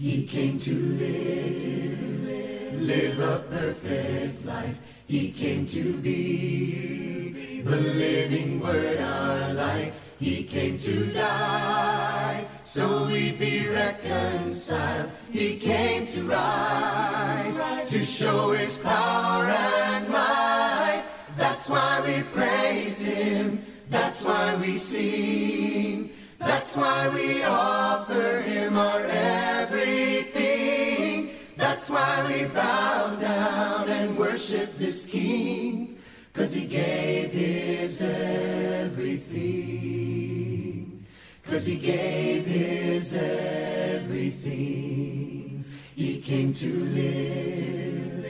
He 0.00 0.24
came 0.24 0.58
to 0.60 0.74
live, 0.74 1.62
live 2.80 3.18
a 3.18 3.38
perfect 3.50 4.46
life. 4.46 4.80
He 5.06 5.30
came 5.30 5.66
to 5.66 5.98
be 5.98 7.60
the 7.60 7.76
living 7.76 8.60
word, 8.60 8.98
our 8.98 9.52
life. 9.52 9.92
He 10.18 10.42
came 10.44 10.78
to 10.78 11.12
die, 11.12 12.46
so 12.62 13.08
we'd 13.08 13.38
be 13.38 13.68
reconciled. 13.68 15.10
He 15.30 15.58
came 15.58 16.06
to 16.06 16.22
rise, 16.22 17.60
to 17.90 18.02
show 18.02 18.52
his 18.52 18.78
power 18.78 19.44
and 19.44 20.08
might. 20.08 21.04
That's 21.36 21.68
why 21.68 22.00
we 22.06 22.22
praise 22.22 23.04
him. 23.04 23.62
That's 23.90 24.24
why 24.24 24.56
we 24.56 24.76
sing. 24.76 26.09
That's 26.40 26.74
why 26.74 27.08
we 27.10 27.42
offer 27.42 28.40
him 28.40 28.78
our 28.78 29.04
everything. 29.04 30.40
That's 31.56 31.90
why 31.90 32.26
we 32.26 32.46
bow 32.46 33.14
down 33.16 33.90
and 33.90 34.16
worship 34.16 34.78
this 34.78 35.04
King. 35.04 35.98
Cause 36.32 36.54
he 36.54 36.64
gave 36.64 37.30
his 37.32 38.00
everything. 38.00 38.64
Cause 41.44 41.66
he 41.66 41.76
gave 41.76 42.46
his 42.46 43.14
everything. 43.14 44.46
He 45.94 46.22
came 46.22 46.54
to 46.54 46.84
live, 46.86 48.24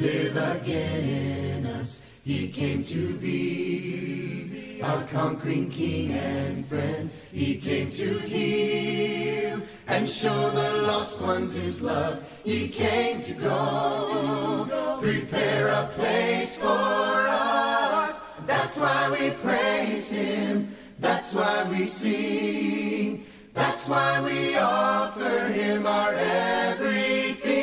live 0.00 0.36
again 0.36 1.04
in 1.04 1.66
us. 1.66 2.02
He 2.24 2.48
came 2.50 2.84
to 2.84 3.16
be 3.16 4.67
our 4.82 5.04
conquering 5.04 5.70
king 5.70 6.12
and 6.12 6.66
friend. 6.66 7.10
He 7.32 7.56
came 7.56 7.90
to 7.90 8.18
heal 8.20 9.60
and 9.86 10.08
show 10.08 10.50
the 10.50 10.82
lost 10.86 11.20
ones 11.20 11.54
his 11.54 11.82
love. 11.82 12.22
He 12.44 12.68
came 12.68 13.22
to 13.22 13.32
go, 13.32 14.98
prepare 15.00 15.68
a 15.68 15.86
place 15.94 16.56
for 16.56 16.66
us. 16.68 18.20
That's 18.46 18.78
why 18.78 19.10
we 19.10 19.30
praise 19.30 20.10
him. 20.10 20.74
That's 20.98 21.34
why 21.34 21.64
we 21.70 21.86
sing. 21.86 23.24
That's 23.54 23.88
why 23.88 24.20
we 24.20 24.56
offer 24.56 25.48
him 25.48 25.86
our 25.86 26.14
everything. 26.14 27.58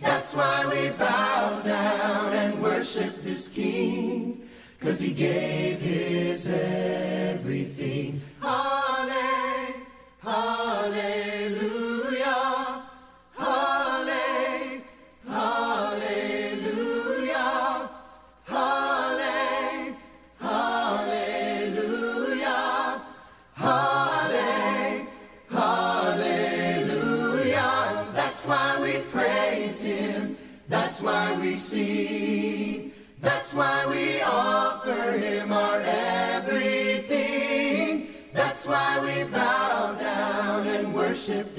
That's 0.00 0.34
why 0.34 0.66
we 0.66 0.90
bow 0.90 1.60
down 1.62 2.32
and 2.32 2.62
worship 2.62 3.22
this 3.22 3.48
King. 3.48 4.41
Cause 4.82 4.98
he 4.98 5.12
gave 5.12 5.80
his 5.80 6.48
everything. 6.48 8.20
Halle- 8.40 9.74
Hallelujah. 10.20 11.71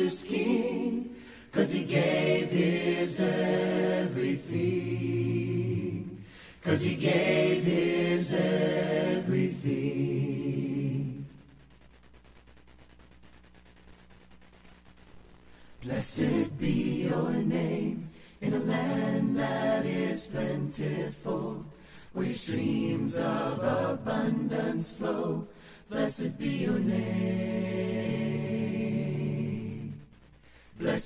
This 0.04 0.24
King. 0.24 1.16
Cause 1.54 1.72
he 1.72 1.84
gave 1.86 2.50
his 2.50 3.22
everything. 3.22 4.44
Cause 6.64 6.82
he 6.82 6.96
gave 6.96 7.64
his 7.64 8.34
everything. 8.34 9.64
Blessed 15.84 16.58
be 16.60 17.08
your 17.08 17.32
name 17.32 18.10
in 18.42 18.54
a 18.56 18.60
land 18.60 19.38
that 19.38 19.86
is 19.86 20.28
plentiful, 20.28 21.66
where 22.14 22.34
streams 22.34 23.18
of 23.18 23.60
abundance 23.64 24.94
flow. 24.94 25.48
Blessed 25.90 26.38
be 26.38 26.50
your 26.50 26.80
name. 26.80 28.53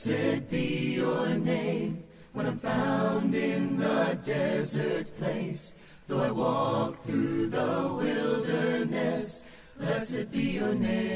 Blessed 0.06 0.52
be 0.52 0.94
your 0.94 1.30
name 1.30 2.04
when 2.34 2.46
I'm 2.46 2.60
found 2.60 3.34
in 3.34 3.78
the 3.78 4.20
desert 4.24 5.08
place. 5.18 5.74
Though 6.08 6.22
I 6.22 6.30
walk 6.30 7.02
through 7.02 7.48
the 7.48 7.96
wilderness, 7.98 9.44
blessed 9.80 10.30
be 10.30 10.52
your 10.62 10.76
name. 10.76 11.08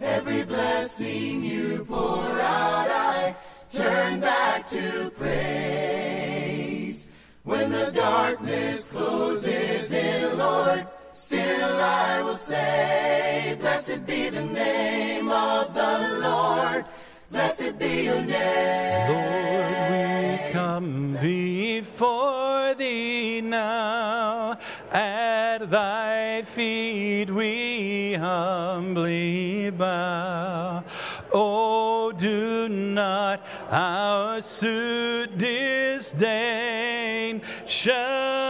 Every 0.00 0.42
blessing 0.42 1.44
you 1.44 1.84
pour 1.84 2.40
out, 2.40 2.90
I 2.90 3.36
turn 3.70 4.20
back 4.20 4.66
to 4.68 5.10
praise. 5.10 7.10
When 7.44 7.70
the 7.70 7.90
darkness 7.92 8.88
closes 8.88 9.92
in, 9.92 10.38
Lord, 10.38 10.86
still 11.18 11.80
I 11.80 12.22
will 12.22 12.36
say, 12.36 13.56
Blessed 13.60 14.06
be 14.06 14.30
the 14.30 14.44
name 14.44 15.30
of 15.32 15.74
the 15.74 16.18
Lord. 16.22 16.84
Blessed 17.30 17.78
be 17.78 18.04
your 18.04 18.22
name. 18.22 19.10
Lord, 19.10 19.90
we 19.90 20.52
come 20.52 21.18
before 21.20 22.74
thee 22.74 23.40
now. 23.40 24.58
At 24.92 25.68
thy 25.70 26.42
feet 26.42 27.30
we 27.30 28.14
humbly 28.14 29.70
bow. 29.70 30.84
Oh, 31.32 32.12
do 32.12 32.68
not 32.68 33.42
our 33.70 34.40
suit 34.40 35.36
disdain. 35.36 37.42
Shall 37.66 38.47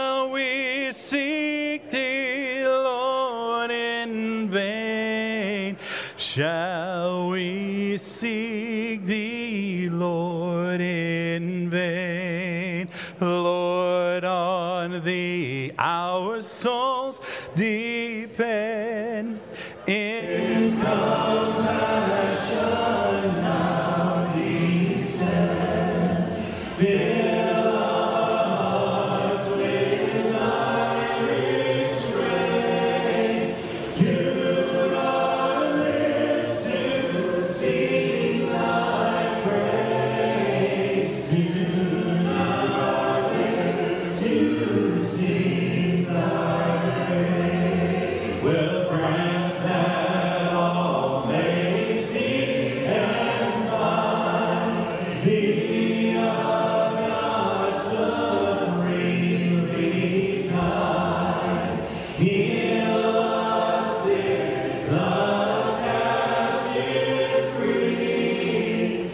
Shall 6.33 7.29
we 7.29 7.97
seek 7.97 9.03
thee, 9.03 9.89
Lord, 9.89 10.79
in 10.79 11.71
vain? 11.71 12.87
Lord, 13.19 14.23
on 14.23 15.03
thee 15.03 15.71
our 15.79 16.43
souls 16.43 17.19
depend. 17.55 19.39
In 19.87 20.38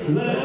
You 0.08 0.45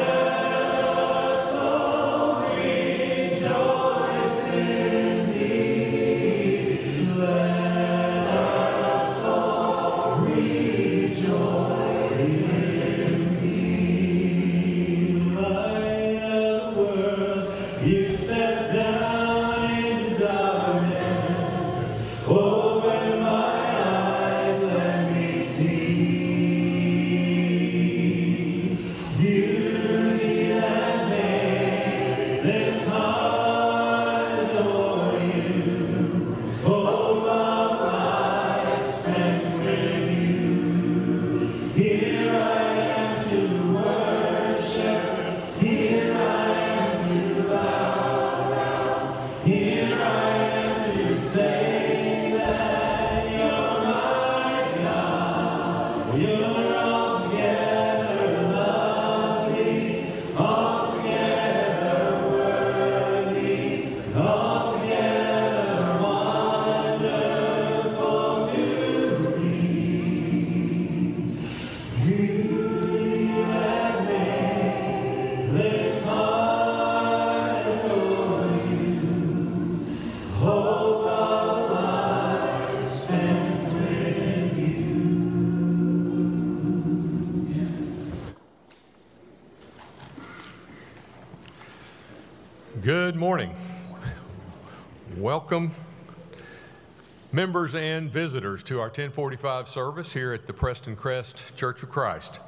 members 97.60 97.74
and 97.74 98.10
visitors, 98.10 98.62
to 98.62 98.76
our 98.80 98.86
1045 98.86 99.68
service 99.68 100.10
here 100.10 100.32
at 100.32 100.46
the 100.46 100.52
Prestoncrest 100.52 101.34
Church 101.56 101.82
of 101.82 101.90
Christ. 101.90 102.40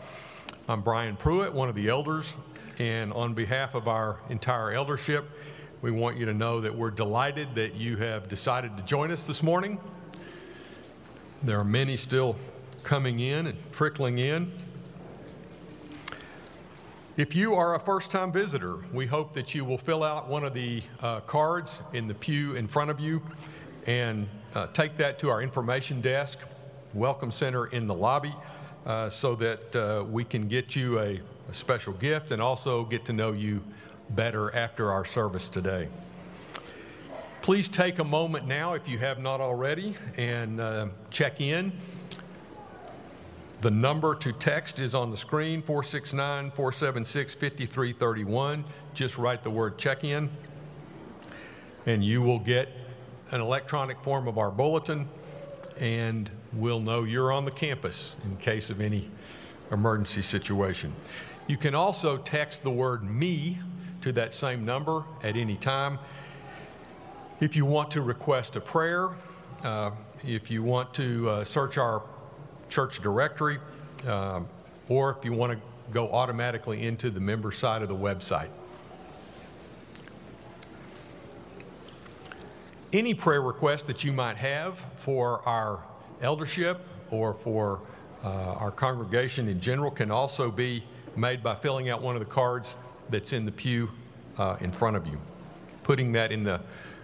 I'm 0.69 0.81
Brian 0.81 1.17
Pruitt, 1.17 1.53
one 1.53 1.69
of 1.69 1.75
the 1.75 1.91
elders, 1.91 2.33
and 2.79 3.13
on 3.13 3.35
behalf 3.35 3.75
of 3.75 3.89
our 3.89 4.21
entire 4.31 4.73
eldership, 4.73 5.29
we 5.83 5.91
want 5.91 6.17
you 6.17 6.25
to 6.25 6.33
know 6.33 6.63
that 6.63 6.75
we're 6.75 6.91
delighted 6.91 7.55
that 7.57 7.75
you 7.75 7.99
have 7.99 8.27
decided 8.31 8.75
to 8.79 8.83
join 8.85 9.11
us 9.11 9.27
this 9.27 9.43
morning. 9.43 9.79
There 11.43 11.61
are 11.61 11.65
many 11.65 11.99
still 11.99 12.35
coming 12.83 13.21
in 13.21 13.49
and 13.49 13.59
trickling 13.71 14.17
in. 14.17 14.51
If 17.19 17.37
you 17.37 17.53
are 17.53 17.75
a 17.75 17.79
first 17.79 18.11
time 18.11 18.33
visitor, 18.33 18.79
we 18.95 19.05
hope 19.05 19.35
that 19.35 19.55
you 19.55 19.67
will 19.67 19.77
fill 19.77 20.05
out 20.05 20.31
one 20.31 20.43
of 20.43 20.55
the 20.55 20.83
uh, 21.01 21.21
cards 21.21 21.81
in 21.93 22.09
the 22.09 22.15
pew 22.15 22.55
in 22.55 22.67
front 22.67 22.91
of 22.91 22.99
you 22.99 23.21
and 23.87 24.29
uh, 24.55 24.67
take 24.69 24.97
that 24.99 25.19
to 25.21 25.31
our 25.31 25.43
information 25.43 26.01
desk, 26.01 26.39
Welcome 26.95 27.33
Center 27.33 27.67
in 27.67 27.87
the 27.87 27.95
lobby, 27.95 28.35
uh, 28.87 29.11
so 29.11 29.35
that 29.37 29.77
uh, 29.77 30.05
we 30.05 30.25
can 30.25 30.49
get 30.49 30.77
you 30.77 30.99
a, 31.01 31.21
a 31.49 31.55
special 31.55 31.93
gift 31.95 32.31
and 32.31 32.43
also 32.43 32.85
get 32.85 33.05
to 33.07 33.13
know 33.13 33.33
you 33.33 33.63
better 34.11 34.55
after 34.55 34.93
our 34.93 35.05
service 35.05 35.49
today. 35.49 35.89
Please 37.41 37.69
take 37.69 37.99
a 37.99 38.05
moment 38.05 38.47
now, 38.47 38.75
if 38.75 38.87
you 38.87 38.99
have 38.99 39.19
not 39.19 39.41
already, 39.41 39.97
and 40.17 40.61
uh, 40.61 40.87
check 41.11 41.41
in. 41.41 41.73
The 43.63 43.71
number 43.71 44.15
to 44.17 44.33
text 44.33 44.81
is 44.81 44.95
on 44.95 45.11
the 45.11 45.17
screen 45.17 45.63
469 45.63 46.51
476 46.51 47.35
5331. 47.35 48.65
Just 48.95 49.19
write 49.19 49.43
the 49.43 49.51
word 49.51 49.79
check 49.79 50.05
in, 50.05 50.31
and 51.87 52.05
you 52.05 52.23
will 52.23 52.39
get 52.39 52.69
an 53.33 53.41
electronic 53.41 53.99
form 54.03 54.29
of 54.29 54.39
our 54.39 54.51
bulletin, 54.51 55.09
and 55.81 56.31
we'll 56.53 56.81
know 56.81 57.03
you're 57.05 57.33
on 57.33 57.45
the 57.45 57.51
campus 57.51 58.15
in 58.25 58.37
case 58.37 58.71
of 58.71 58.81
any 58.81 59.11
emergency 59.73 60.23
situation. 60.23 60.95
You 61.49 61.57
can 61.57 61.75
also 61.75 62.19
text 62.19 62.63
the 62.63 62.71
word 62.71 63.03
me 63.03 63.59
to 64.03 64.13
that 64.13 64.35
same 64.35 64.65
number 64.65 65.03
at 65.23 65.37
any 65.37 65.57
time. 65.57 65.99
If 67.41 67.57
you 67.57 67.65
want 67.65 67.91
to 67.93 68.03
request 68.03 68.55
a 68.57 68.61
prayer, 68.61 69.09
uh, 69.65 69.93
if 70.23 70.51
you 70.51 70.63
want 70.63 70.93
to 70.95 71.29
uh, 71.29 71.45
search 71.45 71.79
our 71.79 72.03
church 72.69 73.01
directory, 73.01 73.59
um, 74.07 74.47
or 74.89 75.17
if 75.19 75.25
you 75.25 75.33
want 75.33 75.53
to 75.53 75.59
go 75.93 76.11
automatically 76.11 76.85
into 76.85 77.11
the 77.11 77.21
member 77.21 77.51
side 77.51 77.83
of 77.83 77.89
the 77.89 77.95
website. 77.95 78.51
Any 82.93 83.15
prayer 83.15 83.41
request 83.41 83.87
that 83.87 84.05
you 84.05 84.13
might 84.13 84.37
have 84.37 84.79
for 84.99 85.41
our 85.49 85.83
eldership 86.21 86.79
or 87.11 87.33
for 87.33 87.81
uh, 88.23 88.29
our 88.29 88.71
congregation 88.71 89.49
in 89.49 89.63
general 89.63 89.91
can 89.91 90.11
also 90.11 90.51
be 90.51 90.85
made 91.17 91.43
by 91.43 91.55
filling 91.55 91.89
out 91.89 92.03
one 92.03 92.17
of 92.17 92.21
the 92.21 92.31
cards 92.31 92.75
that's 93.09 93.33
in 93.33 93.47
the 93.47 93.53
pew 93.53 93.89
uh, 94.37 94.57
in 94.61 94.71
front 94.71 94.95
of 94.95 95.07
you, 95.07 95.19
putting 95.85 96.13
that 96.13 96.33
in 96.33 96.45
the 96.45 96.61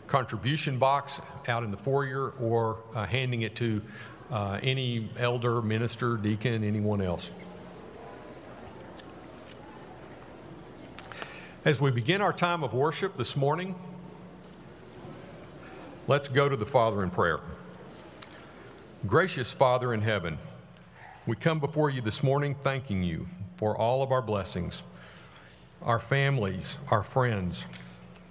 contribution 0.09 0.78
box 0.78 1.21
out 1.49 1.62
in 1.62 1.71
the 1.71 1.76
foyer, 1.78 2.35
or 2.38 2.80
uh, 2.95 3.07
handing 3.07 3.42
it 3.42 3.57
to 3.57 3.80
uh, 4.30 4.61
any 4.62 5.11
elder, 5.18 5.62
minister, 5.62 6.18
deacon, 6.18 6.64
anyone 6.64 7.00
else. 7.00 7.30
As 11.64 11.80
we 11.80 11.90
begin 11.90 12.21
our 12.21 12.33
time 12.33 12.62
of 12.62 12.75
worship 12.75 13.16
this 13.16 13.37
morning, 13.37 13.75
let's 16.08 16.26
go 16.26 16.48
to 16.48 16.56
the 16.56 16.64
Father 16.64 17.02
in 17.02 17.10
prayer. 17.10 17.38
Gracious 19.06 19.52
Father 19.52 19.92
in 19.92 20.00
heaven, 20.00 20.38
we 21.26 21.36
come 21.36 21.60
before 21.60 21.90
you 21.90 22.00
this 22.00 22.22
morning 22.22 22.56
thanking 22.62 23.02
you 23.02 23.28
for 23.58 23.76
all 23.76 24.02
of 24.02 24.10
our 24.10 24.22
blessings, 24.22 24.82
our 25.82 26.00
families, 26.00 26.78
our 26.90 27.02
friends, 27.02 27.66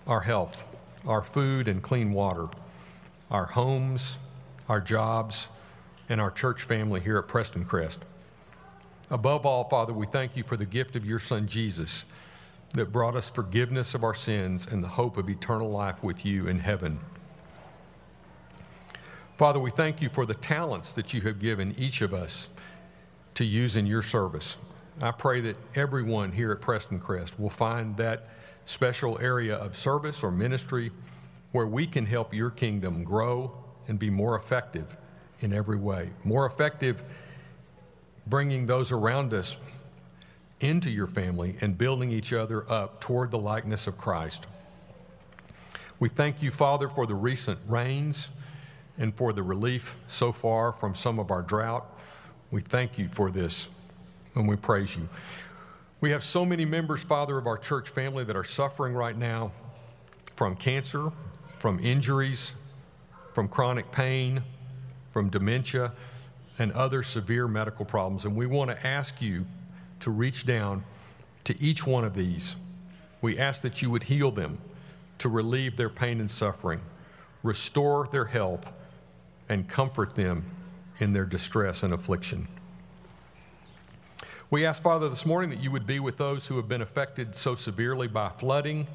our 0.08 0.20
health, 0.20 0.64
our 1.06 1.22
food 1.22 1.68
and 1.68 1.84
clean 1.84 2.12
water, 2.14 2.48
our 3.30 3.46
homes, 3.46 4.18
our 4.70 4.82
jobs, 4.82 5.48
and 6.10 6.20
our 6.20 6.32
church 6.32 6.64
family 6.64 7.00
here 7.00 7.20
at 7.20 7.28
Prestoncrest. 7.28 7.98
Above 9.12 9.46
all, 9.46 9.70
Father, 9.70 9.94
we 9.94 10.08
thank 10.08 10.36
you 10.36 10.44
for 10.44 10.58
the 10.58 10.66
gift 10.66 10.96
of 10.96 11.06
your 11.06 11.20
Son 11.20 11.48
Jesus 11.48 12.06
that 12.74 12.92
brought 12.92 13.16
us 13.16 13.30
forgiveness 13.30 13.94
of 13.94 14.04
our 14.04 14.16
sins 14.16 14.66
and 14.72 14.84
the 14.84 14.88
hope 14.88 15.16
of 15.16 15.30
eternal 15.30 15.70
life 15.70 16.02
with 16.02 16.26
you 16.26 16.48
in 16.48 16.60
heaven. 16.60 17.00
Father, 19.38 19.60
we 19.60 19.70
thank 19.70 20.02
you 20.02 20.10
for 20.10 20.26
the 20.26 20.34
talents 20.34 20.94
that 20.94 21.14
you 21.14 21.22
have 21.22 21.40
given 21.40 21.76
each 21.78 22.02
of 22.02 22.12
us 22.12 22.48
to 23.36 23.46
use 23.46 23.76
in 23.76 23.86
your 23.86 24.02
service. 24.02 24.58
I 25.00 25.12
pray 25.12 25.42
that 25.42 25.56
everyone 25.76 26.32
here 26.32 26.52
at 26.52 26.60
Prestoncrest 26.60 27.38
will 27.38 27.52
find 27.52 27.96
that 27.98 28.30
special 28.66 29.20
area 29.22 29.56
of 29.58 29.78
service 29.78 30.24
or 30.24 30.32
ministry 30.32 30.92
where 31.52 31.68
we 31.68 31.86
can 31.86 32.04
help 32.04 32.34
your 32.34 32.50
kingdom 32.50 33.04
grow 33.04 33.52
and 33.88 34.00
be 34.00 34.10
more 34.10 34.38
effective 34.38 34.98
in 35.42 35.54
every 35.54 35.78
way. 35.78 36.10
More 36.24 36.48
effective 36.48 37.04
bringing 38.26 38.66
those 38.66 38.92
around 38.92 39.36
us 39.36 39.56
into 40.62 40.90
your 40.90 41.08
family 41.08 41.58
and 41.62 41.78
building 41.78 42.10
each 42.10 42.34
other 42.34 42.70
up 42.72 43.00
toward 43.02 43.30
the 43.30 43.38
likeness 43.38 43.86
of 43.86 44.00
Christ. 44.00 44.48
We 46.00 46.10
thank 46.10 46.42
you, 46.42 46.50
Father, 46.50 46.90
for 46.90 47.06
the 47.06 47.14
recent 47.14 47.60
rains 47.68 48.30
and 48.98 49.16
for 49.16 49.34
the 49.34 49.44
relief 49.44 49.96
so 50.08 50.32
far 50.32 50.74
from 50.74 50.96
some 50.96 51.20
of 51.20 51.32
our 51.32 51.42
drought. 51.42 51.86
We 52.52 52.62
thank 52.62 52.98
you 52.98 53.10
for 53.12 53.32
this 53.32 53.68
and 54.36 54.48
we 54.48 54.56
praise 54.56 54.96
you. 54.96 55.08
We 56.00 56.12
have 56.12 56.24
so 56.24 56.46
many 56.46 56.64
members, 56.64 57.04
Father, 57.04 57.38
of 57.38 57.48
our 57.48 57.58
church 57.58 57.90
family 57.90 58.24
that 58.24 58.36
are 58.36 58.44
suffering 58.44 58.94
right 58.94 59.18
now 59.18 59.52
from 60.36 60.56
cancer, 60.56 61.12
from 61.58 61.80
injuries, 61.80 62.52
from 63.34 63.48
chronic 63.48 63.92
pain, 63.92 64.44
from 65.12 65.30
dementia, 65.30 65.92
and 66.60 66.72
other 66.74 67.02
severe 67.02 67.48
medical 67.48 67.86
problems. 67.86 68.26
And 68.26 68.36
we 68.36 68.46
want 68.46 68.70
to 68.70 68.88
ask 68.88 69.22
you 69.22 69.46
to 70.02 70.12
reach 70.12 70.46
down 70.46 70.84
to 71.46 71.60
each 71.62 71.86
one 71.86 72.04
of 72.04 72.14
these. 72.14 72.56
We 73.22 73.40
ask 73.40 73.62
that 73.64 73.82
you 73.82 73.90
would 73.90 74.04
heal 74.04 74.32
them 74.32 74.60
to 75.20 75.30
relieve 75.30 75.76
their 75.76 75.90
pain 75.90 76.20
and 76.20 76.30
suffering, 76.30 76.80
restore 77.42 78.08
their 78.12 78.26
health, 78.26 78.72
and 79.50 79.68
comfort 79.68 80.16
them 80.16 80.46
in 81.00 81.14
their 81.14 81.26
distress 81.26 81.84
and 81.84 81.94
affliction. 81.94 82.48
We 84.50 84.66
ask, 84.66 84.82
Father, 84.82 85.10
this 85.10 85.26
morning 85.26 85.50
that 85.50 85.62
you 85.62 85.72
would 85.72 85.86
be 85.86 86.00
with 86.00 86.18
those 86.18 86.48
who 86.48 86.56
have 86.56 86.70
been 86.70 86.82
affected 86.82 87.36
so 87.36 87.56
severely 87.56 88.08
by 88.08 88.30
flooding 88.40 88.88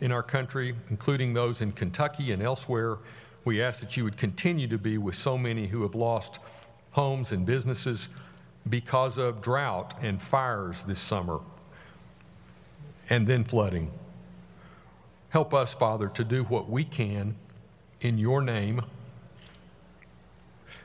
in 0.00 0.12
our 0.12 0.22
country, 0.22 0.74
including 0.90 1.32
those 1.32 1.62
in 1.62 1.72
Kentucky 1.72 2.32
and 2.32 2.42
elsewhere. 2.42 2.98
We 3.44 3.62
ask 3.62 3.80
that 3.80 3.96
you 3.96 4.04
would 4.04 4.18
continue 4.18 4.68
to 4.68 4.78
be 4.78 4.98
with 4.98 5.14
so 5.14 5.38
many 5.38 5.66
who 5.66 5.82
have 5.82 5.94
lost 5.94 6.38
homes 6.90 7.32
and 7.32 7.46
businesses 7.46 8.08
because 8.68 9.18
of 9.18 9.42
drought 9.42 9.94
and 10.02 10.20
fires 10.20 10.84
this 10.84 11.00
summer, 11.00 11.40
and 13.10 13.26
then 13.26 13.44
flooding. 13.44 13.90
Help 15.30 15.54
us, 15.54 15.72
Father, 15.72 16.08
to 16.08 16.22
do 16.22 16.44
what 16.44 16.68
we 16.68 16.84
can 16.84 17.34
in 18.02 18.18
your 18.18 18.42
name 18.42 18.82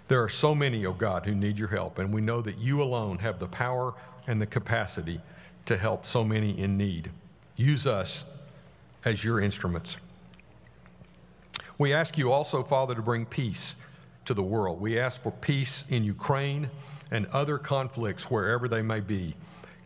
there 0.07 0.23
are 0.23 0.29
so 0.29 0.55
many, 0.55 0.85
O 0.85 0.89
oh 0.89 0.93
God, 0.93 1.25
who 1.25 1.35
need 1.35 1.57
your 1.57 1.67
help, 1.67 1.99
and 1.99 2.13
we 2.13 2.21
know 2.21 2.41
that 2.41 2.57
you 2.57 2.81
alone 2.81 3.17
have 3.19 3.39
the 3.39 3.47
power 3.47 3.93
and 4.27 4.41
the 4.41 4.45
capacity 4.45 5.19
to 5.65 5.77
help 5.77 6.05
so 6.05 6.23
many 6.23 6.57
in 6.57 6.77
need. 6.77 7.11
Use 7.57 7.85
us 7.85 8.23
as 9.05 9.23
your 9.23 9.41
instruments. 9.41 9.97
We 11.77 11.93
ask 11.93 12.17
you 12.17 12.31
also, 12.31 12.63
Father, 12.63 12.95
to 12.95 13.01
bring 13.01 13.25
peace 13.25 13.75
to 14.25 14.33
the 14.33 14.43
world. 14.43 14.79
We 14.79 14.99
ask 14.99 15.21
for 15.21 15.31
peace 15.31 15.83
in 15.89 16.03
Ukraine 16.03 16.69
and 17.11 17.25
other 17.27 17.57
conflicts 17.57 18.31
wherever 18.31 18.67
they 18.67 18.81
may 18.81 18.99
be. 18.99 19.35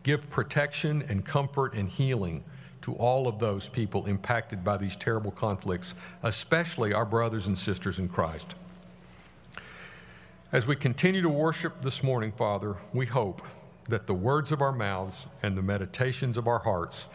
Give 0.04 0.28
protection 0.30 1.04
and 1.10 1.26
comfort 1.26 1.74
and 1.74 1.90
healing 1.90 2.44
to 2.84 2.94
all 2.94 3.28
of 3.28 3.40
those 3.40 3.70
people 3.70 4.06
impacted 4.06 4.64
by 4.64 4.78
these 4.78 4.96
terrible 4.96 5.32
conflicts, 5.32 5.94
especially 6.24 6.94
our 6.94 7.06
brothers 7.06 7.48
and 7.48 7.58
sisters 7.58 8.00
in 8.00 8.10
Christ. 8.10 8.56
As 10.54 10.68
we 10.68 10.76
continue 10.76 11.22
to 11.22 11.30
worship 11.30 11.82
this 11.82 12.04
morning, 12.04 12.34
Father, 12.34 12.76
we 12.94 13.06
hope 13.06 13.42
that 13.88 14.06
the 14.06 14.14
words 14.14 14.52
of 14.52 14.62
our 14.62 14.74
mouths 14.74 15.26
and 15.44 15.56
the 15.58 15.62
meditations 15.62 16.36
of 16.36 16.46
our 16.46 16.60
hearts 16.60 17.06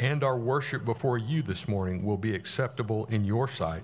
and 0.00 0.24
our 0.24 0.38
worship 0.38 0.86
before 0.86 1.18
you 1.18 1.42
this 1.42 1.68
morning 1.68 2.02
will 2.02 2.16
be 2.16 2.34
acceptable 2.34 3.04
in 3.10 3.26
your 3.26 3.46
sight. 3.46 3.82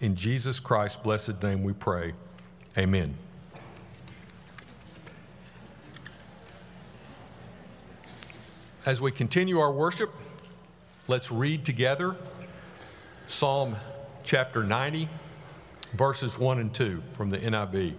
In 0.00 0.14
Jesus 0.14 0.60
Christ's 0.60 0.98
blessed 0.98 1.42
name 1.42 1.62
we 1.62 1.72
pray. 1.72 2.12
Amen. 2.76 3.16
As 8.84 9.00
we 9.00 9.12
continue 9.12 9.60
our 9.60 9.72
worship, 9.72 10.10
let's 11.08 11.30
read 11.30 11.64
together 11.64 12.14
Psalm 13.28 13.76
chapter 14.24 14.62
90, 14.62 15.08
verses 15.94 16.38
1 16.38 16.58
and 16.58 16.74
2 16.74 17.02
from 17.16 17.30
the 17.30 17.38
NIV. 17.38 17.94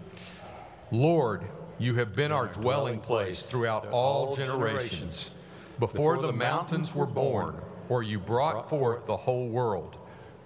Lord, 0.91 1.43
you 1.79 1.95
have 1.95 2.15
been 2.15 2.31
our 2.31 2.47
dwelling 2.47 3.01
place 3.01 3.43
throughout 3.43 3.89
all 3.89 4.35
generations. 4.35 5.35
Before 5.79 6.21
the 6.21 6.31
mountains 6.31 6.95
were 6.95 7.05
born, 7.05 7.55
or 7.89 8.03
you 8.03 8.19
brought 8.19 8.69
forth 8.69 9.05
the 9.05 9.17
whole 9.17 9.49
world, 9.49 9.97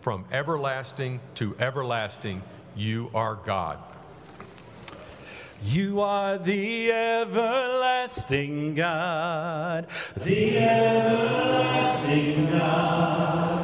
from 0.02 0.26
everlasting 0.32 1.20
to 1.36 1.56
everlasting, 1.60 2.42
you 2.76 3.10
are 3.14 3.36
God. 3.36 3.78
You 5.64 6.02
are 6.02 6.40
the 6.40 6.92
everlasting 6.92 8.74
God, 8.74 9.86
the 10.18 10.58
everlasting 10.58 12.50
God. 12.50 13.61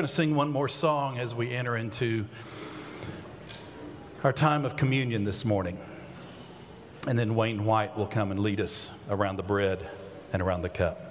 Going 0.00 0.08
to 0.08 0.14
sing 0.14 0.34
one 0.34 0.50
more 0.50 0.66
song 0.66 1.18
as 1.18 1.34
we 1.34 1.50
enter 1.50 1.76
into 1.76 2.24
our 4.24 4.32
time 4.32 4.64
of 4.64 4.74
communion 4.74 5.24
this 5.24 5.44
morning. 5.44 5.78
And 7.06 7.18
then 7.18 7.34
Wayne 7.34 7.66
White 7.66 7.98
will 7.98 8.06
come 8.06 8.30
and 8.30 8.40
lead 8.40 8.62
us 8.62 8.90
around 9.10 9.36
the 9.36 9.42
bread 9.42 9.86
and 10.32 10.40
around 10.40 10.62
the 10.62 10.70
cup. 10.70 11.09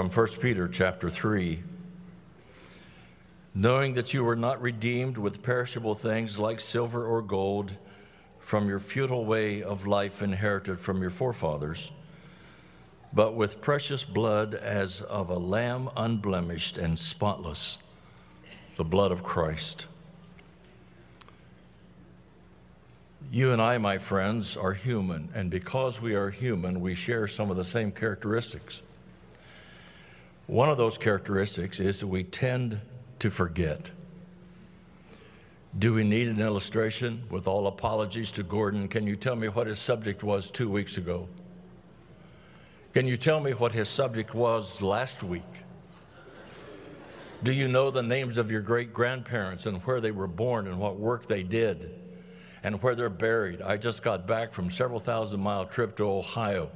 From 0.00 0.08
1 0.08 0.26
Peter 0.40 0.66
chapter 0.66 1.10
3. 1.10 1.62
Knowing 3.54 3.92
that 3.92 4.14
you 4.14 4.24
were 4.24 4.34
not 4.34 4.62
redeemed 4.62 5.18
with 5.18 5.42
perishable 5.42 5.94
things 5.94 6.38
like 6.38 6.58
silver 6.58 7.04
or 7.04 7.20
gold 7.20 7.70
from 8.38 8.66
your 8.66 8.80
futile 8.80 9.26
way 9.26 9.62
of 9.62 9.86
life 9.86 10.22
inherited 10.22 10.80
from 10.80 11.02
your 11.02 11.10
forefathers, 11.10 11.90
but 13.12 13.34
with 13.34 13.60
precious 13.60 14.02
blood 14.02 14.54
as 14.54 15.02
of 15.02 15.28
a 15.28 15.36
lamb 15.36 15.90
unblemished 15.94 16.78
and 16.78 16.98
spotless, 16.98 17.76
the 18.78 18.84
blood 18.84 19.12
of 19.12 19.22
Christ. 19.22 19.84
You 23.30 23.52
and 23.52 23.60
I, 23.60 23.76
my 23.76 23.98
friends, 23.98 24.56
are 24.56 24.72
human, 24.72 25.28
and 25.34 25.50
because 25.50 26.00
we 26.00 26.14
are 26.14 26.30
human, 26.30 26.80
we 26.80 26.94
share 26.94 27.28
some 27.28 27.50
of 27.50 27.58
the 27.58 27.66
same 27.66 27.92
characteristics. 27.92 28.80
One 30.50 30.68
of 30.68 30.78
those 30.78 30.98
characteristics 30.98 31.78
is 31.78 32.00
that 32.00 32.08
we 32.08 32.24
tend 32.24 32.80
to 33.20 33.30
forget. 33.30 33.88
Do 35.78 35.94
we 35.94 36.02
need 36.02 36.26
an 36.26 36.40
illustration? 36.40 37.22
With 37.30 37.46
all 37.46 37.68
apologies 37.68 38.32
to 38.32 38.42
Gordon, 38.42 38.88
can 38.88 39.06
you 39.06 39.14
tell 39.14 39.36
me 39.36 39.46
what 39.46 39.68
his 39.68 39.78
subject 39.78 40.24
was 40.24 40.50
two 40.50 40.68
weeks 40.68 40.96
ago? 40.96 41.28
Can 42.92 43.06
you 43.06 43.16
tell 43.16 43.38
me 43.38 43.52
what 43.52 43.70
his 43.70 43.88
subject 43.88 44.34
was 44.34 44.82
last 44.82 45.22
week? 45.22 45.44
Do 47.44 47.52
you 47.52 47.68
know 47.68 47.92
the 47.92 48.02
names 48.02 48.36
of 48.36 48.50
your 48.50 48.60
great 48.60 48.92
grandparents 48.92 49.66
and 49.66 49.78
where 49.82 50.00
they 50.00 50.10
were 50.10 50.26
born 50.26 50.66
and 50.66 50.80
what 50.80 50.98
work 50.98 51.28
they 51.28 51.44
did 51.44 51.94
and 52.64 52.82
where 52.82 52.96
they're 52.96 53.08
buried? 53.08 53.62
I 53.62 53.76
just 53.76 54.02
got 54.02 54.26
back 54.26 54.52
from 54.52 54.68
several 54.68 54.98
thousand 54.98 55.38
mile 55.38 55.66
trip 55.66 55.96
to 55.98 56.10
Ohio 56.10 56.72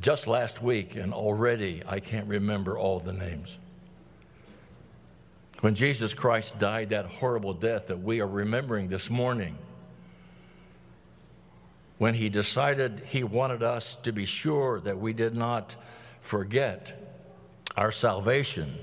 just 0.00 0.26
last 0.26 0.62
week, 0.62 0.96
and 0.96 1.14
already 1.14 1.82
I 1.86 2.00
can't 2.00 2.28
remember 2.28 2.78
all 2.78 3.00
the 3.00 3.12
names. 3.12 3.56
When 5.60 5.74
Jesus 5.74 6.12
Christ 6.12 6.58
died 6.58 6.90
that 6.90 7.06
horrible 7.06 7.54
death 7.54 7.86
that 7.86 8.02
we 8.02 8.20
are 8.20 8.26
remembering 8.26 8.88
this 8.88 9.08
morning, 9.08 9.56
when 11.98 12.14
he 12.14 12.28
decided 12.28 13.02
he 13.06 13.22
wanted 13.22 13.62
us 13.62 13.96
to 14.02 14.12
be 14.12 14.26
sure 14.26 14.80
that 14.80 14.98
we 14.98 15.12
did 15.12 15.34
not 15.34 15.74
forget 16.20 17.00
our 17.76 17.92
salvation, 17.92 18.76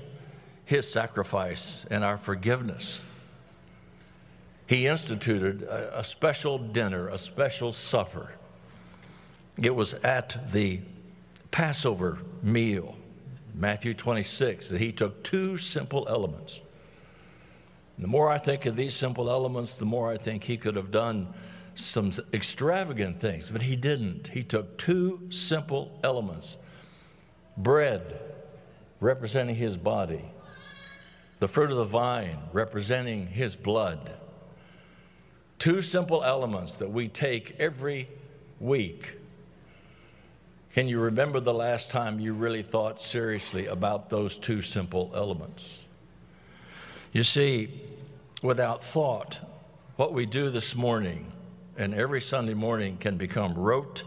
his 0.64 0.90
sacrifice, 0.90 1.84
and 1.90 2.02
our 2.02 2.18
forgiveness, 2.18 3.02
he 4.66 4.86
instituted 4.86 5.62
a, 5.62 6.00
a 6.00 6.04
special 6.04 6.58
dinner, 6.58 7.08
a 7.08 7.18
special 7.18 7.72
supper. 7.72 8.32
It 9.56 9.74
was 9.74 9.92
at 9.94 10.50
the 10.50 10.80
Passover 11.52 12.18
meal, 12.42 12.96
Matthew 13.54 13.94
26, 13.94 14.70
that 14.70 14.80
he 14.80 14.90
took 14.90 15.22
two 15.22 15.56
simple 15.56 16.06
elements. 16.08 16.60
the 17.98 18.08
more 18.08 18.28
I 18.28 18.38
think 18.38 18.66
of 18.66 18.74
these 18.74 18.94
simple 18.94 19.30
elements, 19.30 19.76
the 19.76 19.84
more 19.84 20.10
I 20.10 20.16
think 20.16 20.42
he 20.42 20.56
could 20.56 20.74
have 20.74 20.90
done 20.90 21.32
some 21.74 22.12
extravagant 22.32 23.20
things, 23.20 23.50
but 23.50 23.62
he 23.62 23.76
didn't. 23.76 24.28
He 24.28 24.42
took 24.42 24.76
two 24.78 25.28
simple 25.30 26.00
elements 26.02 26.56
bread, 27.58 28.18
representing 29.00 29.54
his 29.54 29.76
body, 29.76 30.24
the 31.38 31.48
fruit 31.48 31.70
of 31.70 31.76
the 31.76 31.84
vine, 31.84 32.38
representing 32.52 33.26
his 33.26 33.54
blood. 33.54 34.14
Two 35.58 35.82
simple 35.82 36.24
elements 36.24 36.76
that 36.78 36.90
we 36.90 37.08
take 37.08 37.54
every 37.58 38.08
week 38.58 39.18
can 40.74 40.88
you 40.88 40.98
remember 40.98 41.38
the 41.38 41.52
last 41.52 41.90
time 41.90 42.18
you 42.18 42.32
really 42.32 42.62
thought 42.62 42.98
seriously 42.98 43.66
about 43.66 44.08
those 44.08 44.38
two 44.38 44.62
simple 44.62 45.12
elements? 45.14 45.70
You 47.12 47.24
see, 47.24 47.82
without 48.42 48.82
thought, 48.82 49.36
what 49.96 50.14
we 50.14 50.24
do 50.24 50.50
this 50.50 50.74
morning 50.74 51.30
and 51.76 51.94
every 51.94 52.22
Sunday 52.22 52.54
morning 52.54 52.96
can 52.96 53.18
become 53.18 53.54
rote 53.54 54.02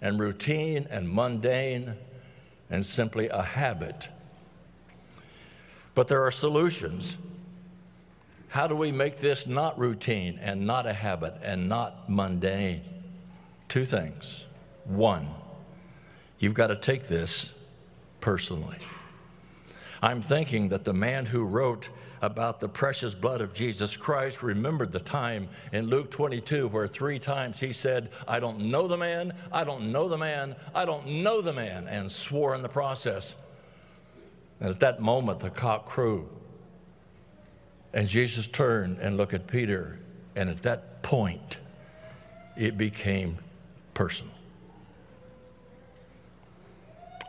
and 0.00 0.20
routine 0.20 0.86
and 0.90 1.08
mundane 1.08 1.96
and 2.70 2.86
simply 2.86 3.28
a 3.28 3.42
habit. 3.42 4.08
But 5.94 6.06
there 6.06 6.24
are 6.24 6.30
solutions. 6.30 7.18
How 8.48 8.68
do 8.68 8.76
we 8.76 8.92
make 8.92 9.18
this 9.18 9.48
not 9.48 9.76
routine 9.76 10.38
and 10.40 10.66
not 10.66 10.86
a 10.86 10.92
habit 10.92 11.34
and 11.42 11.68
not 11.68 12.08
mundane? 12.08 12.82
Two 13.68 13.84
things. 13.84 14.44
One, 14.84 15.28
You've 16.40 16.54
got 16.54 16.68
to 16.68 16.76
take 16.76 17.06
this 17.06 17.50
personally. 18.20 18.78
I'm 20.02 20.22
thinking 20.22 20.70
that 20.70 20.84
the 20.84 20.94
man 20.94 21.26
who 21.26 21.44
wrote 21.44 21.88
about 22.22 22.60
the 22.60 22.68
precious 22.68 23.14
blood 23.14 23.42
of 23.42 23.52
Jesus 23.52 23.96
Christ 23.96 24.42
remembered 24.42 24.90
the 24.90 25.00
time 25.00 25.48
in 25.72 25.86
Luke 25.86 26.10
22 26.10 26.68
where 26.68 26.88
three 26.88 27.18
times 27.18 27.60
he 27.60 27.72
said, 27.72 28.10
I 28.26 28.40
don't 28.40 28.70
know 28.70 28.88
the 28.88 28.96
man, 28.96 29.34
I 29.52 29.64
don't 29.64 29.92
know 29.92 30.08
the 30.08 30.16
man, 30.16 30.56
I 30.74 30.86
don't 30.86 31.22
know 31.22 31.42
the 31.42 31.52
man, 31.52 31.86
and 31.88 32.10
swore 32.10 32.54
in 32.54 32.62
the 32.62 32.68
process. 32.68 33.34
And 34.60 34.70
at 34.70 34.80
that 34.80 35.00
moment, 35.00 35.40
the 35.40 35.50
cock 35.50 35.86
crew. 35.88 36.28
And 37.92 38.08
Jesus 38.08 38.46
turned 38.46 38.98
and 38.98 39.16
looked 39.16 39.34
at 39.34 39.46
Peter, 39.46 39.98
and 40.36 40.48
at 40.48 40.62
that 40.62 41.02
point, 41.02 41.58
it 42.56 42.78
became 42.78 43.38
personal. 43.92 44.32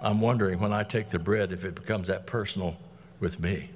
I'm 0.02 0.20
wondering 0.20 0.60
when 0.60 0.74
I 0.74 0.84
take 0.84 1.10
the 1.10 1.20
bread 1.20 1.52
if 1.52 1.64
it 1.64 1.76
becomes 1.76 2.08
that 2.08 2.26
personal 2.26 2.76
with 3.20 3.40
me. 3.40 3.70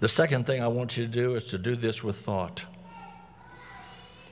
The 0.00 0.08
second 0.08 0.46
thing 0.46 0.62
I 0.62 0.68
want 0.68 0.96
you 0.96 1.06
to 1.06 1.12
do 1.12 1.36
is 1.36 1.44
to 1.46 1.58
do 1.58 1.74
this 1.74 2.02
with 2.02 2.16
thought. 2.20 2.62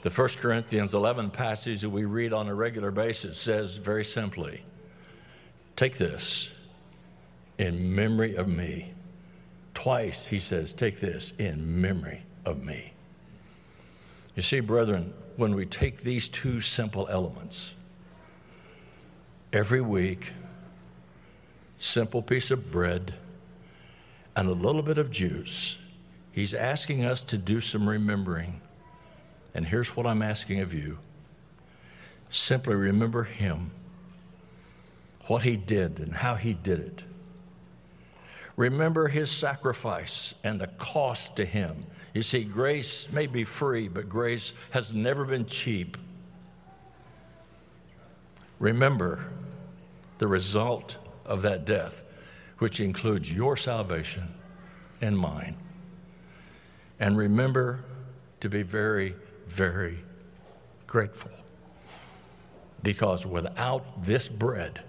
The 0.02 0.10
1 0.10 0.28
Corinthians 0.40 0.92
11 0.92 1.30
passage 1.30 1.80
that 1.80 1.88
we 1.88 2.04
read 2.04 2.34
on 2.34 2.48
a 2.48 2.54
regular 2.54 2.90
basis 2.90 3.38
says 3.38 3.78
very 3.78 4.04
simply 4.04 4.62
Take 5.76 5.96
this 5.96 6.50
in 7.58 7.94
memory 7.94 8.36
of 8.36 8.46
me. 8.46 8.92
Twice 9.72 10.26
he 10.26 10.38
says, 10.38 10.72
Take 10.74 11.00
this 11.00 11.32
in 11.38 11.80
memory 11.80 12.22
of 12.44 12.62
me. 12.62 12.92
You 14.36 14.42
see, 14.42 14.60
brethren, 14.60 15.14
when 15.36 15.54
we 15.54 15.64
take 15.64 16.04
these 16.04 16.28
two 16.28 16.60
simple 16.60 17.08
elements, 17.10 17.72
every 19.54 19.80
week, 19.80 20.32
simple 21.78 22.20
piece 22.20 22.50
of 22.50 22.72
bread 22.72 23.14
and 24.34 24.48
a 24.48 24.52
little 24.52 24.82
bit 24.82 24.98
of 24.98 25.12
juice, 25.12 25.78
he's 26.32 26.54
asking 26.54 27.04
us 27.04 27.22
to 27.22 27.38
do 27.38 27.60
some 27.60 27.88
remembering. 27.88 28.60
And 29.54 29.64
here's 29.64 29.96
what 29.96 30.06
I'm 30.06 30.22
asking 30.22 30.60
of 30.60 30.74
you 30.74 30.98
simply 32.30 32.74
remember 32.74 33.22
him, 33.22 33.70
what 35.28 35.44
he 35.44 35.56
did, 35.56 36.00
and 36.00 36.12
how 36.12 36.34
he 36.34 36.52
did 36.52 36.80
it. 36.80 37.02
Remember 38.56 39.06
his 39.06 39.30
sacrifice 39.30 40.34
and 40.42 40.60
the 40.60 40.66
cost 40.66 41.36
to 41.36 41.44
him. 41.44 41.86
You 42.12 42.22
see, 42.22 42.42
grace 42.42 43.06
may 43.12 43.28
be 43.28 43.44
free, 43.44 43.86
but 43.86 44.08
grace 44.08 44.52
has 44.70 44.92
never 44.92 45.24
been 45.24 45.46
cheap. 45.46 45.96
Remember 48.58 49.24
the 50.24 50.28
result 50.28 50.96
of 51.26 51.42
that 51.42 51.66
death, 51.66 52.02
which 52.56 52.80
includes 52.80 53.30
your 53.30 53.58
salvation 53.58 54.26
and 55.02 55.18
mine. 55.18 55.54
And 56.98 57.18
remember 57.18 57.84
to 58.40 58.48
be 58.48 58.62
very, 58.62 59.14
very 59.48 59.98
grateful. 60.86 61.30
Because 62.82 63.26
without 63.26 64.06
this 64.06 64.26
bread 64.26 64.80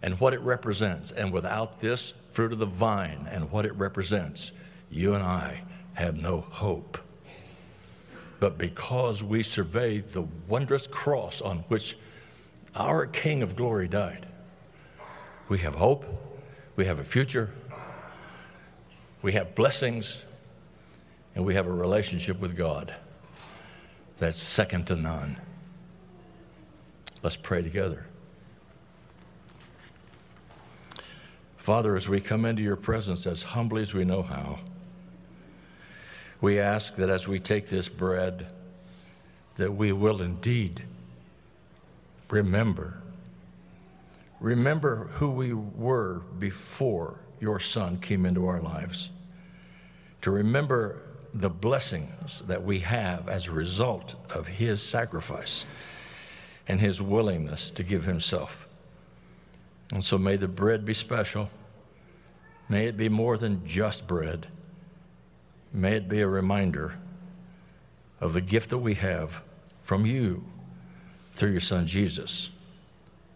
and 0.00 0.18
what 0.18 0.32
it 0.32 0.40
represents, 0.40 1.10
and 1.10 1.30
without 1.30 1.78
this 1.78 2.14
fruit 2.32 2.50
of 2.50 2.58
the 2.58 2.64
vine 2.64 3.28
and 3.30 3.50
what 3.50 3.66
it 3.66 3.74
represents, 3.74 4.52
you 4.90 5.12
and 5.12 5.22
I 5.22 5.60
have 5.92 6.16
no 6.16 6.40
hope. 6.40 6.96
But 8.40 8.56
because 8.56 9.22
we 9.22 9.42
survey 9.42 10.00
the 10.00 10.26
wondrous 10.48 10.86
cross 10.86 11.42
on 11.42 11.58
which 11.68 11.98
our 12.74 13.06
King 13.06 13.42
of 13.42 13.54
glory 13.54 13.88
died, 13.88 14.24
we 15.48 15.58
have 15.58 15.74
hope, 15.74 16.04
we 16.76 16.84
have 16.84 16.98
a 16.98 17.04
future, 17.04 17.50
we 19.22 19.32
have 19.32 19.54
blessings, 19.54 20.22
and 21.34 21.44
we 21.44 21.54
have 21.54 21.66
a 21.66 21.72
relationship 21.72 22.38
with 22.38 22.56
God 22.56 22.94
that's 24.18 24.40
second 24.42 24.86
to 24.88 24.96
none. 24.96 25.40
Let's 27.22 27.36
pray 27.36 27.62
together. 27.62 28.06
Father, 31.56 31.96
as 31.96 32.08
we 32.08 32.20
come 32.20 32.44
into 32.44 32.62
your 32.62 32.76
presence 32.76 33.26
as 33.26 33.42
humbly 33.42 33.82
as 33.82 33.92
we 33.92 34.04
know 34.04 34.22
how, 34.22 34.58
we 36.40 36.60
ask 36.60 36.96
that 36.96 37.10
as 37.10 37.26
we 37.26 37.40
take 37.40 37.68
this 37.68 37.88
bread, 37.88 38.46
that 39.56 39.74
we 39.74 39.92
will 39.92 40.22
indeed 40.22 40.82
remember 42.30 43.02
Remember 44.40 45.10
who 45.14 45.30
we 45.30 45.52
were 45.52 46.22
before 46.38 47.20
your 47.40 47.58
Son 47.58 47.98
came 47.98 48.24
into 48.24 48.46
our 48.46 48.60
lives. 48.60 49.10
To 50.22 50.30
remember 50.30 51.02
the 51.34 51.50
blessings 51.50 52.42
that 52.46 52.64
we 52.64 52.80
have 52.80 53.28
as 53.28 53.46
a 53.46 53.52
result 53.52 54.14
of 54.30 54.46
his 54.46 54.82
sacrifice 54.82 55.64
and 56.66 56.80
his 56.80 57.00
willingness 57.00 57.70
to 57.70 57.82
give 57.82 58.04
himself. 58.04 58.66
And 59.90 60.04
so 60.04 60.18
may 60.18 60.36
the 60.36 60.48
bread 60.48 60.84
be 60.84 60.94
special. 60.94 61.50
May 62.68 62.86
it 62.86 62.96
be 62.96 63.08
more 63.08 63.38
than 63.38 63.66
just 63.66 64.06
bread. 64.06 64.48
May 65.72 65.96
it 65.96 66.08
be 66.08 66.20
a 66.20 66.28
reminder 66.28 66.98
of 68.20 68.32
the 68.32 68.40
gift 68.40 68.70
that 68.70 68.78
we 68.78 68.94
have 68.94 69.30
from 69.82 70.04
you 70.04 70.44
through 71.36 71.52
your 71.52 71.60
Son 71.60 71.86
Jesus 71.86 72.50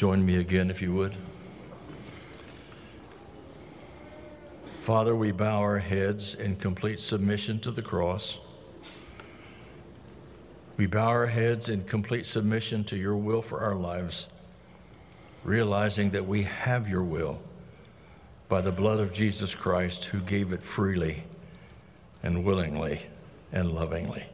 Join 0.00 0.24
me 0.24 0.38
again, 0.38 0.70
if 0.70 0.80
you 0.80 0.94
would. 0.94 1.14
Father, 4.86 5.14
we 5.14 5.30
bow 5.30 5.58
our 5.58 5.78
heads 5.78 6.34
in 6.34 6.56
complete 6.56 7.00
submission 7.00 7.60
to 7.60 7.70
the 7.70 7.82
cross. 7.82 8.38
We 10.78 10.86
bow 10.86 11.08
our 11.08 11.26
heads 11.26 11.68
in 11.68 11.84
complete 11.84 12.24
submission 12.24 12.82
to 12.84 12.96
your 12.96 13.14
will 13.14 13.42
for 13.42 13.60
our 13.60 13.74
lives, 13.74 14.28
realizing 15.44 16.12
that 16.12 16.26
we 16.26 16.44
have 16.44 16.88
your 16.88 17.04
will 17.04 17.38
by 18.48 18.62
the 18.62 18.72
blood 18.72 19.00
of 19.00 19.12
Jesus 19.12 19.54
Christ, 19.54 20.04
who 20.04 20.20
gave 20.20 20.54
it 20.54 20.62
freely 20.62 21.24
and 22.22 22.42
willingly 22.42 23.02
and 23.52 23.70
lovingly. 23.70 24.24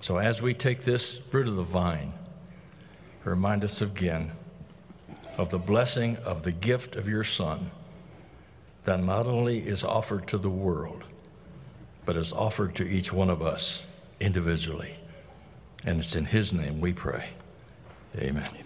So, 0.00 0.18
as 0.18 0.42
we 0.42 0.54
take 0.54 0.84
this 0.84 1.20
fruit 1.30 1.46
of 1.46 1.54
the 1.54 1.62
vine, 1.62 2.14
remind 3.30 3.64
us 3.64 3.80
again 3.80 4.32
of 5.36 5.50
the 5.50 5.58
blessing 5.58 6.16
of 6.18 6.42
the 6.42 6.52
gift 6.52 6.96
of 6.96 7.08
your 7.08 7.24
Son 7.24 7.70
that 8.84 9.02
not 9.02 9.26
only 9.26 9.58
is 9.58 9.82
offered 9.82 10.26
to 10.28 10.38
the 10.38 10.50
world, 10.50 11.04
but 12.04 12.16
is 12.16 12.32
offered 12.32 12.74
to 12.76 12.84
each 12.84 13.12
one 13.12 13.30
of 13.30 13.42
us 13.42 13.82
individually. 14.20 14.94
And 15.84 16.00
it's 16.00 16.14
in 16.14 16.26
His 16.26 16.52
name 16.52 16.80
we 16.80 16.92
pray. 16.92 17.30
Amen. 18.16 18.63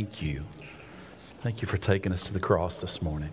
Thank 0.00 0.22
you. 0.22 0.44
Thank 1.42 1.60
you 1.60 1.68
for 1.68 1.76
taking 1.76 2.10
us 2.10 2.22
to 2.22 2.32
the 2.32 2.40
cross 2.40 2.80
this 2.80 3.02
morning. 3.02 3.28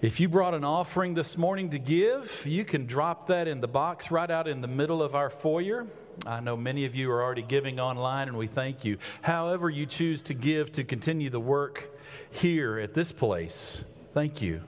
If 0.00 0.18
you 0.18 0.28
brought 0.28 0.54
an 0.54 0.64
offering 0.64 1.14
this 1.14 1.38
morning 1.38 1.70
to 1.70 1.78
give, 1.78 2.44
you 2.44 2.64
can 2.64 2.84
drop 2.84 3.28
that 3.28 3.46
in 3.46 3.60
the 3.60 3.68
box 3.68 4.10
right 4.10 4.28
out 4.28 4.48
in 4.48 4.60
the 4.60 4.66
middle 4.66 5.00
of 5.00 5.14
our 5.14 5.30
foyer. 5.30 5.86
I 6.26 6.40
know 6.40 6.56
many 6.56 6.84
of 6.84 6.96
you 6.96 7.12
are 7.12 7.22
already 7.22 7.42
giving 7.42 7.78
online, 7.78 8.26
and 8.26 8.36
we 8.36 8.48
thank 8.48 8.84
you. 8.84 8.98
However, 9.20 9.70
you 9.70 9.86
choose 9.86 10.20
to 10.22 10.34
give 10.34 10.72
to 10.72 10.82
continue 10.82 11.30
the 11.30 11.38
work 11.38 11.96
here 12.32 12.80
at 12.80 12.92
this 12.92 13.12
place, 13.12 13.84
thank 14.14 14.42
you. 14.42 14.62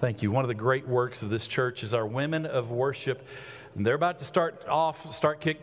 Thank 0.00 0.20
you. 0.20 0.32
One 0.32 0.42
of 0.42 0.48
the 0.48 0.54
great 0.54 0.88
works 0.88 1.22
of 1.22 1.30
this 1.30 1.46
church 1.46 1.84
is 1.84 1.94
our 1.94 2.06
women 2.06 2.44
of 2.44 2.72
worship. 2.72 3.24
And 3.76 3.86
they're 3.86 3.94
about 3.94 4.18
to 4.18 4.24
start 4.24 4.66
off, 4.68 5.14
start 5.14 5.40
kick, 5.40 5.60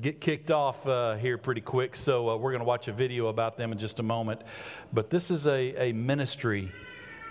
get 0.00 0.20
kicked 0.20 0.50
off 0.50 0.86
uh, 0.86 1.16
here 1.16 1.38
pretty 1.38 1.60
quick. 1.60 1.96
So 1.96 2.30
uh, 2.30 2.36
we're 2.36 2.52
going 2.52 2.60
to 2.60 2.66
watch 2.66 2.88
a 2.88 2.92
video 2.92 3.28
about 3.28 3.56
them 3.56 3.72
in 3.72 3.78
just 3.78 3.98
a 3.98 4.02
moment. 4.02 4.42
But 4.92 5.10
this 5.10 5.30
is 5.30 5.46
a, 5.46 5.88
a 5.88 5.92
ministry 5.92 6.70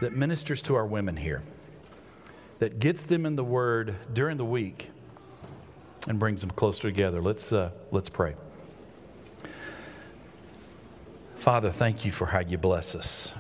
that 0.01 0.13
ministers 0.13 0.62
to 0.63 0.75
our 0.75 0.86
women 0.86 1.15
here, 1.15 1.41
that 2.60 2.79
gets 2.79 3.05
them 3.05 3.25
in 3.25 3.36
the 3.36 3.43
Word 3.43 3.95
during 4.13 4.38
the 4.38 4.45
week 4.45 4.89
and 6.08 6.19
brings 6.19 6.41
them 6.41 6.51
closer 6.51 6.84
together. 6.84 7.21
Let's, 7.21 7.51
uh, 7.51 7.71
let's 7.91 8.10
pray. 8.10 8.36
Father, 11.38 11.71
thank 11.71 12.05
you 12.05 12.12
for 12.12 12.25
how 12.25 12.39
you 12.39 12.58
bless 12.58 12.95
us. 12.95 13.34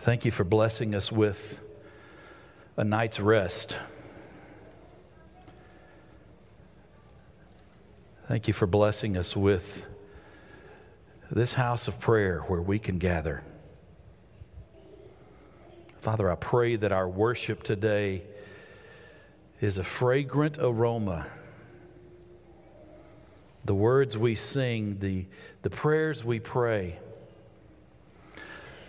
Thank 0.00 0.24
you 0.24 0.30
for 0.30 0.44
blessing 0.44 0.94
us 0.94 1.10
with 1.10 1.60
a 2.76 2.84
night's 2.84 3.18
rest. 3.18 3.78
Thank 8.28 8.48
you 8.48 8.54
for 8.54 8.66
blessing 8.66 9.16
us 9.16 9.34
with 9.34 9.86
this 11.30 11.54
house 11.54 11.88
of 11.88 11.98
prayer 12.00 12.40
where 12.48 12.60
we 12.60 12.78
can 12.78 12.98
gather. 12.98 13.42
Father, 16.00 16.30
I 16.30 16.34
pray 16.34 16.76
that 16.76 16.92
our 16.92 17.08
worship 17.08 17.62
today 17.62 18.22
is 19.60 19.78
a 19.78 19.84
fragrant 19.84 20.58
aroma. 20.58 21.26
The 23.64 23.74
words 23.74 24.18
we 24.18 24.34
sing, 24.34 24.98
the, 24.98 25.24
the 25.62 25.70
prayers 25.70 26.22
we 26.22 26.40
pray, 26.40 26.98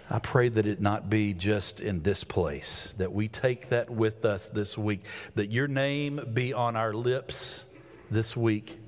I 0.10 0.20
pray 0.20 0.48
that 0.48 0.66
it 0.66 0.80
not 0.80 1.10
be 1.10 1.34
just 1.34 1.82
in 1.82 2.02
this 2.02 2.24
place, 2.24 2.96
that 2.98 3.12
we 3.12 3.28
take 3.28 3.70
that 3.70 3.90
with 3.90 4.24
us 4.24 4.48
this 4.48 4.78
week, 4.78 5.04
that 5.36 5.52
your 5.52 5.68
name 5.68 6.30
be 6.34 6.54
on 6.54 6.78
our 6.78 6.94
lips 6.94 7.66
this 8.10 8.38
week, 8.38 8.80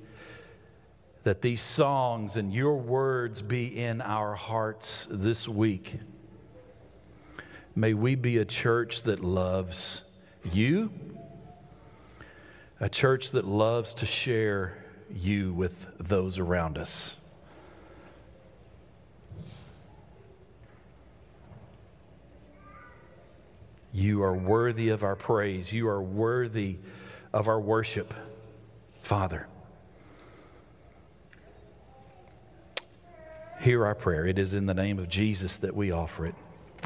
that 1.24 1.42
these 1.42 1.60
songs 1.60 2.38
and 2.38 2.54
your 2.54 2.78
words 2.78 3.42
be 3.42 3.78
in 3.78 4.00
our 4.00 4.34
hearts 4.34 5.06
this 5.10 5.46
week. 5.46 5.98
May 7.76 7.92
we 7.92 8.14
be 8.14 8.38
a 8.38 8.46
church 8.46 9.02
that 9.02 9.20
loves 9.20 10.02
you, 10.50 10.90
a 12.80 12.88
church 12.88 13.32
that 13.32 13.46
loves 13.46 13.92
to 13.94 14.06
share 14.06 14.78
you 15.12 15.52
with 15.52 15.86
those 15.98 16.38
around 16.38 16.78
us. 16.78 17.16
You 23.92 24.22
are 24.22 24.34
worthy 24.34 24.90
of 24.90 25.02
our 25.02 25.16
praise. 25.16 25.72
You 25.72 25.88
are 25.88 26.00
worthy 26.00 26.78
of 27.32 27.48
our 27.48 27.60
worship, 27.60 28.14
Father. 29.02 29.46
Hear 33.60 33.84
our 33.84 33.94
prayer. 33.94 34.26
It 34.26 34.38
is 34.38 34.54
in 34.54 34.66
the 34.66 34.74
name 34.74 34.98
of 34.98 35.08
Jesus 35.08 35.58
that 35.58 35.74
we 35.74 35.90
offer 35.90 36.26
it. 36.26 36.34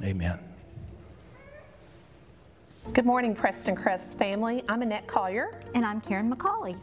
Amen. 0.03 0.54
Good 2.93 3.07
morning, 3.07 3.35
Prestoncrest 3.35 4.17
family. 4.19 4.63
I'm 4.69 4.83
Annette 4.83 5.07
Collier. 5.07 5.59
And 5.75 5.87
I'm 5.87 6.03
Karen 6.03 6.31
McCauley. 6.33 6.77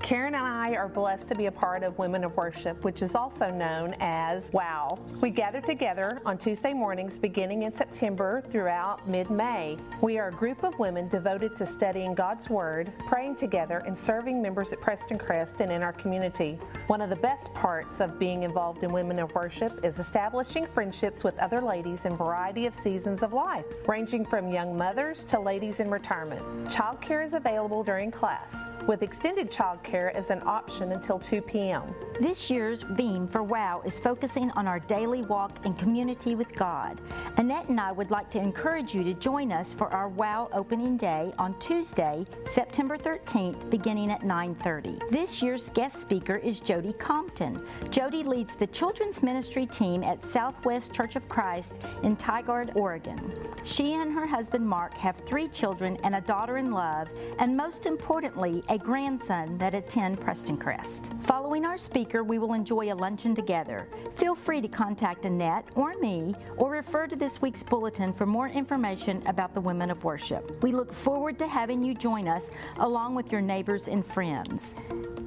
Karen 0.00 0.34
and 0.36 0.46
I 0.46 0.74
are 0.76 0.88
blessed 0.88 1.28
to 1.28 1.34
be 1.34 1.46
a 1.46 1.52
part 1.52 1.82
of 1.82 1.98
Women 1.98 2.22
of 2.22 2.34
Worship, 2.36 2.84
which 2.84 3.02
is 3.02 3.16
also 3.16 3.50
known 3.50 3.96
as 3.98 4.50
WOW. 4.52 4.98
We 5.20 5.30
gather 5.30 5.60
together 5.60 6.22
on 6.24 6.38
Tuesday 6.38 6.72
mornings 6.72 7.18
beginning 7.18 7.64
in 7.64 7.74
September 7.74 8.40
throughout 8.48 9.06
mid 9.08 9.28
May. 9.30 9.76
We 10.00 10.18
are 10.18 10.28
a 10.28 10.32
group 10.32 10.62
of 10.62 10.78
women 10.78 11.08
devoted 11.08 11.56
to 11.56 11.66
studying 11.66 12.14
God's 12.14 12.48
Word, 12.48 12.92
praying 13.08 13.34
together, 13.34 13.82
and 13.84 13.98
serving 13.98 14.40
members 14.40 14.72
at 14.72 14.80
Prestoncrest 14.80 15.60
and 15.60 15.72
in 15.72 15.82
our 15.82 15.92
community. 15.92 16.58
One 16.86 17.02
of 17.02 17.10
the 17.10 17.16
best 17.16 17.52
parts 17.52 18.00
of 18.00 18.18
being 18.18 18.44
involved 18.44 18.84
in 18.84 18.92
Women 18.92 19.18
of 19.18 19.34
Worship 19.34 19.84
is 19.84 19.98
establishing 19.98 20.66
friendships 20.66 21.24
with 21.24 21.36
other 21.38 21.60
ladies 21.60 22.06
in 22.06 22.12
a 22.12 22.16
variety 22.16 22.66
of 22.66 22.74
seasons 22.74 23.22
of 23.24 23.32
life, 23.32 23.66
ranging 23.86 24.24
from 24.24 24.48
young 24.48 24.76
mothers 24.76 25.24
to 25.24 25.40
ladies 25.48 25.80
in 25.80 25.88
retirement. 25.88 26.42
Childcare 26.68 27.24
is 27.24 27.32
available 27.32 27.82
during 27.82 28.10
class, 28.10 28.66
with 28.86 29.02
extended 29.02 29.50
childcare 29.50 30.12
as 30.12 30.28
an 30.28 30.42
option 30.44 30.92
until 30.92 31.18
2 31.18 31.40
p.m. 31.40 31.84
This 32.20 32.50
year's 32.50 32.84
theme 32.98 33.26
for 33.26 33.42
WOW 33.42 33.80
is 33.86 33.98
focusing 33.98 34.50
on 34.50 34.68
our 34.68 34.78
daily 34.78 35.22
walk 35.22 35.64
in 35.64 35.72
community 35.72 36.34
with 36.34 36.54
God. 36.54 37.00
Annette 37.38 37.70
and 37.70 37.80
I 37.80 37.92
would 37.92 38.10
like 38.10 38.30
to 38.32 38.38
encourage 38.38 38.92
you 38.92 39.02
to 39.04 39.14
join 39.14 39.50
us 39.50 39.72
for 39.72 39.88
our 39.88 40.10
WOW 40.10 40.50
opening 40.52 40.98
day 40.98 41.32
on 41.38 41.58
Tuesday, 41.60 42.26
September 42.44 42.98
13th, 42.98 43.70
beginning 43.70 44.10
at 44.10 44.20
9:30. 44.20 45.00
This 45.10 45.40
year's 45.40 45.70
guest 45.70 45.98
speaker 45.98 46.34
is 46.34 46.60
Jody 46.60 46.92
Compton. 46.92 47.64
Jody 47.88 48.22
leads 48.22 48.54
the 48.56 48.66
children's 48.66 49.22
ministry 49.22 49.64
team 49.64 50.04
at 50.04 50.22
Southwest 50.22 50.92
Church 50.92 51.16
of 51.16 51.26
Christ 51.26 51.78
in 52.02 52.16
Tigard, 52.16 52.76
Oregon. 52.76 53.18
She 53.64 53.94
and 53.94 54.12
her 54.12 54.26
husband 54.26 54.68
Mark 54.68 54.92
have 54.94 55.16
three 55.24 55.37
children 55.46 55.96
and 56.02 56.16
a 56.16 56.20
daughter 56.22 56.56
in 56.56 56.72
love, 56.72 57.08
and 57.38 57.56
most 57.56 57.86
importantly, 57.86 58.64
a 58.68 58.78
grandson 58.78 59.56
that 59.58 59.74
attend 59.74 60.18
Prestoncrest. 60.18 61.22
Following 61.24 61.64
our 61.64 61.78
speaker, 61.78 62.24
we 62.24 62.38
will 62.38 62.54
enjoy 62.54 62.92
a 62.92 62.96
luncheon 62.96 63.34
together. 63.34 63.86
Feel 64.16 64.34
free 64.34 64.60
to 64.60 64.68
contact 64.68 65.26
Annette 65.26 65.66
or 65.76 65.96
me 65.98 66.34
or 66.56 66.70
refer 66.70 67.06
to 67.06 67.14
this 67.14 67.40
week's 67.40 67.62
bulletin 67.62 68.12
for 68.12 68.26
more 68.26 68.48
information 68.48 69.22
about 69.26 69.54
the 69.54 69.60
Women 69.60 69.90
of 69.90 70.02
Worship. 70.02 70.62
We 70.62 70.72
look 70.72 70.92
forward 70.92 71.38
to 71.38 71.46
having 71.46 71.84
you 71.84 71.94
join 71.94 72.26
us 72.26 72.46
along 72.78 73.14
with 73.14 73.30
your 73.30 73.42
neighbors 73.42 73.86
and 73.86 74.04
friends. 74.04 74.74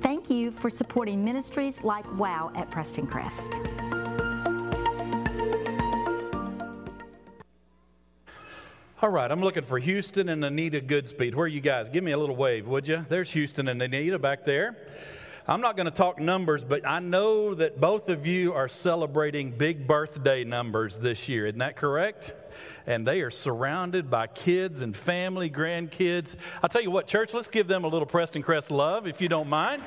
Thank 0.02 0.30
you 0.30 0.52
for 0.52 0.72
supporting 0.72 1.24
ministries 1.24 1.84
like 1.84 2.06
WOW 2.18 2.52
at 2.56 2.72
Prestoncrest. 2.72 4.01
All 9.04 9.10
right, 9.10 9.32
I'm 9.32 9.42
looking 9.42 9.64
for 9.64 9.80
Houston 9.80 10.30
and 10.30 10.46
Anita 10.46 10.80
Goodspeed. 10.80 11.34
Where 11.34 11.46
are 11.46 11.48
you 11.48 11.60
guys? 11.60 11.90
Give 11.90 12.04
me 12.04 12.12
a 12.12 12.18
little 12.20 12.36
wave, 12.36 12.68
would 12.68 12.88
you? 12.88 13.04
There's 13.10 13.32
Houston 13.32 13.68
and 13.68 13.82
Anita 13.82 14.20
back 14.20 14.46
there. 14.46 14.78
I'm 15.48 15.60
not 15.60 15.76
going 15.76 15.88
to 15.88 15.92
talk 15.92 16.20
numbers, 16.20 16.64
but 16.64 16.86
I 16.86 17.00
know 17.00 17.56
that 17.56 17.82
both 17.82 18.10
of 18.10 18.28
you 18.28 18.54
are 18.54 18.68
celebrating 18.70 19.50
big 19.50 19.88
birthday 19.88 20.44
numbers 20.44 21.00
this 21.00 21.28
year. 21.28 21.48
Isn't 21.48 21.58
that 21.58 21.78
correct? 21.78 22.34
And 22.86 23.08
they 23.08 23.22
are 23.22 23.32
surrounded 23.32 24.12
by 24.12 24.28
kids 24.28 24.84
and 24.84 24.96
family, 24.96 25.50
grandkids. 25.50 26.36
I'll 26.62 26.70
tell 26.70 26.84
you 26.84 26.92
what, 26.92 27.08
church, 27.08 27.34
let's 27.34 27.48
give 27.48 27.68
them 27.68 27.86
a 27.86 27.88
little 27.88 28.08
Prestoncrest 28.08 28.70
love, 28.70 29.08
if 29.08 29.20
you 29.20 29.28
don't 29.28 29.50
mind. 29.50 29.82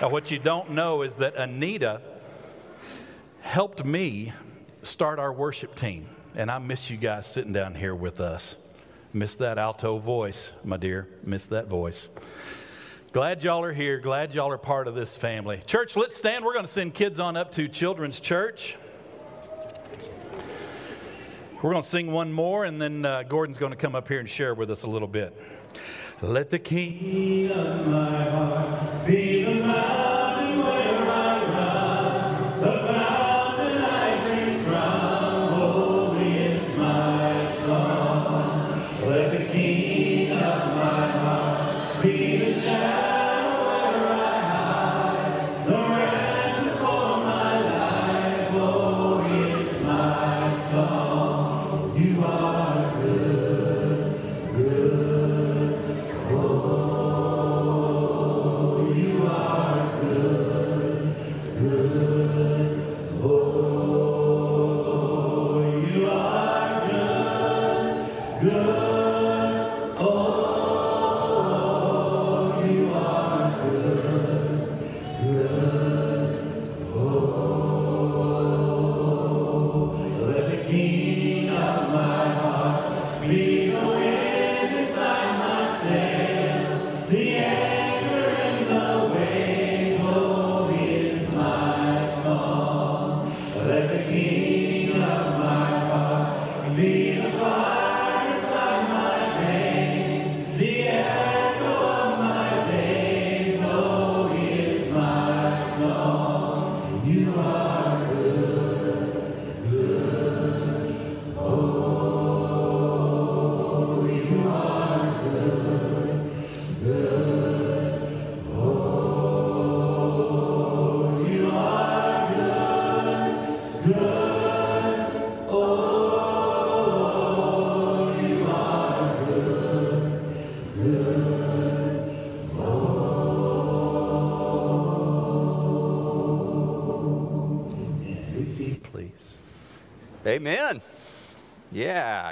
Now, 0.00 0.08
what 0.08 0.32
you 0.32 0.40
don't 0.40 0.72
know 0.72 1.02
is 1.02 1.14
that 1.16 1.36
Anita 1.36 2.00
helped 3.40 3.84
me 3.84 4.32
start 4.82 5.18
our 5.18 5.32
worship 5.32 5.74
team. 5.74 6.08
And 6.34 6.50
I 6.50 6.58
miss 6.58 6.90
you 6.90 6.96
guys 6.96 7.26
sitting 7.26 7.52
down 7.52 7.74
here 7.74 7.94
with 7.94 8.20
us. 8.20 8.56
Miss 9.12 9.34
that 9.36 9.58
alto 9.58 9.98
voice, 9.98 10.52
my 10.62 10.76
dear. 10.76 11.08
Miss 11.24 11.46
that 11.46 11.66
voice. 11.66 12.08
Glad 13.12 13.42
y'all 13.42 13.64
are 13.64 13.72
here. 13.72 13.98
Glad 13.98 14.34
y'all 14.34 14.52
are 14.52 14.58
part 14.58 14.86
of 14.86 14.94
this 14.94 15.16
family. 15.16 15.60
Church, 15.66 15.96
let's 15.96 16.16
stand. 16.16 16.44
We're 16.44 16.52
going 16.52 16.64
to 16.64 16.70
send 16.70 16.94
kids 16.94 17.18
on 17.18 17.36
up 17.36 17.50
to 17.52 17.66
Children's 17.66 18.20
Church. 18.20 18.76
We're 21.60 21.72
going 21.72 21.82
to 21.82 21.88
sing 21.88 22.12
one 22.12 22.32
more, 22.32 22.64
and 22.64 22.80
then 22.80 23.04
uh, 23.04 23.24
Gordon's 23.24 23.58
going 23.58 23.72
to 23.72 23.76
come 23.76 23.96
up 23.96 24.06
here 24.06 24.20
and 24.20 24.28
share 24.28 24.54
with 24.54 24.70
us 24.70 24.84
a 24.84 24.86
little 24.86 25.08
bit. 25.08 25.36
Let 26.22 26.50
the 26.50 26.58
King 26.58 27.50
of 27.50 27.86
my 27.88 28.30
heart 28.30 29.06
be 29.06 29.42
the 29.42 29.54
mountain 29.54 30.58
where 30.60 30.99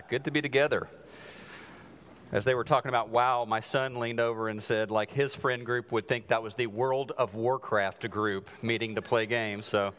Good 0.08 0.24
to 0.24 0.30
be 0.30 0.40
together. 0.40 0.88
As 2.32 2.46
they 2.46 2.54
were 2.54 2.64
talking 2.64 2.88
about 2.88 3.10
WoW, 3.10 3.44
my 3.44 3.60
son 3.60 3.98
leaned 3.98 4.20
over 4.20 4.48
and 4.48 4.62
said, 4.62 4.90
like 4.90 5.10
his 5.10 5.34
friend 5.34 5.66
group 5.66 5.92
would 5.92 6.08
think 6.08 6.28
that 6.28 6.42
was 6.42 6.54
the 6.54 6.66
World 6.66 7.12
of 7.18 7.34
Warcraft 7.34 8.10
group 8.10 8.48
meeting 8.62 8.94
to 8.94 9.02
play 9.02 9.26
games. 9.26 9.66
So, 9.66 9.92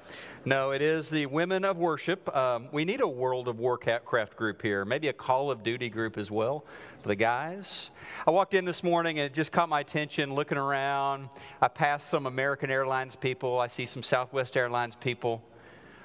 no, 0.45 0.71
it 0.71 0.81
is 0.81 1.11
the 1.11 1.27
Women 1.27 1.63
of 1.63 1.77
Worship. 1.77 2.35
Um, 2.35 2.69
we 2.71 2.85
need 2.85 3.01
a 3.01 3.07
World 3.07 3.47
of 3.47 3.59
Warcraft 3.59 4.35
group 4.35 4.63
here, 4.63 4.83
maybe 4.83 5.09
a 5.09 5.13
Call 5.13 5.51
of 5.51 5.61
Duty 5.61 5.89
group 5.89 6.17
as 6.17 6.31
well 6.31 6.65
for 7.03 7.09
the 7.09 7.15
guys. 7.15 7.91
I 8.25 8.31
walked 8.31 8.55
in 8.55 8.65
this 8.65 8.83
morning 8.83 9.19
and 9.19 9.27
it 9.27 9.35
just 9.35 9.51
caught 9.51 9.69
my 9.69 9.81
attention 9.81 10.33
looking 10.33 10.57
around. 10.57 11.29
I 11.61 11.67
passed 11.67 12.09
some 12.09 12.25
American 12.25 12.71
Airlines 12.71 13.15
people, 13.15 13.59
I 13.59 13.67
see 13.67 13.85
some 13.85 14.01
Southwest 14.01 14.57
Airlines 14.57 14.95
people. 14.99 15.43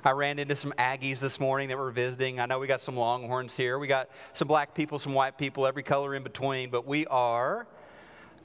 I 0.06 0.10
ran 0.10 0.38
into 0.38 0.54
some 0.54 0.74
Aggies 0.78 1.18
this 1.18 1.40
morning 1.40 1.70
that 1.70 1.78
were 1.78 1.90
visiting. 1.90 2.38
I 2.38 2.44
know 2.44 2.58
we 2.58 2.66
got 2.66 2.82
some 2.82 2.94
Longhorns 2.94 3.56
here. 3.56 3.78
We 3.78 3.86
got 3.86 4.10
some 4.34 4.46
black 4.46 4.74
people, 4.74 4.98
some 4.98 5.14
white 5.14 5.38
people, 5.38 5.66
every 5.66 5.82
color 5.82 6.14
in 6.14 6.22
between, 6.22 6.68
but 6.68 6.86
we 6.86 7.06
are 7.06 7.66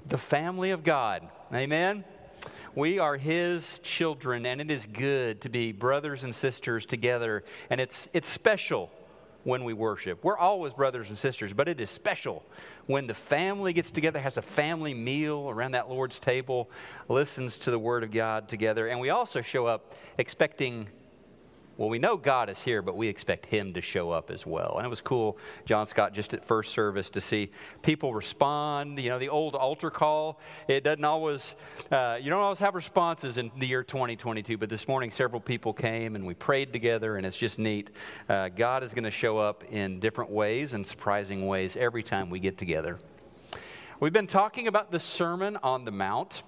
the 0.07 0.18
family 0.18 0.72
of 0.72 0.86
God. 0.86 1.28
Amen? 1.53 2.05
We 2.76 2.97
are 2.97 3.18
His 3.18 3.80
children, 3.80 4.45
and 4.45 4.62
it 4.62 4.72
is 4.72 4.86
good 4.86 5.41
to 5.41 5.49
be 5.49 5.74
brothers 5.74 6.24
and 6.24 6.34
sisters 6.34 6.86
together, 6.86 7.43
and 7.70 7.82
it's, 7.82 8.07
it's 8.14 8.30
special 8.30 8.89
when 9.43 9.66
we 9.66 9.74
worship. 9.74 10.24
We're 10.24 10.38
always 10.38 10.72
brothers 10.72 11.10
and 11.10 11.18
sisters, 11.18 11.51
but 11.51 11.68
it 11.68 11.82
is 11.82 11.89
special 11.89 12.45
when 12.86 13.05
the 13.05 13.14
family 13.14 13.74
gets 13.74 13.91
together, 13.91 14.20
has 14.20 14.38
a 14.38 14.41
family 14.41 14.93
meal 14.93 15.49
around 15.49 15.72
that 15.72 15.89
Lord's 15.89 16.20
table, 16.22 16.70
listens 17.10 17.60
to 17.60 17.72
the 17.72 17.80
Word 17.80 18.03
of 18.03 18.12
God 18.12 18.47
together, 18.47 18.88
and 18.88 18.97
we 19.01 19.10
also 19.10 19.41
show 19.41 19.66
up 19.66 19.93
expecting 20.18 20.88
well, 21.80 21.88
we 21.88 21.98
know 21.98 22.18
God 22.18 22.50
is 22.50 22.62
here, 22.62 22.82
but 22.82 22.98
we 22.98 23.08
expect 23.08 23.46
Him 23.46 23.74
to 23.74 23.82
show 23.82 24.12
up 24.12 24.32
as 24.32 24.46
well. 24.46 24.74
And 24.76 24.86
it 24.86 24.90
was 24.90 25.00
cool, 25.00 25.38
John 25.66 25.88
Scott, 25.88 26.14
just 26.14 26.34
at 26.34 26.46
first 26.46 26.74
service 26.74 27.10
to 27.12 27.22
see 27.22 27.54
people 27.84 28.14
respond. 28.14 29.00
You 29.00 29.08
know, 29.12 29.18
the 29.18 29.30
old 29.30 29.56
altar 29.56 29.90
call, 29.90 30.42
it 30.68 30.84
doesn't 30.84 31.06
always, 31.06 31.56
uh, 31.90 32.18
you 32.22 32.30
don't 32.30 32.42
always 32.42 32.60
have 32.60 32.76
responses 32.76 33.38
in 33.38 33.50
the 33.58 33.66
year 33.66 33.82
2022, 33.82 34.58
but 34.58 34.68
this 34.68 34.90
morning 34.90 35.10
several 35.10 35.40
people 35.40 35.72
came 35.72 36.18
and 36.18 36.28
we 36.28 36.34
prayed 36.34 36.74
together, 36.74 37.16
and 37.16 37.26
it's 37.26 37.38
just 37.38 37.58
neat. 37.58 37.92
Uh, 38.28 38.50
God 38.50 38.84
is 38.84 38.94
going 38.94 39.06
to 39.06 39.12
show 39.12 39.38
up 39.38 39.64
in 39.72 40.02
different 40.02 40.32
ways 40.32 40.74
and 40.74 40.86
surprising 40.86 41.48
ways 41.48 41.78
every 41.78 42.04
time 42.04 42.30
we 42.30 42.42
get 42.42 42.58
together. 42.58 43.00
We've 44.02 44.12
been 44.12 44.28
talking 44.28 44.68
about 44.68 44.92
the 44.92 45.00
Sermon 45.00 45.58
on 45.64 45.86
the 45.86 45.92
Mount 45.92 46.42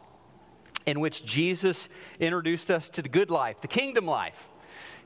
in 0.85 0.99
which 0.99 1.23
Jesus 1.23 1.87
introduced 2.19 2.69
us 2.69 2.89
to 2.89 3.01
the 3.01 3.07
good 3.07 3.29
life, 3.29 3.61
the 3.61 3.69
kingdom 3.69 4.05
life. 4.05 4.35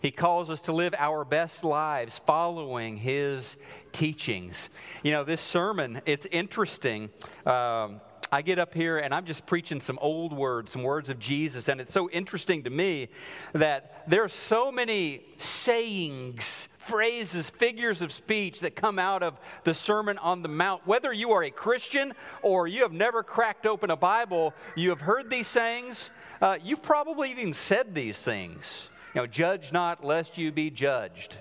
He 0.05 0.11
calls 0.11 0.51
us 0.51 0.61
to 0.61 0.71
live 0.71 0.93
our 0.99 1.25
best 1.25 1.63
lives 1.63 2.21
following 2.27 2.95
His 2.97 3.57
teachings. 3.91 4.69
You 5.01 5.11
know, 5.11 5.23
this 5.23 5.41
sermon, 5.41 5.99
it's 6.05 6.27
interesting. 6.31 7.09
Um, 7.43 8.01
I 8.31 8.43
get 8.43 8.59
up 8.59 8.75
here 8.75 8.99
and 8.99 9.15
I'm 9.15 9.25
just 9.25 9.47
preaching 9.47 9.81
some 9.81 9.97
old 9.99 10.31
words, 10.31 10.73
some 10.73 10.83
words 10.83 11.09
of 11.09 11.17
Jesus, 11.17 11.69
and 11.69 11.81
it's 11.81 11.91
so 11.91 12.07
interesting 12.11 12.65
to 12.65 12.69
me 12.69 13.09
that 13.53 14.03
there 14.07 14.23
are 14.23 14.29
so 14.29 14.71
many 14.71 15.25
sayings 15.37 16.67
phrases, 16.77 17.49
figures 17.49 18.03
of 18.03 18.11
speech 18.11 18.59
that 18.59 18.75
come 18.75 18.99
out 18.99 19.23
of 19.23 19.39
the 19.63 19.73
Sermon 19.73 20.19
on 20.19 20.43
the 20.43 20.47
Mount. 20.47 20.85
Whether 20.85 21.13
you 21.13 21.31
are 21.31 21.41
a 21.41 21.49
Christian 21.49 22.13
or 22.43 22.67
you 22.67 22.83
have 22.83 22.93
never 22.93 23.23
cracked 23.23 23.65
open 23.65 23.89
a 23.89 23.97
Bible, 23.97 24.53
you 24.75 24.91
have 24.91 25.01
heard 25.01 25.31
these 25.31 25.47
sayings. 25.47 26.11
Uh, 26.39 26.59
you've 26.63 26.83
probably 26.83 27.31
even 27.31 27.55
said 27.55 27.95
these 27.95 28.19
things. 28.19 28.89
Know, 29.15 29.25
judge 29.25 29.71
not 29.71 30.03
lest 30.03 30.37
you 30.37 30.51
be 30.51 30.69
judged. 30.69 31.37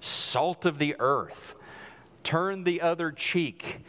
Salt 0.00 0.66
of 0.66 0.78
the 0.78 0.96
earth. 0.98 1.54
Turn 2.24 2.64
the 2.64 2.80
other 2.80 3.12
cheek. 3.12 3.84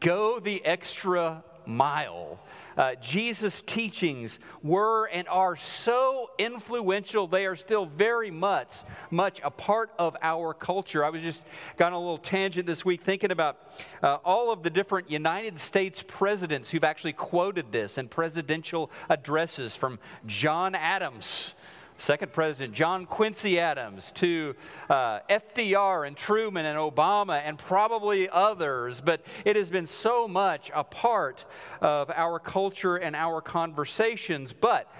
Go 0.00 0.40
the 0.40 0.64
extra 0.64 1.44
mile. 1.66 2.40
Uh, 2.78 2.94
Jesus' 2.94 3.60
teachings 3.66 4.38
were 4.62 5.04
and 5.06 5.28
are 5.28 5.56
so 5.56 6.30
influential. 6.38 7.26
They 7.26 7.44
are 7.44 7.56
still 7.56 7.84
very 7.84 8.30
much, 8.30 8.70
much 9.10 9.40
a 9.44 9.50
part 9.50 9.90
of 9.98 10.16
our 10.22 10.54
culture. 10.54 11.04
I 11.04 11.10
was 11.10 11.20
just 11.20 11.42
got 11.76 11.88
on 11.88 11.92
a 11.92 11.98
little 11.98 12.16
tangent 12.16 12.66
this 12.66 12.84
week 12.84 13.02
thinking 13.02 13.32
about 13.32 13.58
uh, 14.02 14.14
all 14.24 14.50
of 14.50 14.62
the 14.62 14.70
different 14.70 15.10
United 15.10 15.60
States 15.60 16.02
presidents 16.06 16.70
who've 16.70 16.84
actually 16.84 17.12
quoted 17.12 17.70
this 17.70 17.98
in 17.98 18.08
presidential 18.08 18.90
addresses 19.10 19.76
from 19.76 19.98
John 20.26 20.74
Adams 20.74 21.54
second 22.00 22.32
president 22.32 22.74
John 22.74 23.04
Quincy 23.06 23.60
Adams 23.60 24.10
to 24.12 24.54
uh, 24.88 25.20
FDR 25.28 26.06
and 26.06 26.16
Truman 26.16 26.64
and 26.64 26.78
Obama 26.78 27.40
and 27.44 27.58
probably 27.58 28.28
others, 28.28 29.00
but 29.00 29.20
it 29.44 29.56
has 29.56 29.70
been 29.70 29.86
so 29.86 30.26
much 30.26 30.70
a 30.74 30.82
part 30.82 31.44
of 31.80 32.10
our 32.10 32.38
culture 32.38 32.96
and 32.96 33.14
our 33.14 33.40
conversations. 33.42 34.52
But 34.52 34.90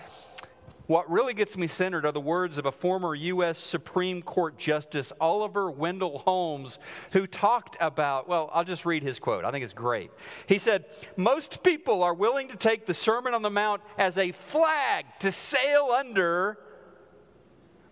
what 0.86 1.08
really 1.08 1.34
gets 1.34 1.56
me 1.56 1.68
centered 1.68 2.04
are 2.04 2.12
the 2.12 2.20
words 2.20 2.58
of 2.58 2.66
a 2.66 2.72
former 2.72 3.14
U.S. 3.14 3.58
Supreme 3.58 4.22
Court 4.22 4.58
Justice, 4.58 5.12
Oliver 5.20 5.70
Wendell 5.70 6.18
Holmes, 6.18 6.80
who 7.12 7.26
talked 7.28 7.76
about, 7.80 8.28
well, 8.28 8.50
I'll 8.52 8.64
just 8.64 8.84
read 8.84 9.04
his 9.04 9.20
quote. 9.20 9.44
I 9.44 9.52
think 9.52 9.62
it's 9.64 9.72
great. 9.72 10.10
He 10.46 10.58
said, 10.58 10.86
Most 11.16 11.62
people 11.62 12.02
are 12.02 12.12
willing 12.12 12.48
to 12.48 12.56
take 12.56 12.86
the 12.86 12.94
Sermon 12.94 13.34
on 13.34 13.42
the 13.42 13.50
Mount 13.50 13.82
as 13.96 14.18
a 14.18 14.32
flag 14.32 15.06
to 15.20 15.30
sail 15.30 15.94
under 15.96 16.58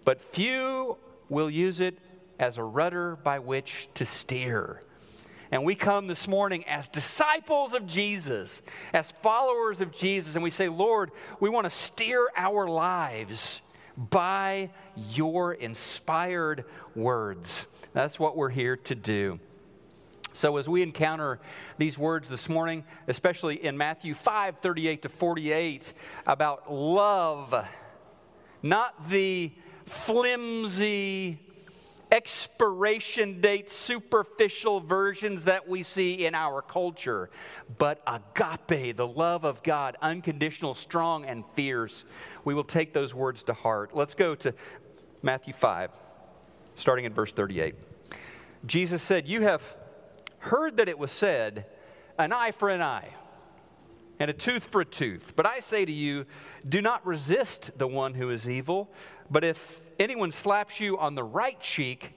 but 0.09 0.23
few 0.33 0.97
will 1.29 1.51
use 1.51 1.81
it 1.81 1.99
as 2.39 2.57
a 2.57 2.65
rudder 2.65 3.17
by 3.17 3.39
which 3.39 3.91
to 3.93 4.07
steer. 4.07 4.81
And 5.51 5.67
we 5.67 5.75
come 5.75 6.07
this 6.07 6.27
morning 6.27 6.67
as 6.67 6.89
disciples 6.89 7.75
of 7.75 7.87
Jesus, 7.87 8.63
as 8.95 9.11
followers 9.23 9.83
of 9.83 9.95
Jesus, 9.95 10.35
and 10.35 10.43
we 10.43 10.49
say, 10.49 10.71
Lord, 10.71 11.11
we 11.41 11.51
want 11.51 11.67
to 11.67 11.71
steer 11.71 12.27
our 12.35 12.67
lives 12.67 13.61
by 13.99 14.71
your 14.97 15.53
inspired 15.53 16.65
words. 16.97 17.67
That's 17.93 18.19
what 18.19 18.35
we're 18.35 18.49
here 18.49 18.79
to 18.79 18.95
do. 18.95 19.39
So, 20.33 20.57
as 20.57 20.67
we 20.71 20.81
encounter 20.83 21.39
these 21.77 21.99
words 21.99 22.31
this 22.31 22.49
morning, 22.49 22.83
especially 23.09 23.63
in 23.63 23.77
Matthew 23.77 24.15
5 24.15 24.61
38 24.63 25.03
to 25.03 25.11
48, 25.11 25.93
about 26.27 26.73
love, 26.73 27.67
not 28.63 29.11
the 29.11 29.53
flimsy, 29.89 31.39
expiration 32.11 33.41
date, 33.41 33.71
superficial 33.71 34.81
versions 34.81 35.45
that 35.45 35.69
we 35.69 35.83
see 35.83 36.25
in 36.27 36.35
our 36.35 36.63
culture, 36.63 37.31
but 37.79 38.03
agape, 38.07 38.97
the 38.97 39.07
love 39.07 39.45
of 39.45 39.63
God, 39.63 39.97
unconditional, 40.01 40.75
strong, 40.75 41.25
and 41.25 41.45
fierce. 41.55 42.05
We 42.45 42.55
will 42.55 42.65
take 42.65 42.93
those 42.93 43.15
words 43.15 43.43
to 43.45 43.53
heart. 43.53 43.95
Let's 43.95 44.15
go 44.15 44.35
to 44.37 44.55
Matthew 45.23 45.53
5, 45.53 45.91
starting 46.77 47.05
in 47.05 47.13
verse 47.13 47.33
38. 47.33 47.75
Jesus 48.67 49.03
said, 49.03 49.29
You 49.29 49.43
have 49.43 49.63
heard 50.39 50.79
that 50.79 50.89
it 50.89 50.99
was 50.99 51.13
said, 51.13 51.67
an 52.19 52.33
eye 52.33 52.53
for 52.53 52.69
an 52.69 52.83
eye 52.83 53.15
and 54.21 54.31
a 54.31 54.35
tooth 54.35 54.65
for 54.65 54.81
a 54.81 54.85
tooth. 54.85 55.33
But 55.37 55.47
I 55.47 55.61
say 55.61 55.85
to 55.85 55.93
you, 55.93 56.27
do 56.69 56.81
not 56.81 57.07
resist 57.07 57.79
the 57.79 57.87
one 57.87 58.15
who 58.15 58.31
is 58.31 58.49
evil, 58.49 58.91
but 59.31 59.45
if 59.45 59.81
anyone 59.99 60.33
slaps 60.33 60.81
you 60.81 60.99
on 60.99 61.15
the 61.15 61.25
right 61.25 61.61
cheek, 61.61 62.13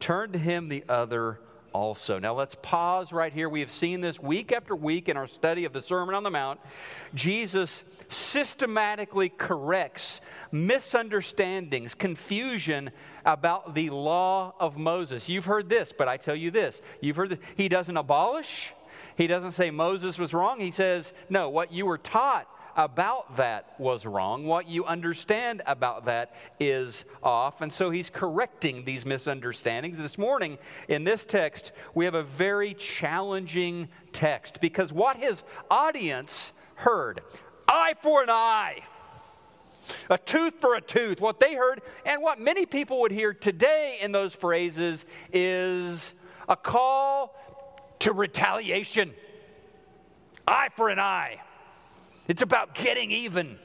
turn 0.00 0.32
to 0.32 0.38
him 0.38 0.68
the 0.68 0.84
other 0.88 1.38
also. 1.72 2.18
Now 2.18 2.34
let's 2.34 2.54
pause 2.62 3.12
right 3.12 3.32
here. 3.32 3.48
We 3.48 3.60
have 3.60 3.72
seen 3.72 4.00
this 4.00 4.20
week 4.20 4.52
after 4.52 4.76
week 4.76 5.08
in 5.08 5.16
our 5.16 5.26
study 5.26 5.64
of 5.64 5.72
the 5.72 5.82
Sermon 5.82 6.14
on 6.14 6.22
the 6.22 6.30
Mount. 6.30 6.60
Jesus 7.14 7.82
systematically 8.08 9.30
corrects 9.30 10.20
misunderstandings, 10.50 11.94
confusion 11.94 12.90
about 13.24 13.74
the 13.74 13.90
law 13.90 14.54
of 14.60 14.76
Moses. 14.76 15.28
You've 15.28 15.46
heard 15.46 15.68
this, 15.68 15.92
but 15.96 16.08
I 16.08 16.16
tell 16.16 16.36
you 16.36 16.50
this. 16.50 16.80
You've 17.00 17.16
heard 17.16 17.30
that 17.30 17.40
He 17.56 17.68
doesn't 17.68 17.96
abolish, 17.96 18.72
he 19.16 19.26
doesn't 19.26 19.52
say 19.52 19.70
Moses 19.70 20.18
was 20.18 20.34
wrong. 20.34 20.60
He 20.60 20.70
says, 20.70 21.12
no, 21.28 21.48
what 21.48 21.72
you 21.72 21.86
were 21.86 21.98
taught 21.98 22.48
about 22.76 23.36
that 23.36 23.74
was 23.78 24.06
wrong. 24.06 24.46
What 24.46 24.68
you 24.68 24.84
understand 24.84 25.62
about 25.66 26.06
that 26.06 26.34
is 26.58 27.04
off. 27.22 27.60
And 27.60 27.72
so 27.72 27.90
he's 27.90 28.10
correcting 28.10 28.84
these 28.84 29.04
misunderstandings. 29.04 29.98
This 29.98 30.16
morning, 30.16 30.58
in 30.88 31.04
this 31.04 31.24
text, 31.24 31.72
we 31.94 32.04
have 32.04 32.14
a 32.14 32.22
very 32.22 32.74
challenging 32.74 33.88
text 34.12 34.60
because 34.60 34.92
what 34.92 35.16
his 35.16 35.42
audience 35.70 36.52
heard 36.76 37.20
eye 37.68 37.94
for 38.02 38.22
an 38.22 38.30
eye, 38.30 38.80
a 40.10 40.18
tooth 40.18 40.54
for 40.60 40.74
a 40.74 40.80
tooth, 40.80 41.20
what 41.20 41.40
they 41.40 41.54
heard, 41.54 41.82
and 42.04 42.22
what 42.22 42.40
many 42.40 42.66
people 42.66 43.00
would 43.00 43.12
hear 43.12 43.32
today 43.32 43.98
in 44.00 44.12
those 44.12 44.32
phrases 44.32 45.04
is 45.32 46.14
a 46.48 46.56
call 46.56 47.36
to 48.02 48.12
retaliation. 48.12 49.14
Eye 50.46 50.68
for 50.74 50.88
an 50.88 50.98
eye. 50.98 51.40
It's 52.28 52.42
about 52.42 52.74
getting 52.74 53.10
even, 53.10 53.58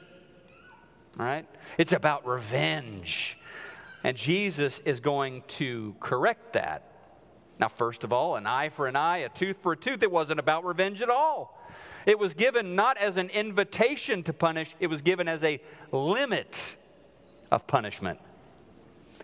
right? 1.15 1.47
It's 1.77 1.93
about 1.93 2.25
revenge. 2.25 3.38
And 4.03 4.15
Jesus 4.15 4.79
is 4.85 4.99
going 4.99 5.43
to 5.47 5.95
correct 5.99 6.53
that. 6.53 6.83
Now, 7.59 7.67
first 7.67 8.03
of 8.03 8.13
all, 8.13 8.35
an 8.35 8.45
eye 8.45 8.69
for 8.69 8.88
an 8.88 8.95
eye, 8.95 9.17
a 9.19 9.29
tooth 9.29 9.57
for 9.57 9.71
a 9.71 9.77
tooth. 9.77 10.03
It 10.03 10.11
wasn't 10.11 10.39
about 10.39 10.63
revenge 10.65 11.01
at 11.01 11.09
all. 11.09 11.59
It 12.05 12.17
was 12.17 12.33
given 12.35 12.75
not 12.75 12.97
as 12.97 13.17
an 13.17 13.29
invitation 13.29 14.23
to 14.23 14.33
punish, 14.33 14.73
it 14.79 14.88
was 14.88 15.01
given 15.01 15.27
as 15.27 15.43
a 15.43 15.59
limit 15.91 16.75
of 17.51 17.65
punishment. 17.67 18.19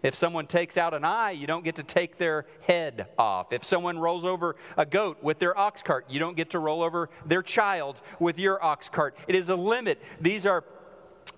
If 0.04 0.16
someone 0.16 0.47
takes 0.47 0.76
out 0.76 0.93
an 0.93 1.06
eye, 1.06 1.32
you 1.32 1.47
don't 1.47 1.64
get 1.64 1.78
to 1.78 1.84
take 1.84 2.18
their 2.18 2.45
head 2.68 3.08
off. 3.18 3.54
If 3.54 3.64
someone 3.64 3.97
rolls 3.97 4.26
over 4.26 4.58
a 4.78 4.86
goat 4.86 5.24
with 5.24 5.39
their 5.39 5.58
ox 5.58 5.82
cart, 5.82 6.06
you 6.10 6.20
don't 6.20 6.36
get 6.36 6.51
to 6.51 6.60
roll 6.60 6.84
over 6.84 7.10
their 7.26 7.41
child 7.41 8.01
with 8.20 8.38
your 8.38 8.64
ox 8.64 8.89
cart. 8.89 9.16
It 9.28 9.36
is 9.36 9.47
a 9.47 9.56
limit. 9.56 10.01
These 10.20 10.45
are 10.45 10.66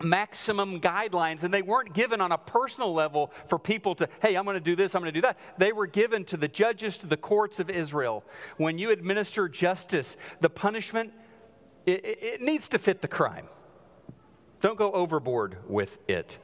maximum 0.02 0.82
guidelines, 0.82 1.44
and 1.44 1.54
they 1.54 1.62
weren't 1.62 1.94
given 1.94 2.20
on 2.20 2.32
a 2.32 2.38
personal 2.40 2.92
level 2.92 3.32
for 3.48 3.60
people 3.60 3.94
to, 3.96 4.10
hey, 4.22 4.36
I'm 4.36 4.44
going 4.44 4.56
to 4.56 4.60
do 4.60 4.76
this, 4.76 4.96
I'm 4.96 5.02
going 5.02 5.14
to 5.14 5.18
do 5.18 5.22
that. 5.22 5.38
They 5.60 5.72
were 5.72 5.88
given 5.88 6.26
to 6.26 6.38
the 6.38 6.48
judges, 6.48 6.98
to 6.98 7.08
the 7.08 7.18
courts 7.18 7.60
of 7.60 7.70
Israel. 7.70 8.24
When 8.58 8.80
you 8.80 8.90
administer 8.90 9.48
justice, 9.48 10.18
the 10.42 10.50
punishment, 10.50 11.14
it, 11.86 12.04
it 12.04 12.42
needs 12.42 12.68
to 12.70 12.80
fit 12.80 13.02
the 13.02 13.08
crime. 13.08 13.48
Don't 14.62 14.78
go 14.78 14.92
overboard 14.92 15.58
with 15.68 16.00
it. 16.08 16.40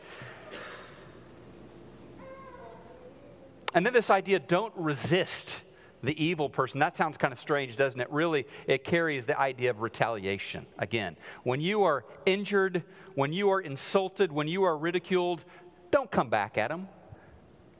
And 3.74 3.86
then 3.86 3.93
this 3.93 4.09
idea 4.09 4.39
don't 4.39 4.74
resist 4.76 5.61
the 6.03 6.24
evil 6.24 6.49
person. 6.49 6.80
That 6.80 6.97
sounds 6.97 7.17
kind 7.17 7.32
of 7.32 7.39
strange, 7.39 7.78
doesn't 7.78 7.99
it? 7.99 8.09
Really, 8.11 8.47
it 8.67 8.84
carries 8.84 9.26
the 9.26 9.39
idea 9.39 9.69
of 9.69 9.82
retaliation. 9.82 10.65
Again, 10.78 11.15
when 11.43 11.61
you 11.61 11.84
are 11.84 12.05
injured, 12.26 12.84
when 13.15 13.34
you 13.34 13.49
are 13.51 13.61
insulted, 13.61 14.32
when 14.32 14.47
you 14.47 14.63
are 14.63 14.78
ridiculed, 14.78 15.43
don't 15.91 16.09
come 16.09 16.30
back 16.30 16.57
at 16.57 16.69
them. 16.69 16.88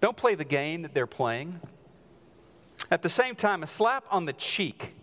Don't 0.02 0.18
play 0.18 0.36
the 0.36 0.46
game 0.46 0.84
that 0.84 0.94
they're 0.94 1.08
playing. 1.08 1.60
At 2.90 3.02
the 3.02 3.10
same 3.10 3.36
time, 3.36 3.64
a 3.64 3.68
slap 3.68 4.06
on 4.12 4.26
the 4.26 4.34
cheek. 4.34 4.94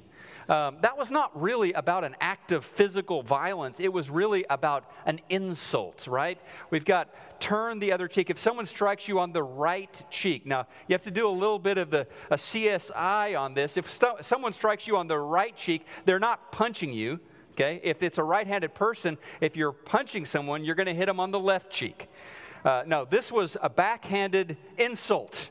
Um, 0.49 0.79
that 0.81 0.97
was 0.97 1.11
not 1.11 1.39
really 1.41 1.75
about 1.75 2.05
an 2.05 2.17
act 2.21 2.53
of 2.53 2.65
physical 2.65 3.23
violence. 3.23 3.81
It 3.81 3.93
was 3.93 4.09
really 4.09 4.47
about 4.49 4.91
an 5.05 5.21
insult, 5.29 6.07
right? 6.07 6.39
We've 6.71 6.87
got 6.87 7.11
turn 7.39 7.79
the 7.79 7.93
other 7.93 8.09
cheek. 8.09 8.31
If 8.31 8.39
someone 8.39 8.65
strikes 8.65 9.07
you 9.07 9.19
on 9.19 9.33
the 9.33 9.43
right 9.43 10.03
cheek, 10.11 10.47
now 10.47 10.67
you 10.87 10.95
have 10.95 11.03
to 11.03 11.11
do 11.11 11.29
a 11.29 11.31
little 11.31 11.59
bit 11.59 11.77
of 11.77 11.91
the, 11.91 12.07
a 12.31 12.37
CSI 12.37 13.39
on 13.39 13.53
this. 13.53 13.77
If 13.77 13.91
st- 13.93 14.25
someone 14.25 14.55
strikes 14.55 14.87
you 14.87 14.97
on 14.97 15.07
the 15.07 15.19
right 15.19 15.55
cheek, 15.55 15.85
they're 16.07 16.19
not 16.19 16.51
punching 16.51 16.95
you. 16.95 17.21
Okay? 17.53 17.81
If 17.85 18.03
it's 18.03 18.19
a 18.19 18.25
right 18.25 18.47
handed 18.47 18.75
person, 18.75 19.19
if 19.41 19.55
you're 19.55 19.73
punching 19.73 20.25
someone, 20.25 20.65
you're 20.65 20.77
going 20.77 20.87
to 20.87 20.95
hit 20.95 21.07
them 21.07 21.21
on 21.21 21.31
the 21.31 21.41
left 21.41 21.71
cheek. 21.71 22.09
Uh, 22.65 22.85
no, 22.87 23.05
this 23.05 23.31
was 23.31 23.57
a 23.61 23.69
backhanded 23.69 24.57
insult. 24.79 25.51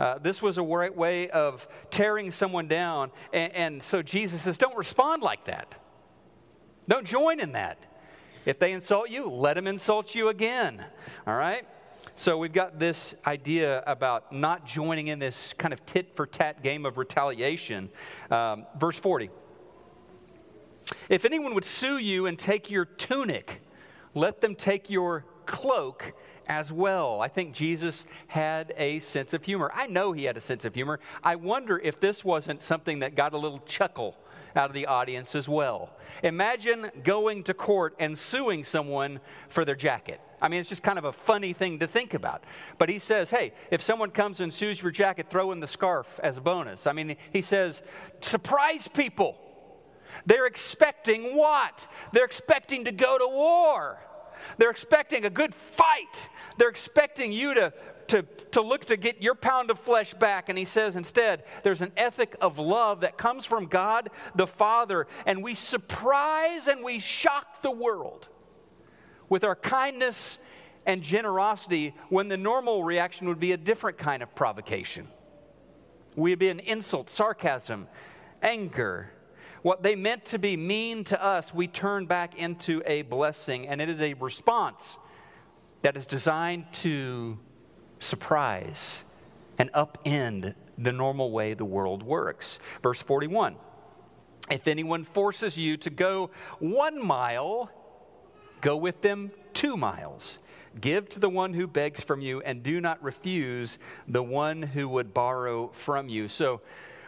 Uh, 0.00 0.18
this 0.18 0.42
was 0.42 0.58
a 0.58 0.62
way 0.62 1.30
of 1.30 1.66
tearing 1.90 2.30
someone 2.30 2.68
down. 2.68 3.10
And, 3.32 3.52
and 3.54 3.82
so 3.82 4.02
Jesus 4.02 4.42
says, 4.42 4.58
don't 4.58 4.76
respond 4.76 5.22
like 5.22 5.44
that. 5.46 5.74
Don't 6.88 7.06
join 7.06 7.40
in 7.40 7.52
that. 7.52 7.78
If 8.44 8.58
they 8.58 8.72
insult 8.72 9.08
you, 9.10 9.28
let 9.28 9.54
them 9.54 9.66
insult 9.66 10.14
you 10.14 10.28
again. 10.28 10.84
All 11.26 11.34
right? 11.34 11.66
So 12.16 12.36
we've 12.36 12.52
got 12.52 12.78
this 12.78 13.14
idea 13.26 13.82
about 13.86 14.32
not 14.32 14.66
joining 14.66 15.08
in 15.08 15.18
this 15.18 15.54
kind 15.56 15.72
of 15.72 15.84
tit 15.86 16.14
for 16.16 16.26
tat 16.26 16.62
game 16.62 16.84
of 16.84 16.98
retaliation. 16.98 17.88
Um, 18.30 18.66
verse 18.78 18.98
40. 18.98 19.30
If 21.08 21.24
anyone 21.24 21.54
would 21.54 21.64
sue 21.64 21.98
you 21.98 22.26
and 22.26 22.38
take 22.38 22.70
your 22.70 22.84
tunic, 22.84 23.62
let 24.14 24.40
them 24.40 24.54
take 24.54 24.90
your 24.90 25.24
cloak 25.46 26.12
as 26.46 26.72
well. 26.72 27.20
I 27.20 27.28
think 27.28 27.54
Jesus 27.54 28.06
had 28.28 28.72
a 28.76 29.00
sense 29.00 29.32
of 29.32 29.44
humor. 29.44 29.70
I 29.74 29.86
know 29.86 30.12
he 30.12 30.24
had 30.24 30.36
a 30.36 30.40
sense 30.40 30.64
of 30.64 30.74
humor. 30.74 31.00
I 31.22 31.36
wonder 31.36 31.78
if 31.78 32.00
this 32.00 32.24
wasn't 32.24 32.62
something 32.62 33.00
that 33.00 33.14
got 33.14 33.32
a 33.32 33.38
little 33.38 33.60
chuckle 33.60 34.16
out 34.54 34.68
of 34.68 34.74
the 34.74 34.86
audience 34.86 35.34
as 35.34 35.48
well. 35.48 35.90
Imagine 36.22 36.90
going 37.02 37.42
to 37.44 37.54
court 37.54 37.94
and 37.98 38.18
suing 38.18 38.64
someone 38.64 39.20
for 39.48 39.64
their 39.64 39.74
jacket. 39.74 40.20
I 40.40 40.48
mean, 40.48 40.60
it's 40.60 40.68
just 40.68 40.82
kind 40.82 40.98
of 40.98 41.04
a 41.04 41.12
funny 41.12 41.52
thing 41.52 41.78
to 41.78 41.86
think 41.86 42.14
about. 42.14 42.44
But 42.76 42.88
he 42.88 42.98
says, 42.98 43.30
hey, 43.30 43.52
if 43.70 43.82
someone 43.82 44.10
comes 44.10 44.40
and 44.40 44.52
sues 44.52 44.82
your 44.82 44.90
jacket, 44.90 45.28
throw 45.30 45.52
in 45.52 45.60
the 45.60 45.68
scarf 45.68 46.06
as 46.22 46.36
a 46.36 46.40
bonus. 46.40 46.86
I 46.86 46.92
mean, 46.92 47.16
he 47.32 47.42
says, 47.42 47.80
surprise 48.20 48.88
people. 48.88 49.36
They're 50.26 50.46
expecting 50.46 51.36
what? 51.36 51.86
They're 52.12 52.24
expecting 52.24 52.84
to 52.84 52.92
go 52.92 53.18
to 53.18 53.26
war. 53.26 53.98
They're 54.58 54.70
expecting 54.70 55.24
a 55.24 55.30
good 55.30 55.54
fight. 55.54 56.28
They're 56.58 56.68
expecting 56.68 57.32
you 57.32 57.54
to, 57.54 57.72
to, 58.08 58.22
to 58.52 58.60
look 58.60 58.86
to 58.86 58.96
get 58.96 59.22
your 59.22 59.34
pound 59.34 59.70
of 59.70 59.78
flesh 59.78 60.14
back. 60.14 60.48
And 60.48 60.58
he 60.58 60.64
says 60.64 60.96
instead, 60.96 61.44
there's 61.62 61.82
an 61.82 61.92
ethic 61.96 62.36
of 62.40 62.58
love 62.58 63.00
that 63.00 63.16
comes 63.16 63.44
from 63.44 63.66
God 63.66 64.10
the 64.34 64.46
Father, 64.46 65.06
and 65.26 65.42
we 65.42 65.54
surprise 65.54 66.68
and 66.68 66.84
we 66.84 66.98
shock 66.98 67.62
the 67.62 67.70
world 67.70 68.28
with 69.28 69.44
our 69.44 69.56
kindness 69.56 70.38
and 70.84 71.02
generosity 71.02 71.94
when 72.08 72.28
the 72.28 72.36
normal 72.36 72.84
reaction 72.84 73.28
would 73.28 73.40
be 73.40 73.52
a 73.52 73.56
different 73.56 73.98
kind 73.98 74.22
of 74.22 74.34
provocation. 74.34 75.08
We'd 76.16 76.38
be 76.38 76.48
an 76.48 76.60
insult, 76.60 77.10
sarcasm, 77.10 77.88
anger, 78.42 79.10
what 79.62 79.82
they 79.82 79.94
meant 79.94 80.24
to 80.26 80.38
be 80.38 80.56
mean 80.56 81.04
to 81.04 81.22
us, 81.22 81.54
we 81.54 81.68
turn 81.68 82.06
back 82.06 82.36
into 82.36 82.82
a 82.84 83.02
blessing, 83.02 83.68
and 83.68 83.80
it 83.80 83.88
is 83.88 84.00
a 84.00 84.14
response 84.14 84.96
that 85.82 85.96
is 85.96 86.04
designed 86.04 86.66
to 86.72 87.38
surprise 88.00 89.04
and 89.58 89.72
upend 89.72 90.54
the 90.78 90.92
normal 90.92 91.30
way 91.30 91.54
the 91.54 91.64
world 91.64 92.02
works. 92.02 92.58
Verse 92.82 93.00
41 93.00 93.56
If 94.50 94.66
anyone 94.66 95.04
forces 95.04 95.56
you 95.56 95.76
to 95.78 95.90
go 95.90 96.30
one 96.58 97.04
mile, 97.04 97.70
go 98.60 98.76
with 98.76 99.00
them 99.00 99.30
two 99.54 99.76
miles. 99.76 100.38
Give 100.80 101.08
to 101.10 101.20
the 101.20 101.28
one 101.28 101.52
who 101.52 101.66
begs 101.66 102.00
from 102.00 102.22
you, 102.22 102.40
and 102.40 102.62
do 102.62 102.80
not 102.80 103.02
refuse 103.02 103.78
the 104.08 104.22
one 104.22 104.62
who 104.62 104.88
would 104.88 105.12
borrow 105.12 105.68
from 105.74 106.08
you. 106.08 106.28
So, 106.28 106.62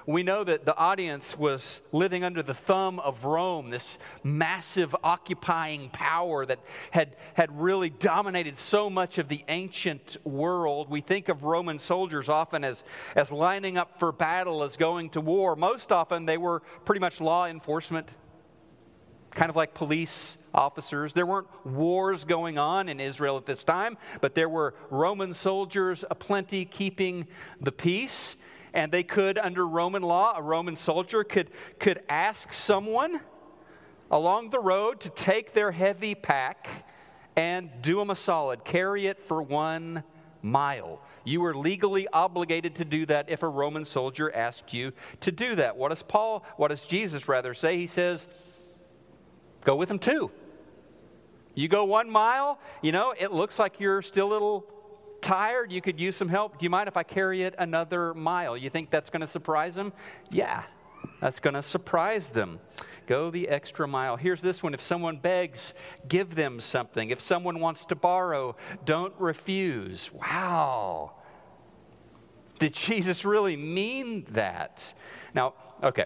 we 0.06 0.22
know 0.22 0.44
that 0.44 0.64
the 0.64 0.76
audience 0.76 1.38
was 1.38 1.80
living 1.90 2.24
under 2.24 2.42
the 2.42 2.54
thumb 2.54 3.00
of 3.00 3.24
Rome, 3.24 3.70
this 3.70 3.98
massive 4.22 4.94
occupying 5.02 5.88
power 5.90 6.44
that 6.44 6.58
had, 6.90 7.16
had 7.34 7.58
really 7.58 7.88
dominated 7.88 8.58
so 8.58 8.90
much 8.90 9.18
of 9.18 9.28
the 9.28 9.44
ancient 9.48 10.18
world. 10.24 10.90
We 10.90 11.00
think 11.00 11.28
of 11.28 11.44
Roman 11.44 11.78
soldiers 11.78 12.28
often 12.28 12.64
as, 12.64 12.84
as 13.16 13.32
lining 13.32 13.78
up 13.78 13.98
for 13.98 14.12
battle, 14.12 14.62
as 14.62 14.76
going 14.76 15.10
to 15.10 15.20
war. 15.20 15.56
Most 15.56 15.90
often, 15.90 16.26
they 16.26 16.36
were 16.36 16.60
pretty 16.84 17.00
much 17.00 17.20
law 17.20 17.46
enforcement, 17.46 18.08
kind 19.30 19.48
of 19.48 19.56
like 19.56 19.72
police 19.72 20.36
officers. 20.52 21.14
There 21.14 21.26
weren't 21.26 21.48
wars 21.66 22.24
going 22.24 22.58
on 22.58 22.88
in 22.88 23.00
Israel 23.00 23.38
at 23.38 23.46
this 23.46 23.64
time, 23.64 23.96
but 24.20 24.34
there 24.34 24.48
were 24.48 24.74
Roman 24.90 25.32
soldiers 25.32 26.04
aplenty 26.10 26.64
keeping 26.66 27.26
the 27.60 27.72
peace 27.72 28.36
and 28.74 28.90
they 28.90 29.04
could, 29.04 29.38
under 29.38 29.66
Roman 29.66 30.02
law, 30.02 30.34
a 30.36 30.42
Roman 30.42 30.76
soldier 30.76 31.24
could, 31.24 31.50
could 31.78 32.02
ask 32.08 32.52
someone 32.52 33.20
along 34.10 34.50
the 34.50 34.58
road 34.58 35.00
to 35.00 35.10
take 35.10 35.54
their 35.54 35.70
heavy 35.70 36.14
pack 36.14 36.68
and 37.36 37.70
do 37.80 37.96
them 37.96 38.10
a 38.10 38.16
solid, 38.16 38.64
carry 38.64 39.06
it 39.06 39.22
for 39.26 39.40
one 39.40 40.02
mile. 40.42 41.00
You 41.24 41.40
were 41.40 41.54
legally 41.54 42.06
obligated 42.08 42.74
to 42.76 42.84
do 42.84 43.06
that 43.06 43.30
if 43.30 43.42
a 43.42 43.48
Roman 43.48 43.84
soldier 43.84 44.30
asked 44.34 44.74
you 44.74 44.92
to 45.20 45.32
do 45.32 45.54
that. 45.54 45.76
What 45.76 45.88
does 45.88 46.02
Paul, 46.02 46.44
what 46.56 46.68
does 46.68 46.82
Jesus 46.82 47.28
rather 47.28 47.54
say? 47.54 47.78
He 47.78 47.86
says, 47.86 48.28
go 49.64 49.76
with 49.76 49.90
him 49.90 49.98
too. 49.98 50.30
You 51.54 51.68
go 51.68 51.84
one 51.84 52.10
mile, 52.10 52.58
you 52.82 52.90
know, 52.90 53.14
it 53.16 53.32
looks 53.32 53.58
like 53.58 53.78
you're 53.78 54.02
still 54.02 54.28
a 54.28 54.32
little 54.32 54.66
tired, 55.24 55.72
you 55.72 55.80
could 55.80 55.98
use 55.98 56.16
some 56.16 56.28
help. 56.28 56.58
Do 56.58 56.64
you 56.64 56.70
mind 56.70 56.86
if 56.86 56.96
I 56.96 57.02
carry 57.02 57.42
it 57.42 57.54
another 57.58 58.14
mile? 58.14 58.56
You 58.56 58.70
think 58.70 58.90
that's 58.90 59.10
going 59.10 59.22
to 59.22 59.26
surprise 59.26 59.74
them? 59.74 59.92
Yeah, 60.30 60.62
that's 61.20 61.40
going 61.40 61.54
to 61.54 61.62
surprise 61.62 62.28
them. 62.28 62.60
Go 63.06 63.30
the 63.30 63.48
extra 63.48 63.88
mile. 63.88 64.16
Here's 64.16 64.40
this 64.40 64.62
one 64.62 64.74
if 64.74 64.82
someone 64.82 65.16
begs, 65.16 65.74
give 66.06 66.34
them 66.34 66.60
something. 66.60 67.10
If 67.10 67.20
someone 67.20 67.60
wants 67.60 67.86
to 67.86 67.94
borrow, 67.94 68.56
don't 68.84 69.14
refuse. 69.18 70.10
Wow. 70.12 71.12
Did 72.58 72.74
Jesus 72.74 73.24
really 73.24 73.56
mean 73.56 74.26
that? 74.30 74.92
Now, 75.34 75.54
okay. 75.82 76.04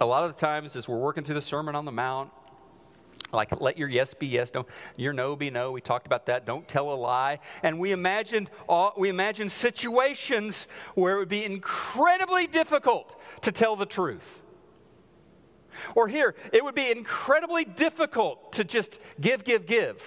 A 0.00 0.06
lot 0.06 0.24
of 0.24 0.34
the 0.34 0.40
times 0.40 0.74
as 0.74 0.88
we're 0.88 0.98
working 0.98 1.24
through 1.24 1.36
the 1.36 1.42
Sermon 1.42 1.76
on 1.76 1.84
the 1.84 1.92
Mount, 1.92 2.30
like 3.34 3.60
let 3.60 3.76
your 3.76 3.88
yes 3.88 4.14
be 4.14 4.26
yes, 4.26 4.50
don't 4.50 4.66
your 4.96 5.12
no 5.12 5.36
be 5.36 5.50
no. 5.50 5.72
We 5.72 5.80
talked 5.80 6.06
about 6.06 6.26
that. 6.26 6.46
Don't 6.46 6.66
tell 6.68 6.92
a 6.92 6.94
lie. 6.94 7.40
And 7.62 7.78
we 7.78 7.92
imagined 7.92 8.50
all, 8.68 8.92
we 8.96 9.08
imagined 9.08 9.52
situations 9.52 10.66
where 10.94 11.16
it 11.16 11.18
would 11.18 11.28
be 11.28 11.44
incredibly 11.44 12.46
difficult 12.46 13.20
to 13.42 13.52
tell 13.52 13.76
the 13.76 13.86
truth. 13.86 14.42
Or 15.94 16.08
here, 16.08 16.34
it 16.52 16.64
would 16.64 16.74
be 16.74 16.90
incredibly 16.90 17.64
difficult 17.64 18.52
to 18.54 18.64
just 18.64 19.00
give, 19.20 19.44
give, 19.44 19.66
give. 19.66 20.02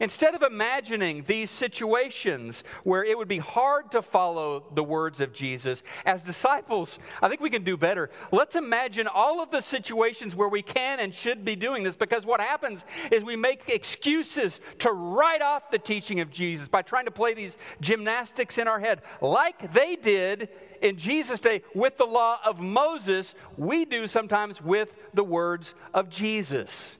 Instead 0.00 0.34
of 0.34 0.42
imagining 0.42 1.22
these 1.24 1.50
situations 1.50 2.64
where 2.84 3.04
it 3.04 3.16
would 3.16 3.28
be 3.28 3.38
hard 3.38 3.90
to 3.92 4.02
follow 4.02 4.64
the 4.74 4.84
words 4.84 5.20
of 5.20 5.32
Jesus, 5.32 5.82
as 6.04 6.22
disciples, 6.22 6.98
I 7.22 7.28
think 7.28 7.40
we 7.40 7.50
can 7.50 7.64
do 7.64 7.76
better. 7.76 8.10
Let's 8.32 8.56
imagine 8.56 9.06
all 9.06 9.42
of 9.42 9.50
the 9.50 9.60
situations 9.60 10.34
where 10.34 10.48
we 10.48 10.62
can 10.62 11.00
and 11.00 11.14
should 11.14 11.44
be 11.44 11.56
doing 11.56 11.82
this 11.82 11.96
because 11.96 12.24
what 12.24 12.40
happens 12.40 12.84
is 13.10 13.24
we 13.24 13.36
make 13.36 13.68
excuses 13.68 14.60
to 14.80 14.92
write 14.92 15.42
off 15.42 15.70
the 15.70 15.78
teaching 15.78 16.20
of 16.20 16.30
Jesus 16.30 16.68
by 16.68 16.82
trying 16.82 17.06
to 17.06 17.10
play 17.10 17.34
these 17.34 17.56
gymnastics 17.80 18.58
in 18.58 18.68
our 18.68 18.80
head, 18.80 19.02
like 19.20 19.72
they 19.72 19.96
did 19.96 20.48
in 20.82 20.98
Jesus' 20.98 21.40
day 21.40 21.62
with 21.74 21.96
the 21.96 22.04
law 22.04 22.38
of 22.44 22.60
Moses, 22.60 23.34
we 23.56 23.84
do 23.84 24.06
sometimes 24.06 24.60
with 24.60 24.96
the 25.14 25.24
words 25.24 25.74
of 25.94 26.08
Jesus. 26.08 26.96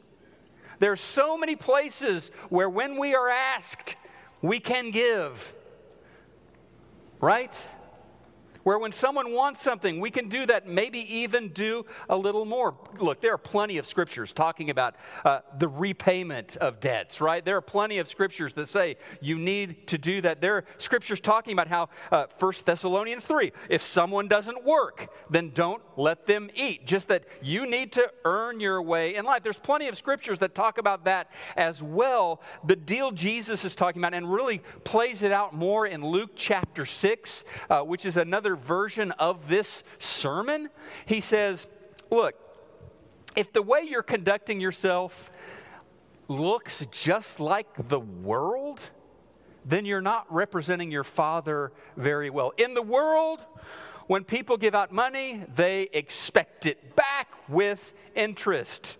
There 0.79 0.93
are 0.93 0.97
so 0.97 1.37
many 1.39 1.57
places 1.57 2.31
where 2.49 2.69
when 2.69 2.99
we 2.99 3.15
are 3.15 3.29
asked, 3.29 3.97
we 4.43 4.61
can 4.61 4.91
give. 4.91 5.55
Right? 7.21 7.57
Where 8.67 8.81
when 8.81 8.91
someone 8.91 9.31
wants 9.31 9.63
something, 9.63 10.01
we 10.01 10.11
can 10.11 10.29
do 10.29 10.45
that, 10.45 10.67
maybe 10.67 10.99
even 11.19 11.51
do 11.51 11.87
a 12.09 12.17
little 12.17 12.45
more. 12.45 12.75
Look, 12.99 13.21
there 13.21 13.33
are 13.33 13.39
plenty 13.39 13.79
of 13.79 13.87
scriptures 13.87 14.33
talking 14.33 14.71
about 14.71 14.97
uh, 15.25 15.39
the 15.61 15.69
repayment 15.69 16.57
of 16.57 16.81
debts, 16.81 17.21
right? 17.21 17.45
There 17.45 17.57
are 17.57 17.61
plenty 17.61 17.99
of 17.99 18.09
scriptures 18.09 18.55
that 18.55 18.69
say 18.69 18.97
you 19.21 19.39
need 19.39 19.87
to 19.87 19.99
do 19.99 20.21
that. 20.23 20.41
There 20.41 20.57
are 20.57 20.65
scriptures 20.79 21.21
talking 21.21 21.53
about 21.53 21.69
how, 21.69 21.91
uh, 22.11 22.27
1 22.41 22.55
Thessalonians 22.65 23.23
3, 23.23 23.53
if 23.71 23.83
someone 23.83 24.27
doesn't 24.27 24.65
work, 24.65 25.11
then 25.31 25.53
don't 25.55 25.81
let 25.97 26.27
them 26.27 26.51
eat. 26.57 26.89
Just 26.89 27.07
that 27.07 27.23
you 27.41 27.67
need 27.71 27.93
to 27.93 28.11
earn 28.25 28.59
your 28.59 28.83
way 28.83 29.15
in 29.15 29.25
life. 29.25 29.45
There's 29.45 29.61
plenty 29.61 29.87
of 29.87 29.97
scriptures 29.97 30.41
that 30.41 30.57
talk 30.57 30.79
about 30.79 31.05
that 31.05 31.31
as 31.57 31.81
well. 31.81 32.43
The 32.65 32.75
deal 32.75 33.13
Jesus 33.13 33.65
is 33.65 33.77
talking 33.77 34.03
about 34.03 34.13
and 34.13 34.29
really 34.29 34.61
plays 34.83 35.23
it 35.23 35.31
out 35.31 35.55
more 35.55 35.87
in 35.87 36.05
Luke 36.05 36.31
chapter 36.35 36.85
6, 36.85 37.45
uh, 37.71 37.83
which 37.83 38.05
is 38.05 38.17
version 38.57 39.13
of 39.13 39.49
this 39.49 39.85
sermon. 39.99 40.69
He 41.07 41.21
says, 41.21 41.67
Look, 42.11 42.35
if 43.37 43.53
the 43.53 43.63
way 43.63 43.83
you're 43.83 44.03
conducting 44.03 44.61
yourself 44.61 45.31
looks 46.29 46.85
just 46.91 47.41
like 47.41 47.89
the 47.89 48.01
world, 48.01 48.81
then 49.65 49.85
you're 49.85 50.01
not 50.01 50.33
representing 50.33 50.91
your 50.91 51.05
Father 51.05 51.73
very 51.97 52.31
well. 52.31 52.53
In 52.57 52.75
the 52.75 52.83
world, 52.83 53.41
when 54.07 54.25
people 54.25 54.57
give 54.57 54.75
out 54.75 54.93
money, 54.93 55.45
they 55.55 55.89
expect 55.93 56.67
it 56.67 56.95
back 56.95 57.29
with 57.49 57.95
interest. 58.15 58.97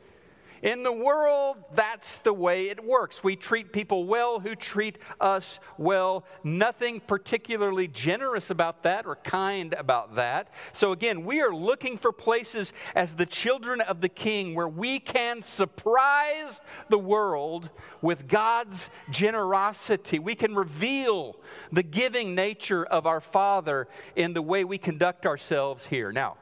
In 0.63 0.83
the 0.83 0.93
world, 0.93 1.57
that's 1.75 2.17
the 2.19 2.33
way 2.33 2.71
it 2.71 2.83
works. 2.83 3.23
We 3.23 3.37
treat 3.37 3.73
people 3.73 4.07
well 4.07 4.41
who 4.41 4.55
treat 4.55 4.99
us 5.21 5.61
well. 5.77 6.25
Nothing 6.43 7.01
particularly 7.01 7.89
generous 7.89 8.51
about 8.51 8.83
that 8.85 9.07
or 9.07 9.17
kind 9.17 9.75
about 9.75 10.17
that. 10.17 10.49
So, 10.73 10.93
again, 10.93 11.25
we 11.25 11.41
are 11.41 11.55
looking 11.55 11.99
for 11.99 12.13
places 12.13 12.73
as 12.95 13.15
the 13.15 13.27
children 13.27 13.81
of 13.81 14.01
the 14.01 14.09
King 14.09 14.55
where 14.55 14.69
we 14.69 14.99
can 14.99 15.43
surprise 15.43 16.61
the 16.89 16.99
world 16.99 17.71
with 18.01 18.29
God's 18.29 18.91
generosity. 19.11 20.19
We 20.19 20.35
can 20.35 20.55
reveal 20.55 21.37
the 21.71 21.83
giving 21.83 22.35
nature 22.35 22.85
of 22.85 23.07
our 23.07 23.21
Father 23.21 23.89
in 24.15 24.33
the 24.33 24.43
way 24.43 24.65
we 24.65 24.79
conduct 24.79 25.27
ourselves 25.27 25.87
here. 25.87 26.13
Now, 26.13 26.37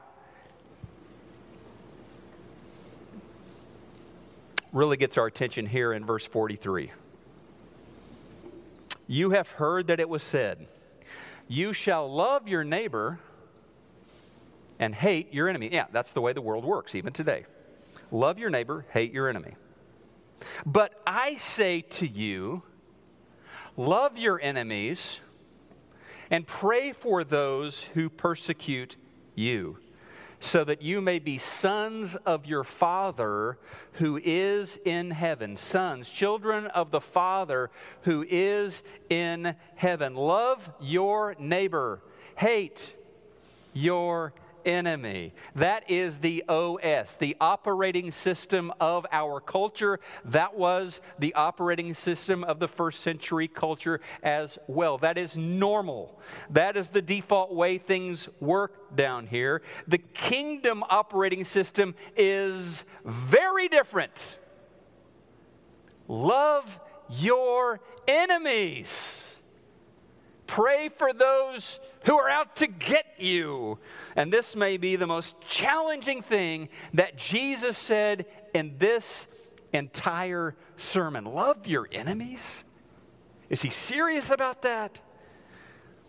really 4.75 4.97
gets 4.97 5.16
our 5.16 5.27
attention 5.27 5.64
here 5.64 5.93
in 5.93 6.05
verse 6.05 6.27
43. 6.27 6.91
You 9.07 9.31
have 9.31 9.51
heard 9.53 9.87
that 9.87 10.01
it 10.01 10.09
was 10.09 10.22
said, 10.22 10.66
You 11.49 11.72
shall 11.72 12.12
love 12.12 12.49
your 12.49 12.64
neighbor 12.64 13.20
and 14.79 14.95
hate 14.95 15.33
your 15.33 15.49
enemy. 15.49 15.70
Yeah, 15.72 15.87
that's 15.93 16.12
the 16.12 16.20
way 16.20 16.33
the 16.33 16.43
world 16.43 16.64
works, 16.64 16.95
even 16.95 17.12
today. 17.12 17.47
Love 18.11 18.39
your 18.39 18.51
neighbor, 18.51 18.85
hate 18.91 19.12
your 19.12 19.29
enemy. 19.29 19.55
But 20.66 21.01
I 21.07 21.37
say 21.37 21.83
to 21.83 22.07
you, 22.07 22.62
love 23.77 24.18
your 24.18 24.41
enemies 24.41 25.20
and 26.31 26.47
pray 26.47 26.93
for 26.93 27.22
those 27.22 27.87
who 27.95 28.09
persecute 28.11 28.97
you 29.37 29.79
so 30.45 30.62
that 30.62 30.82
you 30.82 31.01
may 31.01 31.18
be 31.18 31.38
sons 31.38 32.16
of 32.26 32.45
your 32.45 32.64
Father 32.64 33.57
who 33.95 34.20
is 34.22 34.78
in 34.84 35.11
heaven. 35.11 35.57
Sons, 35.57 36.09
children 36.11 36.66
of 36.66 36.90
the 36.90 37.01
Father 37.01 37.70
who 38.03 38.26
is 38.28 38.82
in 39.09 39.57
heaven. 39.74 40.14
Love 40.14 40.70
your 40.80 41.34
neighbor, 41.38 42.01
hate 42.36 42.92
your 43.72 44.34
enemy. 44.65 45.33
That 45.55 45.91
is 45.91 46.19
the 46.19 46.45
OS, 46.49 47.17
the 47.17 47.37
operating 47.41 48.11
system 48.11 48.73
of 48.81 49.07
our 49.12 49.41
culture. 49.41 50.01
That 50.25 50.57
was 50.57 51.01
the 51.19 51.35
operating 51.35 51.95
system 51.95 52.45
of 52.45 52.59
the 52.59 52.69
first 52.69 53.01
century 53.01 53.49
culture 53.49 54.01
as 54.23 54.59
well. 54.67 54.99
That 54.99 55.19
is 55.19 55.37
normal. 55.37 56.19
That 56.51 56.77
is 56.77 56.89
the 56.89 57.03
default 57.03 57.53
way 57.53 57.79
things 57.79 58.29
work 58.41 58.97
down 58.97 59.27
here. 59.27 59.62
The 59.89 59.99
kingdom 59.99 60.85
operating 60.89 61.45
system 61.45 61.95
is 62.17 62.85
very 63.05 63.69
different. 63.69 64.39
Love 66.09 66.81
your 67.09 67.81
enemies. 68.07 69.24
Pray 70.47 70.90
for 70.90 71.12
those 71.12 71.80
who 72.05 72.16
are 72.18 72.28
out 72.28 72.57
to 72.57 72.66
get 72.66 73.07
you. 73.18 73.78
And 74.14 74.32
this 74.32 74.55
may 74.55 74.76
be 74.76 74.97
the 74.97 75.07
most 75.07 75.34
challenging 75.49 76.22
thing 76.22 76.68
that 76.92 77.16
Jesus 77.16 77.78
said 77.78 78.26
in 78.53 78.76
this 78.78 79.26
entire 79.72 80.55
sermon. 80.76 81.24
Love 81.24 81.66
your 81.66 81.88
enemies? 81.90 82.64
Is 83.49 83.62
he 83.62 83.70
serious 83.70 84.30
about 84.30 84.62
that? 84.62 85.01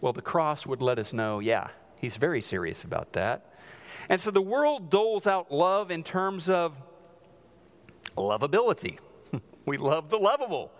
Well, 0.01 0.13
the 0.13 0.21
cross 0.21 0.65
would 0.65 0.81
let 0.81 0.99
us 0.99 1.13
know, 1.13 1.39
yeah, 1.39 1.69
he's 1.99 2.17
very 2.17 2.41
serious 2.41 2.83
about 2.83 3.13
that. 3.13 3.53
And 4.09 4.21
so 4.21 4.31
the 4.31 4.41
world 4.41 4.89
doles 4.89 5.25
out 5.25 5.51
love 5.51 5.89
in 5.89 6.03
terms 6.03 6.49
of 6.49 6.79
lovability. 8.17 8.99
we 9.65 9.77
love 9.77 10.09
the 10.09 10.17
lovable. 10.17 10.71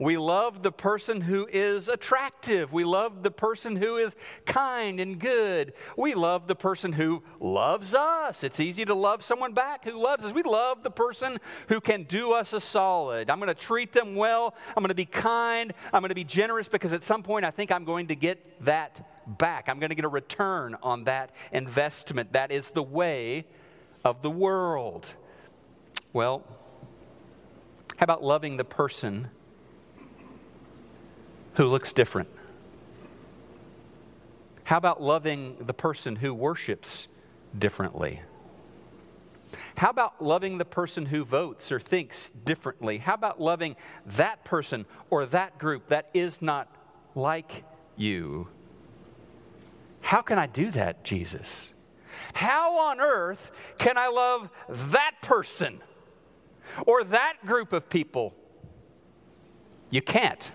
We 0.00 0.16
love 0.16 0.62
the 0.62 0.72
person 0.72 1.20
who 1.20 1.46
is 1.46 1.90
attractive. 1.90 2.72
We 2.72 2.84
love 2.84 3.22
the 3.22 3.30
person 3.30 3.76
who 3.76 3.98
is 3.98 4.16
kind 4.46 4.98
and 4.98 5.18
good. 5.18 5.74
We 5.94 6.14
love 6.14 6.46
the 6.46 6.54
person 6.54 6.94
who 6.94 7.22
loves 7.38 7.92
us. 7.92 8.42
It's 8.42 8.60
easy 8.60 8.86
to 8.86 8.94
love 8.94 9.22
someone 9.22 9.52
back 9.52 9.84
who 9.84 10.02
loves 10.02 10.24
us. 10.24 10.32
We 10.32 10.42
love 10.42 10.82
the 10.82 10.90
person 10.90 11.38
who 11.68 11.82
can 11.82 12.04
do 12.04 12.32
us 12.32 12.54
a 12.54 12.60
solid. 12.60 13.28
I'm 13.28 13.38
going 13.40 13.48
to 13.48 13.54
treat 13.54 13.92
them 13.92 14.16
well. 14.16 14.54
I'm 14.74 14.82
going 14.82 14.88
to 14.88 14.94
be 14.94 15.04
kind. 15.04 15.74
I'm 15.92 16.00
going 16.00 16.08
to 16.08 16.14
be 16.14 16.24
generous 16.24 16.66
because 16.66 16.94
at 16.94 17.02
some 17.02 17.22
point 17.22 17.44
I 17.44 17.50
think 17.50 17.70
I'm 17.70 17.84
going 17.84 18.06
to 18.06 18.14
get 18.14 18.64
that 18.64 19.36
back. 19.36 19.68
I'm 19.68 19.78
going 19.78 19.90
to 19.90 19.94
get 19.94 20.06
a 20.06 20.08
return 20.08 20.76
on 20.82 21.04
that 21.04 21.30
investment. 21.52 22.32
That 22.32 22.50
is 22.50 22.66
the 22.70 22.82
way 22.82 23.44
of 24.02 24.22
the 24.22 24.30
world. 24.30 25.12
Well, 26.14 26.42
how 27.98 28.04
about 28.04 28.24
loving 28.24 28.56
the 28.56 28.64
person? 28.64 29.28
Who 31.54 31.66
looks 31.66 31.92
different? 31.92 32.28
How 34.64 34.76
about 34.76 35.02
loving 35.02 35.56
the 35.60 35.74
person 35.74 36.16
who 36.16 36.32
worships 36.32 37.08
differently? 37.58 38.20
How 39.74 39.90
about 39.90 40.22
loving 40.22 40.58
the 40.58 40.64
person 40.64 41.06
who 41.06 41.24
votes 41.24 41.72
or 41.72 41.80
thinks 41.80 42.30
differently? 42.44 42.98
How 42.98 43.14
about 43.14 43.40
loving 43.40 43.76
that 44.06 44.44
person 44.44 44.86
or 45.08 45.26
that 45.26 45.58
group 45.58 45.88
that 45.88 46.10
is 46.14 46.40
not 46.40 46.68
like 47.14 47.64
you? 47.96 48.48
How 50.02 50.22
can 50.22 50.38
I 50.38 50.46
do 50.46 50.70
that, 50.72 51.02
Jesus? 51.02 51.70
How 52.32 52.78
on 52.78 53.00
earth 53.00 53.50
can 53.78 53.98
I 53.98 54.08
love 54.08 54.50
that 54.68 55.12
person 55.22 55.80
or 56.86 57.04
that 57.04 57.34
group 57.44 57.72
of 57.72 57.88
people? 57.90 58.34
You 59.90 60.02
can't. 60.02 60.52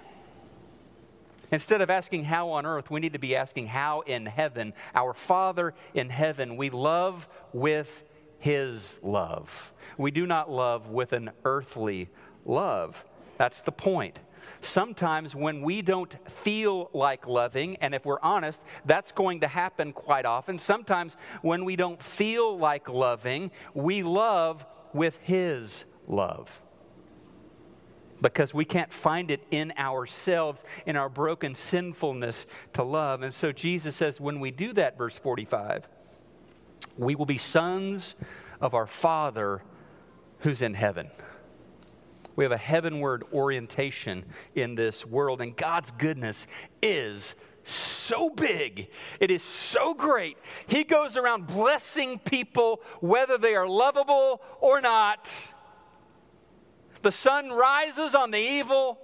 Instead 1.52 1.82
of 1.82 1.90
asking 1.90 2.24
how 2.26 2.50
on 2.50 2.66
earth, 2.66 2.90
we 2.90 3.00
need 3.00 3.14
to 3.14 3.20
be 3.20 3.36
asking 3.36 3.68
how 3.68 4.02
in 4.02 4.26
heaven. 4.26 4.74
Our 4.94 5.14
Father 5.14 5.74
in 5.94 6.10
heaven, 6.10 6.58
we 6.58 6.70
love 6.70 7.28
with 7.54 8.04
His 8.40 9.00
love. 9.02 9.74
We 9.98 10.12
do 10.12 10.26
not 10.26 10.50
love 10.50 10.90
with 10.90 11.14
an 11.14 11.32
earthly 11.44 12.10
love. 12.46 13.04
That's 13.38 13.62
the 13.62 13.72
point. 13.72 14.20
Sometimes 14.62 15.34
when 15.36 15.62
we 15.62 15.82
don't 15.82 16.16
feel 16.30 16.90
like 16.94 17.28
loving, 17.28 17.78
and 17.78 17.96
if 17.96 18.06
we're 18.06 18.22
honest, 18.22 18.64
that's 18.86 19.12
going 19.12 19.40
to 19.42 19.48
happen 19.48 19.92
quite 19.92 20.26
often. 20.26 20.60
Sometimes 20.60 21.18
when 21.42 21.66
we 21.66 21.76
don't 21.76 22.02
feel 22.02 22.58
like 22.58 22.88
loving, 22.88 23.52
we 23.74 24.04
love 24.04 24.66
with 24.94 25.18
His 25.24 25.86
love 26.08 26.62
because 28.22 28.54
we 28.54 28.66
can't 28.66 28.92
find 28.92 29.30
it 29.32 29.46
in 29.52 29.74
ourselves, 29.78 30.64
in 30.86 30.96
our 30.96 31.10
broken 31.10 31.56
sinfulness 31.56 32.46
to 32.74 32.84
love. 32.84 33.22
And 33.22 33.34
so 33.34 33.52
Jesus 33.52 33.96
says, 33.96 34.20
when 34.20 34.40
we 34.40 34.52
do 34.52 34.74
that, 34.74 34.98
verse 34.98 35.18
45, 35.18 35.88
we 36.98 37.16
will 37.16 37.26
be 37.26 37.38
sons 37.38 38.16
of 38.62 38.74
our 38.74 38.88
Father 38.88 39.62
who's 40.40 40.62
in 40.62 40.74
heaven. 40.74 41.10
We 42.36 42.44
have 42.44 42.52
a 42.52 42.58
heavenward 42.58 43.24
orientation 43.34 44.26
in 44.56 44.76
this 44.76 45.06
world, 45.06 45.42
and 45.42 45.56
God's 45.56 45.92
goodness 45.92 46.48
is 46.82 47.36
so 47.64 48.30
big. 48.30 48.90
It 49.20 49.32
is 49.32 49.42
so 49.42 49.94
great. 49.94 50.38
He 50.68 50.84
goes 50.84 51.18
around 51.18 51.48
blessing 51.48 52.20
people, 52.20 52.82
whether 53.00 53.38
they 53.38 53.56
are 53.56 53.68
lovable 53.68 54.42
or 54.60 54.82
not. 54.82 55.52
The 57.06 57.12
sun 57.12 57.52
rises 57.52 58.16
on 58.16 58.32
the 58.32 58.40
evil 58.40 58.98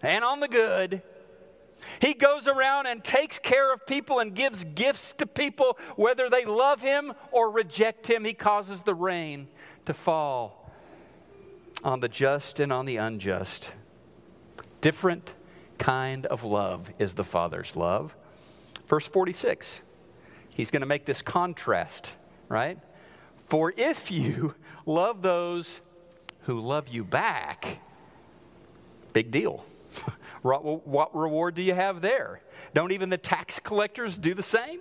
and 0.00 0.24
on 0.24 0.40
the 0.40 0.48
good. 0.48 1.02
He 2.00 2.14
goes 2.14 2.48
around 2.48 2.86
and 2.86 3.04
takes 3.04 3.38
care 3.38 3.74
of 3.74 3.86
people 3.86 4.20
and 4.20 4.34
gives 4.34 4.64
gifts 4.64 5.12
to 5.18 5.26
people, 5.26 5.76
whether 5.96 6.30
they 6.30 6.46
love 6.46 6.80
him 6.80 7.12
or 7.30 7.50
reject 7.50 8.06
him. 8.06 8.24
He 8.24 8.32
causes 8.32 8.80
the 8.80 8.94
rain 8.94 9.48
to 9.84 9.92
fall 9.92 10.72
on 11.84 12.00
the 12.00 12.08
just 12.08 12.58
and 12.58 12.72
on 12.72 12.86
the 12.86 12.96
unjust. 12.96 13.70
Different 14.80 15.34
kind 15.76 16.24
of 16.24 16.44
love 16.44 16.88
is 16.98 17.12
the 17.12 17.22
Father's 17.22 17.76
love. 17.76 18.16
Verse 18.88 19.06
46, 19.06 19.82
he's 20.48 20.70
going 20.70 20.80
to 20.80 20.86
make 20.86 21.04
this 21.04 21.20
contrast, 21.20 22.12
right? 22.48 22.78
For 23.50 23.74
if 23.76 24.10
you 24.10 24.54
love 24.86 25.20
those 25.20 25.82
who 26.42 26.60
love 26.60 26.88
you 26.88 27.04
back, 27.04 27.78
big 29.12 29.30
deal. 29.30 29.64
what 30.42 31.14
reward 31.14 31.54
do 31.54 31.62
you 31.62 31.74
have 31.74 32.00
there? 32.00 32.40
Don't 32.74 32.92
even 32.92 33.10
the 33.10 33.18
tax 33.18 33.60
collectors 33.60 34.16
do 34.16 34.34
the 34.34 34.42
same? 34.42 34.80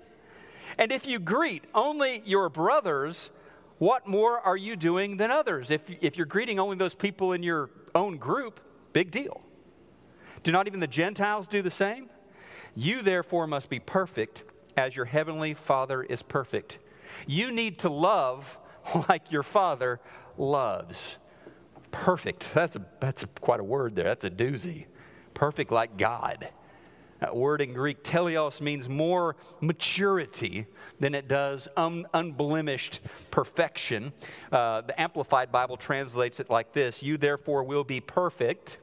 And 0.78 0.92
if 0.92 1.06
you 1.06 1.20
greet 1.20 1.66
only 1.76 2.24
your 2.26 2.50
brothers, 2.50 3.30
what 3.78 4.08
more 4.08 4.40
are 4.40 4.58
you 4.58 4.76
doing 4.76 5.18
than 5.18 5.32
others? 5.32 5.72
If, 5.72 5.82
if 6.02 6.18
you're 6.18 6.26
greeting 6.26 6.60
only 6.60 6.78
those 6.78 6.96
people 6.96 7.34
in 7.34 7.44
your 7.44 7.70
own 7.94 8.18
group, 8.18 8.60
big 8.94 9.12
deal. 9.12 9.42
Do 10.44 10.52
not 10.52 10.68
even 10.68 10.80
the 10.80 10.88
Gentiles 10.88 11.48
do 11.48 11.62
the 11.62 11.72
same? 11.72 12.10
You 12.76 13.02
therefore 13.02 13.48
must 13.48 13.70
be 13.70 13.80
perfect 13.80 14.44
as 14.78 14.96
your 14.96 15.06
heavenly 15.06 15.54
Father 15.54 16.04
is 16.04 16.22
perfect. 16.22 16.80
You 17.28 17.52
need 17.52 17.80
to 17.80 17.90
love 17.90 18.58
like 19.10 19.32
your 19.32 19.44
Father 19.44 20.00
loves. 20.38 21.18
Perfect. 21.92 22.54
That's, 22.54 22.76
a, 22.76 22.86
that's 23.00 23.24
a, 23.24 23.28
quite 23.28 23.60
a 23.60 23.64
word 23.64 23.96
there. 23.96 24.06
That's 24.06 24.26
a 24.26 24.30
doozy. 24.30 24.86
Perfect 25.34 25.72
like 25.72 25.98
God. 25.98 26.50
That 27.20 27.36
word 27.36 27.62
in 27.62 27.74
Greek, 27.74 28.04
teleios, 28.04 28.62
means 28.62 28.90
more 28.90 29.36
maturity 29.60 30.66
than 31.00 31.14
it 31.14 31.28
does 31.28 31.68
un- 31.78 32.08
unblemished 32.16 33.00
perfection. 33.30 34.12
Uh, 34.52 34.82
the 34.82 35.00
Amplified 35.00 35.52
Bible 35.52 35.78
translates 35.78 36.40
it 36.40 36.50
like 36.50 36.74
this 36.74 37.04
You 37.04 37.18
therefore 37.18 37.64
will 37.64 37.84
be 37.84 38.00
perfect 38.00 38.78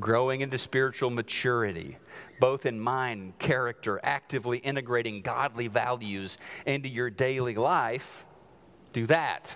growing 0.00 0.40
into 0.40 0.58
spiritual 0.58 1.10
maturity, 1.10 1.98
both 2.40 2.66
in 2.66 2.80
mind, 2.80 3.38
character, 3.38 4.00
actively 4.02 4.58
integrating 4.58 5.22
godly 5.22 5.68
values 5.68 6.38
into 6.66 6.88
your 6.88 7.10
daily 7.10 7.54
life, 7.54 8.24
do 8.92 9.06
that 9.06 9.54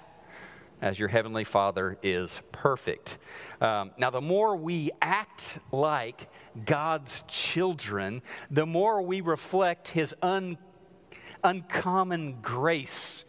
as 0.81 0.99
your 0.99 1.09
heavenly 1.09 1.45
Father 1.45 1.99
is 2.03 2.41
perfect. 2.53 3.19
Um, 3.61 3.91
now, 3.99 4.11
the 4.11 4.21
more 4.21 4.57
we 4.57 4.91
act 5.03 5.59
like 5.73 6.29
God's 6.65 7.25
children, 7.29 8.23
the 8.51 8.67
more 8.67 9.03
we 9.03 9.21
reflect 9.21 9.89
His 9.89 10.15
un- 10.23 10.59
uncommon 11.43 12.39
grace 12.43 13.25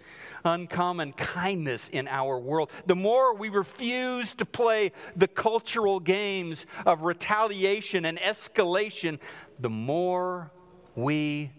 uncommon 0.46 1.12
kindness 1.14 1.90
in 1.90 2.08
our 2.08 2.40
world. 2.40 2.72
The 2.86 2.96
more 2.96 3.36
we 3.36 3.50
refuse 3.50 4.34
to 4.36 4.46
play 4.46 4.94
the 5.16 5.28
cultural 5.28 6.00
games 6.00 6.66
of 6.86 7.04
retaliation 7.04 8.06
and 8.06 8.18
escalation, 8.18 9.20
the 9.60 9.70
more 9.70 10.52
we 10.96 11.52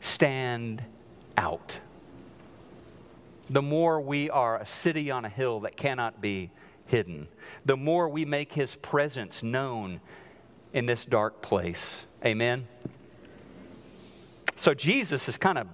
stand 0.00 0.82
out. 1.36 1.78
The 3.50 3.62
more 3.62 4.00
we 4.00 4.28
are 4.30 4.58
a 4.58 4.66
city 4.66 5.10
on 5.10 5.24
a 5.24 5.28
hill 5.28 5.60
that 5.60 5.76
cannot 5.76 6.20
be 6.20 6.50
hidden, 6.86 7.28
the 7.64 7.76
more 7.76 8.08
we 8.08 8.24
make 8.24 8.52
his 8.52 8.74
presence 8.74 9.42
known 9.42 10.00
in 10.72 10.86
this 10.86 11.04
dark 11.04 11.40
place. 11.42 12.04
Amen. 12.24 12.66
So 14.56 14.74
Jesus 14.74 15.28
is 15.28 15.38
kind 15.38 15.58
of 15.58 15.68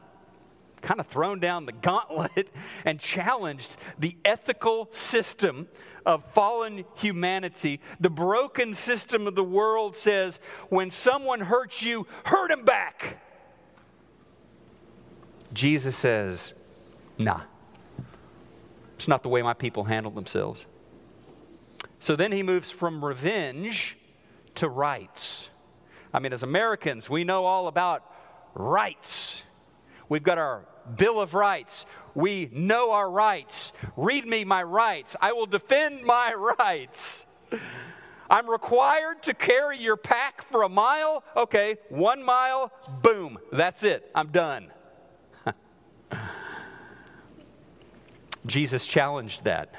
kind 0.82 1.00
of 1.00 1.06
thrown 1.06 1.40
down 1.40 1.64
the 1.64 1.72
gauntlet 1.72 2.48
and 2.84 3.00
challenged 3.00 3.76
the 3.98 4.16
ethical 4.24 4.88
system 4.92 5.66
of 6.06 6.22
fallen 6.34 6.84
humanity. 6.96 7.80
The 8.00 8.10
broken 8.10 8.74
system 8.74 9.26
of 9.26 9.34
the 9.34 9.44
world 9.44 9.96
says 9.96 10.38
when 10.68 10.90
someone 10.90 11.40
hurts 11.40 11.82
you, 11.82 12.06
hurt 12.24 12.50
him 12.50 12.64
back. 12.64 13.18
Jesus 15.54 15.96
says, 15.96 16.52
nah, 17.16 17.40
it's 19.04 19.08
not 19.10 19.22
the 19.22 19.28
way 19.28 19.42
my 19.42 19.52
people 19.52 19.84
handle 19.84 20.10
themselves. 20.10 20.64
So 22.00 22.16
then 22.16 22.32
he 22.32 22.42
moves 22.42 22.70
from 22.70 23.04
revenge 23.04 23.98
to 24.54 24.66
rights. 24.66 25.50
I 26.14 26.20
mean, 26.20 26.32
as 26.32 26.42
Americans, 26.42 27.10
we 27.10 27.22
know 27.22 27.44
all 27.44 27.68
about 27.68 28.02
rights. 28.54 29.42
We've 30.08 30.22
got 30.22 30.38
our 30.38 30.64
Bill 30.96 31.20
of 31.20 31.34
Rights. 31.34 31.84
We 32.14 32.48
know 32.50 32.92
our 32.92 33.10
rights. 33.10 33.74
Read 33.94 34.24
me 34.26 34.42
my 34.42 34.62
rights. 34.62 35.16
I 35.20 35.32
will 35.32 35.44
defend 35.44 36.02
my 36.02 36.32
rights. 36.58 37.26
I'm 38.30 38.48
required 38.48 39.22
to 39.24 39.34
carry 39.34 39.78
your 39.78 39.98
pack 39.98 40.50
for 40.50 40.62
a 40.62 40.68
mile. 40.70 41.24
Okay, 41.36 41.76
one 41.90 42.22
mile, 42.22 42.72
boom, 43.02 43.38
that's 43.52 43.82
it. 43.82 44.10
I'm 44.14 44.28
done. 44.28 44.70
Jesus 48.46 48.86
challenged 48.86 49.44
that. 49.44 49.74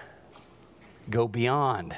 Go 1.09 1.27
beyond. 1.27 1.95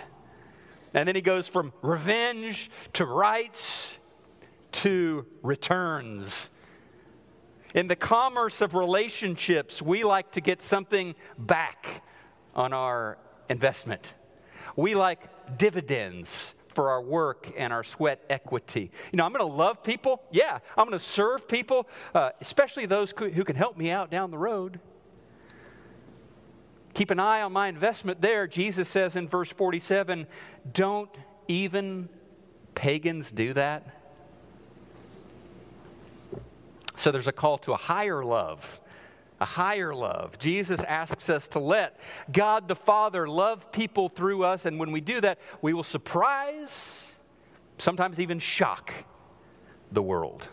And 0.93 1.07
then 1.07 1.15
he 1.15 1.21
goes 1.21 1.47
from 1.47 1.73
revenge 1.81 2.69
to 2.93 3.05
rights 3.05 3.99
to 4.73 5.25
returns. 5.41 6.49
In 7.73 7.87
the 7.87 7.95
commerce 7.95 8.61
of 8.61 8.73
relationships, 8.73 9.81
we 9.81 10.03
like 10.03 10.31
to 10.33 10.41
get 10.41 10.61
something 10.61 11.15
back 11.37 12.03
on 12.55 12.73
our 12.73 13.17
investment. 13.49 14.13
We 14.75 14.95
like 14.95 15.57
dividends 15.57 16.53
for 16.73 16.89
our 16.89 17.01
work 17.01 17.51
and 17.57 17.73
our 17.73 17.83
sweat 17.83 18.23
equity. 18.29 18.91
You 19.11 19.17
know, 19.17 19.25
I'm 19.25 19.33
going 19.33 19.47
to 19.47 19.55
love 19.55 19.83
people. 19.83 20.21
Yeah, 20.31 20.59
I'm 20.77 20.87
going 20.87 20.99
to 20.99 21.03
serve 21.03 21.47
people, 21.47 21.87
uh, 22.13 22.31
especially 22.41 22.85
those 22.85 23.13
who 23.17 23.43
can 23.43 23.55
help 23.55 23.77
me 23.77 23.89
out 23.89 24.11
down 24.11 24.31
the 24.31 24.37
road. 24.37 24.79
Keep 26.97 27.11
an 27.11 27.19
eye 27.19 27.43
on 27.43 27.53
my 27.53 27.67
investment 27.67 28.21
there. 28.21 28.47
Jesus 28.47 28.89
says 28.89 29.15
in 29.15 29.27
verse 29.27 29.51
47 29.51 30.25
don't 30.73 31.15
even 31.47 32.09
pagans 32.73 33.31
do 33.31 33.53
that? 33.53 33.85
So 36.95 37.11
there's 37.11 37.27
a 37.27 37.31
call 37.31 37.59
to 37.59 37.73
a 37.73 37.77
higher 37.77 38.25
love. 38.25 38.81
A 39.39 39.45
higher 39.45 39.93
love. 39.93 40.39
Jesus 40.39 40.79
asks 40.85 41.29
us 41.29 41.47
to 41.49 41.59
let 41.59 41.99
God 42.31 42.67
the 42.67 42.75
Father 42.75 43.27
love 43.27 43.71
people 43.71 44.09
through 44.09 44.43
us, 44.43 44.65
and 44.65 44.79
when 44.79 44.91
we 44.91 44.99
do 44.99 45.21
that, 45.21 45.37
we 45.61 45.75
will 45.75 45.83
surprise, 45.83 47.03
sometimes 47.77 48.19
even 48.19 48.39
shock 48.39 48.91
the 49.91 50.01
world. 50.01 50.47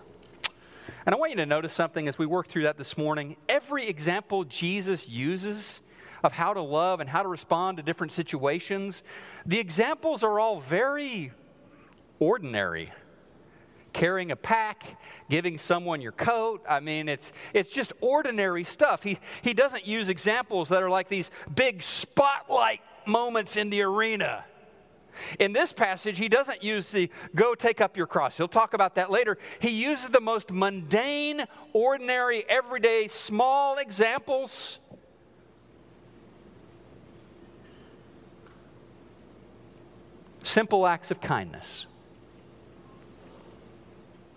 And 1.07 1.15
I 1.15 1.19
want 1.19 1.31
you 1.31 1.37
to 1.37 1.47
notice 1.47 1.73
something 1.73 2.07
as 2.07 2.19
we 2.19 2.27
work 2.27 2.49
through 2.49 2.65
that 2.65 2.77
this 2.77 2.99
morning. 2.99 3.37
Every 3.49 3.89
example 3.89 4.45
Jesus 4.45 5.09
uses 5.09 5.81
of 6.25 6.33
how 6.33 6.55
to 6.55 6.63
love 6.63 7.01
and 7.01 7.09
how 7.09 7.23
to 7.23 7.29
respond 7.29 7.77
to 7.77 7.83
different 7.83 8.13
situations, 8.13 9.03
the 9.47 9.59
examples 9.59 10.23
are 10.23 10.41
all 10.41 10.61
very 10.61 11.33
ordinary 12.19 12.91
carrying 13.93 14.33
a 14.33 14.37
pack, 14.37 15.01
giving 15.31 15.57
someone 15.57 16.01
your 16.01 16.13
coat. 16.13 16.63
I 16.69 16.81
mean, 16.81 17.09
it's, 17.09 17.33
it's 17.53 17.71
just 17.71 17.93
ordinary 18.01 18.65
stuff. 18.65 19.03
He, 19.03 19.21
he 19.43 19.55
doesn't 19.55 19.87
use 19.87 20.09
examples 20.09 20.69
that 20.71 20.83
are 20.83 20.91
like 20.91 21.09
these 21.09 21.31
big 21.55 21.81
spotlight 21.81 22.81
moments 23.07 23.57
in 23.57 23.71
the 23.71 23.83
arena. 23.83 24.45
In 25.39 25.53
this 25.53 25.73
passage, 25.73 26.19
he 26.19 26.29
doesn't 26.29 26.65
use 26.65 26.91
the 26.91 27.09
go 27.37 27.55
take 27.55 27.81
up 27.81 27.97
your 27.97 28.09
cross. 28.09 28.37
He'll 28.37 28.49
talk 28.49 28.75
about 28.75 28.97
that 28.97 29.13
later. 29.13 29.39
He 29.61 29.71
uses 29.71 30.09
the 30.09 30.21
most 30.21 30.51
mundane, 30.51 31.45
ordinary, 31.73 32.45
everyday, 32.49 33.07
small 33.07 33.79
examples. 33.79 34.81
Simple 40.45 40.87
acts 40.87 41.11
of 41.11 41.21
kindness 41.21 41.87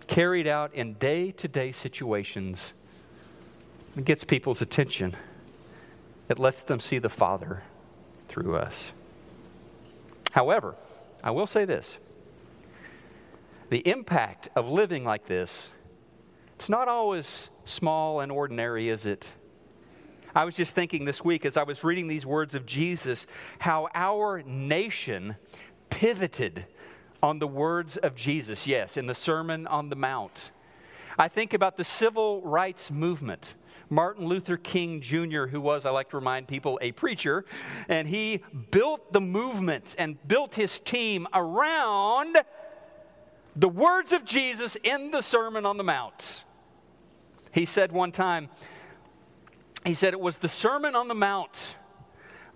carried 0.07 0.47
out 0.47 0.73
in 0.73 0.93
day 0.93 1.31
to 1.31 1.47
day 1.49 1.71
situations. 1.71 2.71
It 3.95 4.05
gets 4.05 4.23
people's 4.23 4.61
attention. 4.61 5.15
It 6.29 6.39
lets 6.39 6.61
them 6.61 6.79
see 6.79 6.97
the 6.97 7.09
Father 7.09 7.63
through 8.29 8.55
us. 8.55 8.85
However, 10.31 10.75
I 11.23 11.31
will 11.31 11.47
say 11.47 11.65
this 11.65 11.97
the 13.69 13.85
impact 13.87 14.47
of 14.55 14.69
living 14.69 15.03
like 15.03 15.25
this, 15.25 15.71
it's 16.55 16.69
not 16.69 16.87
always 16.87 17.49
small 17.65 18.21
and 18.21 18.31
ordinary, 18.31 18.87
is 18.87 19.05
it? 19.05 19.27
I 20.33 20.45
was 20.45 20.55
just 20.55 20.73
thinking 20.75 21.05
this 21.05 21.23
week 21.23 21.45
as 21.45 21.57
I 21.57 21.63
was 21.63 21.83
reading 21.83 22.07
these 22.07 22.25
words 22.25 22.53
of 22.55 22.65
Jesus 22.65 23.25
how 23.59 23.89
our 23.93 24.43
nation 24.43 25.35
pivoted 25.89 26.65
on 27.21 27.39
the 27.39 27.47
words 27.47 27.97
of 27.97 28.15
Jesus, 28.15 28.67
yes, 28.67 28.97
in 28.97 29.07
the 29.07 29.15
Sermon 29.15 29.67
on 29.67 29.89
the 29.89 29.95
Mount. 29.95 30.51
I 31.17 31.27
think 31.27 31.53
about 31.53 31.77
the 31.77 31.83
civil 31.83 32.41
rights 32.41 32.91
movement. 32.91 33.55
Martin 33.89 34.27
Luther 34.27 34.57
King 34.57 35.01
Jr., 35.01 35.45
who 35.45 35.61
was, 35.61 35.85
I 35.85 35.89
like 35.89 36.09
to 36.09 36.17
remind 36.17 36.47
people, 36.47 36.77
a 36.81 36.91
preacher, 36.91 37.45
and 37.87 38.07
he 38.07 38.43
built 38.69 39.13
the 39.13 39.21
movement 39.21 39.95
and 39.97 40.17
built 40.27 40.55
his 40.55 40.79
team 40.81 41.27
around 41.33 42.37
the 43.55 43.69
words 43.69 44.11
of 44.11 44.25
Jesus 44.25 44.77
in 44.83 45.11
the 45.11 45.21
Sermon 45.21 45.65
on 45.65 45.77
the 45.77 45.83
Mount. 45.83 46.43
He 47.51 47.65
said 47.65 47.91
one 47.91 48.11
time, 48.11 48.49
he 49.85 49.93
said 49.93 50.13
it 50.13 50.19
was 50.19 50.37
the 50.37 50.49
Sermon 50.49 50.95
on 50.95 51.07
the 51.07 51.15
Mount 51.15 51.75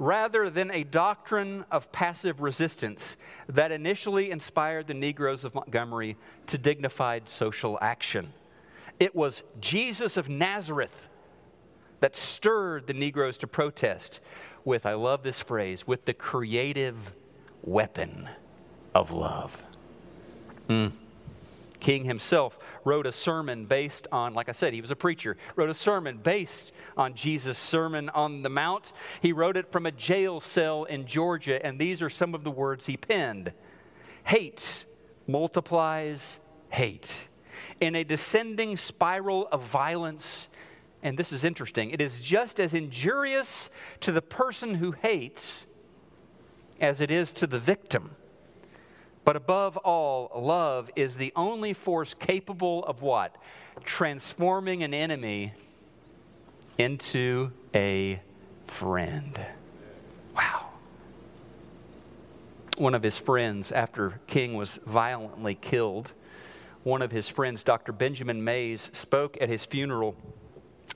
rather 0.01 0.49
than 0.49 0.71
a 0.71 0.83
doctrine 0.83 1.63
of 1.69 1.91
passive 1.91 2.41
resistance 2.41 3.15
that 3.47 3.71
initially 3.71 4.31
inspired 4.31 4.87
the 4.87 4.95
Negroes 4.95 5.43
of 5.43 5.53
Montgomery 5.53 6.17
to 6.47 6.57
dignified 6.57 7.29
social 7.29 7.77
action. 7.83 8.33
It 8.99 9.15
was 9.15 9.43
Jesus 9.59 10.17
of 10.17 10.27
Nazareth 10.27 11.07
that 11.99 12.15
stirred 12.15 12.87
the 12.87 12.95
Negroes 12.95 13.37
to 13.37 13.47
protest 13.47 14.21
with, 14.65 14.87
I 14.87 14.95
love 14.95 15.21
this 15.21 15.39
phrase, 15.39 15.85
with 15.85 16.05
the 16.05 16.15
creative 16.15 16.97
weapon 17.61 18.27
of 18.95 19.11
love. 19.11 19.55
Mm. 20.67 20.93
King 21.79 22.05
himself 22.05 22.57
wrote 22.83 23.05
a 23.05 23.11
sermon 23.11 23.65
based 23.65 24.07
on, 24.11 24.33
like 24.33 24.49
I 24.49 24.53
said, 24.53 24.73
he 24.73 24.81
was 24.81 24.91
a 24.91 24.95
preacher, 24.95 25.37
wrote 25.55 25.69
a 25.69 25.73
sermon 25.73 26.17
based 26.17 26.71
on 26.97 27.13
Jesus' 27.13 27.57
Sermon 27.57 28.09
on 28.09 28.41
the 28.41 28.49
Mount. 28.49 28.91
He 29.21 29.33
wrote 29.33 29.57
it 29.57 29.71
from 29.71 29.85
a 29.85 29.91
jail 29.91 30.41
cell 30.41 30.85
in 30.85 31.05
Georgia, 31.05 31.63
and 31.65 31.79
these 31.79 32.01
are 32.01 32.09
some 32.09 32.33
of 32.33 32.43
the 32.43 32.51
words 32.51 32.85
he 32.85 32.97
penned 32.97 33.53
Hate 34.23 34.85
multiplies 35.27 36.37
hate. 36.69 37.27
In 37.79 37.95
a 37.95 38.03
descending 38.03 38.77
spiral 38.77 39.47
of 39.51 39.63
violence, 39.63 40.49
and 41.03 41.17
this 41.17 41.31
is 41.31 41.43
interesting, 41.43 41.91
it 41.91 42.01
is 42.01 42.19
just 42.19 42.59
as 42.59 42.73
injurious 42.73 43.69
to 44.01 44.11
the 44.11 44.21
person 44.21 44.75
who 44.75 44.91
hates 44.91 45.65
as 46.79 47.01
it 47.01 47.11
is 47.11 47.31
to 47.33 47.47
the 47.47 47.59
victim. 47.59 48.15
But 49.23 49.35
above 49.35 49.77
all, 49.77 50.31
love 50.35 50.89
is 50.95 51.15
the 51.15 51.31
only 51.35 51.73
force 51.73 52.13
capable 52.13 52.83
of 52.85 53.01
what? 53.01 53.35
Transforming 53.85 54.83
an 54.83 54.93
enemy 54.93 55.53
into 56.77 57.51
a 57.75 58.19
friend. 58.67 59.39
Wow. 60.35 60.69
One 62.77 62.95
of 62.95 63.03
his 63.03 63.17
friends, 63.17 63.71
after 63.71 64.19
King 64.25 64.55
was 64.55 64.79
violently 64.87 65.55
killed, 65.55 66.13
one 66.83 67.03
of 67.03 67.11
his 67.11 67.27
friends, 67.27 67.63
Dr. 67.63 67.91
Benjamin 67.91 68.43
Mays, 68.43 68.89
spoke 68.91 69.37
at 69.39 69.49
his 69.49 69.63
funeral 69.63 70.15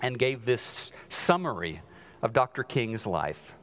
and 0.01 0.17
gave 0.17 0.45
this 0.45 0.91
summary 1.09 1.81
of 2.23 2.33
Dr. 2.33 2.63
King's 2.63 3.05
life. 3.05 3.53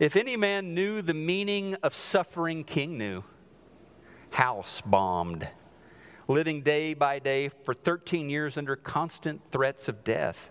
If 0.00 0.16
any 0.16 0.36
man 0.36 0.74
knew 0.74 1.02
the 1.02 1.14
meaning 1.14 1.76
of 1.84 1.94
suffering, 1.94 2.64
King 2.64 2.98
knew 2.98 3.22
house 4.30 4.82
bombed, 4.84 5.48
living 6.28 6.62
day 6.62 6.94
by 6.94 7.18
day 7.18 7.48
for 7.48 7.74
13 7.74 8.30
years 8.30 8.56
under 8.56 8.76
constant 8.76 9.40
threats 9.52 9.88
of 9.88 10.04
death, 10.04 10.50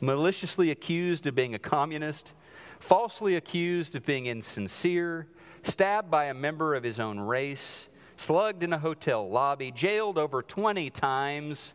maliciously 0.00 0.70
accused 0.70 1.26
of 1.26 1.34
being 1.34 1.54
a 1.54 1.58
communist, 1.58 2.32
falsely 2.80 3.36
accused 3.36 3.96
of 3.96 4.04
being 4.06 4.26
insincere, 4.26 5.26
stabbed 5.64 6.10
by 6.10 6.26
a 6.26 6.34
member 6.34 6.74
of 6.74 6.84
his 6.84 7.00
own 7.00 7.18
race, 7.18 7.88
slugged 8.16 8.62
in 8.62 8.72
a 8.72 8.78
hotel 8.78 9.28
lobby, 9.28 9.70
jailed 9.70 10.18
over 10.18 10.42
20 10.42 10.90
times, 10.90 11.74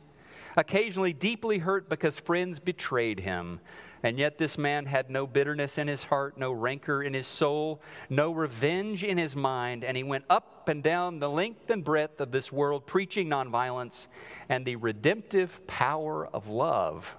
occasionally 0.56 1.14
deeply 1.14 1.58
hurt 1.58 1.90
because 1.90 2.20
friends 2.20 2.60
betrayed 2.60 3.20
him, 3.20 3.60
and 4.04 4.20
yet, 4.20 4.38
this 4.38 4.58
man 4.58 4.86
had 4.86 5.10
no 5.10 5.26
bitterness 5.26 5.78
in 5.78 5.88
his 5.88 6.04
heart, 6.04 6.38
no 6.38 6.52
rancor 6.52 7.02
in 7.02 7.14
his 7.14 7.26
soul, 7.26 7.82
no 8.10 8.34
revenge 8.34 9.02
in 9.02 9.18
his 9.18 9.34
mind. 9.34 9.86
And 9.86 9.96
he 9.96 10.04
went 10.04 10.26
up 10.30 10.68
and 10.68 10.84
down 10.84 11.20
the 11.20 11.30
length 11.30 11.70
and 11.70 11.86
breadth 11.86 12.20
of 12.20 12.30
this 12.30 12.52
world 12.52 12.86
preaching 12.86 13.30
nonviolence 13.30 14.08
and 14.50 14.66
the 14.66 14.76
redemptive 14.76 15.66
power 15.68 16.28
of 16.28 16.50
love. 16.50 17.16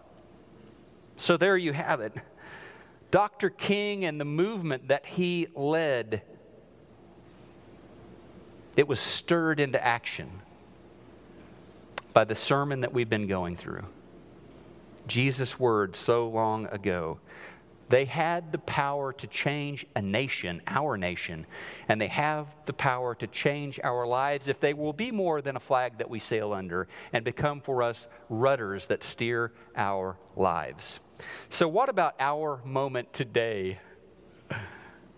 So, 1.17 1.39
there 1.39 1.57
you 1.57 1.73
have 1.73 2.03
it. 2.03 2.13
Dr. 3.11 3.49
King 3.49 4.05
and 4.05 4.21
the 4.21 4.27
movement 4.27 4.89
that 4.89 5.07
he 5.07 5.47
led, 5.55 6.21
it 8.77 8.87
was 8.87 9.01
stirred 9.01 9.59
into 9.59 9.83
action 9.83 10.29
by 12.13 12.25
the 12.25 12.35
sermon 12.35 12.83
that 12.83 12.93
we've 12.93 13.09
been 13.09 13.27
going 13.27 13.57
through. 13.57 13.85
Jesus' 15.07 15.59
words 15.59 15.99
so 15.99 16.29
long 16.29 16.67
ago. 16.67 17.19
They 17.89 18.07
had 18.07 18.51
the 18.51 18.59
power 18.59 19.13
to 19.13 19.27
change 19.27 19.85
a 19.95 20.01
nation, 20.01 20.63
our 20.67 20.97
nation, 20.97 21.47
and 21.89 22.01
they 22.01 22.09
have 22.09 22.47
the 22.67 22.73
power 22.73 23.15
to 23.17 23.27
change 23.27 23.79
our 23.85 24.07
lives 24.07 24.49
if 24.49 24.59
they 24.59 24.73
will 24.73 24.95
be 24.95 25.11
more 25.11 25.43
than 25.43 25.57
a 25.57 25.61
flag 25.61 25.99
that 25.99 26.09
we 26.09 26.19
sail 26.19 26.53
under 26.53 26.89
and 27.13 27.25
become 27.25 27.61
for 27.61 27.83
us 27.83 28.07
rudders 28.31 28.87
that 28.87 29.05
steer 29.05 29.53
our 29.77 30.17
lives. 30.35 30.99
So, 31.51 31.69
what 31.69 31.89
about 31.89 32.15
our 32.19 32.61
moment 32.65 33.13
today? 33.13 33.79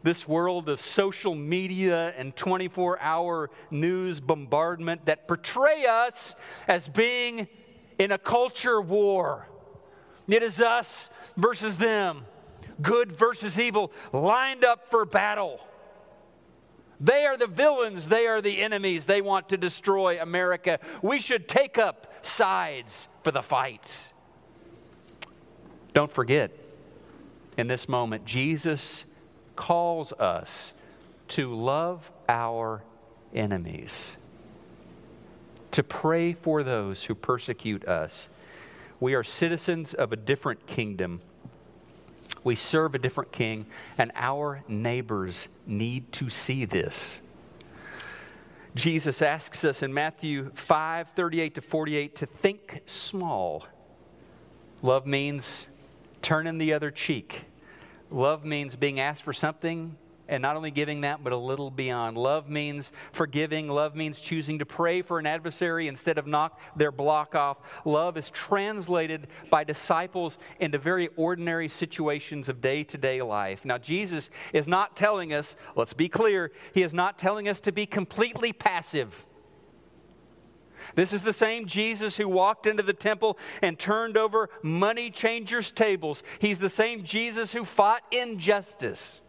This 0.03 0.29
world 0.29 0.69
of 0.69 0.81
social 0.81 1.35
media 1.35 2.15
and 2.17 2.35
24 2.37 3.01
hour 3.01 3.51
news 3.71 4.21
bombardment 4.21 5.07
that 5.07 5.27
portray 5.27 5.85
us 5.87 6.37
as 6.69 6.87
being 6.87 7.49
in 7.99 8.13
a 8.13 8.19
culture 8.19 8.81
war 8.81 9.49
it 10.29 10.43
is 10.43 10.61
us 10.61 11.11
versus 11.37 11.77
them, 11.77 12.25
good 12.83 13.13
versus 13.13 13.59
evil, 13.59 13.93
lined 14.13 14.65
up 14.65 14.91
for 14.91 15.05
battle. 15.05 15.61
They 17.01 17.27
are 17.27 17.37
the 17.37 17.47
villains, 17.47 18.09
they 18.09 18.27
are 18.27 18.41
the 18.41 18.63
enemies. 18.63 19.05
They 19.05 19.21
want 19.21 19.51
to 19.51 19.57
destroy 19.57 20.21
America. 20.21 20.79
We 21.03 21.21
should 21.21 21.49
take 21.49 21.79
up 21.79 22.13
sides 22.23 23.09
for 23.23 23.31
the 23.31 23.43
fight. 23.43 24.13
Don't 25.93 26.11
forget, 26.11 26.51
in 27.57 27.69
this 27.69 27.89
moment, 27.89 28.25
Jesus 28.25 29.05
calls 29.57 30.13
us 30.13 30.73
to 31.29 31.55
love 31.55 32.11
our 32.29 32.83
enemies, 33.35 34.13
to 35.73 35.83
pray 35.83 36.33
for 36.33 36.63
those 36.63 37.05
who 37.05 37.15
persecute 37.15 37.87
us 37.87 38.29
we 39.01 39.15
are 39.15 39.25
citizens 39.25 39.95
of 39.95 40.13
a 40.13 40.17
different 40.17 40.67
kingdom. 40.67 41.21
We 42.45 42.57
serve 42.57 42.95
a 42.95 42.99
different 42.99 43.33
king, 43.33 43.67
and 43.99 44.13
our 44.15 44.63
neighbors 44.69 45.49
need 45.67 46.13
to 46.13 46.31
see 46.31 46.65
this. 46.65 47.21
Jesus 48.75 49.23
asks 49.23 49.65
us 49.65 49.83
in 49.83 49.93
Matthew 49.93 50.51
5 50.55 51.09
38 51.17 51.55
to 51.55 51.61
48 51.63 52.17
to 52.17 52.27
think 52.27 52.83
small. 52.87 53.65
Love 54.83 55.07
means 55.07 55.67
turning 56.21 56.59
the 56.59 56.75
other 56.75 56.91
cheek. 56.91 57.45
Love 58.11 58.45
means 58.45 58.77
being 58.77 59.01
asked 59.01 59.23
for 59.23 59.33
something 59.33 59.97
and 60.29 60.43
not 60.43 60.57
only 60.57 60.71
giving 60.71 61.03
that, 61.03 61.23
but 61.23 61.33
a 61.33 61.37
little 61.37 61.71
beyond. 61.71 62.19
Love 62.19 62.49
means 62.49 62.91
forgiving. 63.13 63.69
Love 63.69 63.95
means 63.95 64.19
choosing 64.19 64.59
to 64.59 64.67
pray 64.67 65.03
for 65.03 65.19
an 65.19 65.27
adversary 65.27 65.89
instead 65.89 66.19
of 66.19 66.27
knock 66.27 66.61
their 66.75 66.91
block 66.93 67.35
off. 67.35 67.59
Love 67.85 68.17
is 68.17 68.31
translated 68.31 69.29
by 69.51 69.65
disciples 69.65 70.39
into 70.61 70.79
very 70.79 71.09
ordinary 71.17 71.69
situations 71.69 72.49
of 72.49 72.61
day 72.61 72.83
to 72.85 72.99
day 72.99 73.23
life. 73.23 73.65
Now, 73.65 73.79
Jesus 73.79 74.31
is 74.53 74.67
not 74.67 74.97
telling 74.97 75.33
us, 75.33 75.57
let's 75.77 75.93
be 75.93 76.09
clear, 76.09 76.53
He 76.75 76.83
is 76.83 76.93
not 76.93 77.19
telling 77.19 77.49
us 77.49 77.61
to 77.61 77.73
be 77.73 77.87
completely 77.87 78.53
passive. 78.53 79.27
This 80.95 81.13
is 81.13 81.23
the 81.23 81.33
same 81.33 81.67
Jesus 81.67 82.17
who 82.17 82.29
walked 82.29 82.67
into 82.67 82.83
the 82.83 82.93
temple 82.93 83.39
and 83.61 83.79
turned 83.79 84.17
over 84.17 84.49
money 84.63 85.11
changers' 85.11 85.73
tables. 85.73 86.23
He's 86.39 86.59
the 86.59 86.71
same 86.71 87.05
Jesus 87.05 87.53
who 87.53 87.65
fought 87.65 88.03
injustice. 88.11 89.21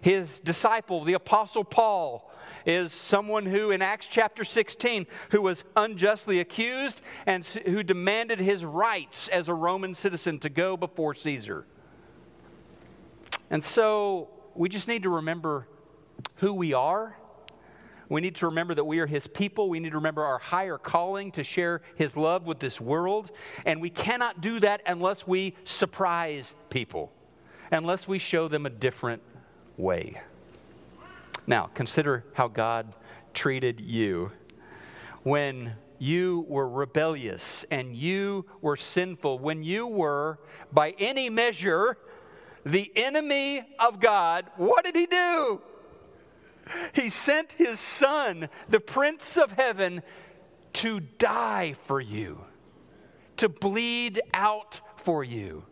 His 0.00 0.40
disciple, 0.40 1.04
the 1.04 1.14
Apostle 1.14 1.64
Paul, 1.64 2.30
is 2.66 2.92
someone 2.92 3.46
who, 3.46 3.70
in 3.70 3.80
Acts 3.80 4.08
chapter 4.10 4.44
16, 4.44 5.06
who 5.30 5.40
was 5.40 5.62
unjustly 5.76 6.40
accused 6.40 7.00
and 7.24 7.44
who 7.44 7.82
demanded 7.82 8.40
his 8.40 8.64
rights 8.64 9.28
as 9.28 9.48
a 9.48 9.54
Roman 9.54 9.94
citizen 9.94 10.38
to 10.40 10.48
go 10.48 10.76
before 10.76 11.14
Caesar. 11.14 11.64
And 13.50 13.62
so 13.62 14.28
we 14.54 14.68
just 14.68 14.88
need 14.88 15.04
to 15.04 15.10
remember 15.10 15.68
who 16.36 16.52
we 16.52 16.72
are. 16.72 17.16
We 18.08 18.20
need 18.20 18.36
to 18.36 18.46
remember 18.46 18.74
that 18.74 18.84
we 18.84 19.00
are 19.00 19.06
His 19.06 19.26
people. 19.26 19.68
We 19.68 19.80
need 19.80 19.90
to 19.90 19.96
remember 19.96 20.24
our 20.24 20.38
higher 20.38 20.78
calling 20.78 21.32
to 21.32 21.44
share 21.44 21.82
His 21.96 22.16
love 22.16 22.46
with 22.46 22.60
this 22.60 22.80
world. 22.80 23.30
And 23.64 23.80
we 23.80 23.90
cannot 23.90 24.40
do 24.40 24.60
that 24.60 24.82
unless 24.86 25.26
we 25.26 25.56
surprise 25.64 26.54
people, 26.70 27.12
unless 27.70 28.06
we 28.06 28.18
show 28.18 28.48
them 28.48 28.66
a 28.66 28.70
different 28.70 29.22
way. 29.76 30.20
Now, 31.46 31.70
consider 31.74 32.24
how 32.34 32.48
God 32.48 32.94
treated 33.34 33.80
you 33.80 34.32
when 35.22 35.74
you 35.98 36.44
were 36.48 36.68
rebellious 36.68 37.64
and 37.70 37.94
you 37.94 38.44
were 38.60 38.76
sinful, 38.76 39.38
when 39.38 39.62
you 39.62 39.86
were, 39.86 40.38
by 40.72 40.94
any 40.98 41.30
measure, 41.30 41.98
the 42.64 42.90
enemy 42.96 43.62
of 43.78 44.00
God. 44.00 44.46
What 44.56 44.84
did 44.84 44.96
he 44.96 45.06
do? 45.06 45.60
He 46.92 47.10
sent 47.10 47.52
his 47.52 47.78
son, 47.78 48.48
the 48.68 48.80
Prince 48.80 49.36
of 49.36 49.52
Heaven, 49.52 50.02
to 50.74 51.00
die 51.00 51.76
for 51.86 52.00
you, 52.00 52.44
to 53.36 53.48
bleed 53.48 54.20
out 54.34 54.80
for 54.96 55.22
you. 55.22 55.64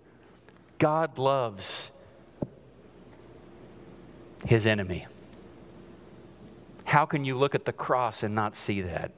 God 0.79 1.19
loves 1.19 1.91
his 4.45 4.67
enemy. 4.67 5.07
How 6.85 7.07
can 7.07 7.25
you 7.25 7.37
look 7.37 7.55
at 7.55 7.65
the 7.65 7.73
cross 7.73 8.23
and 8.23 8.35
not 8.35 8.55
see 8.55 8.83
that? 8.83 9.13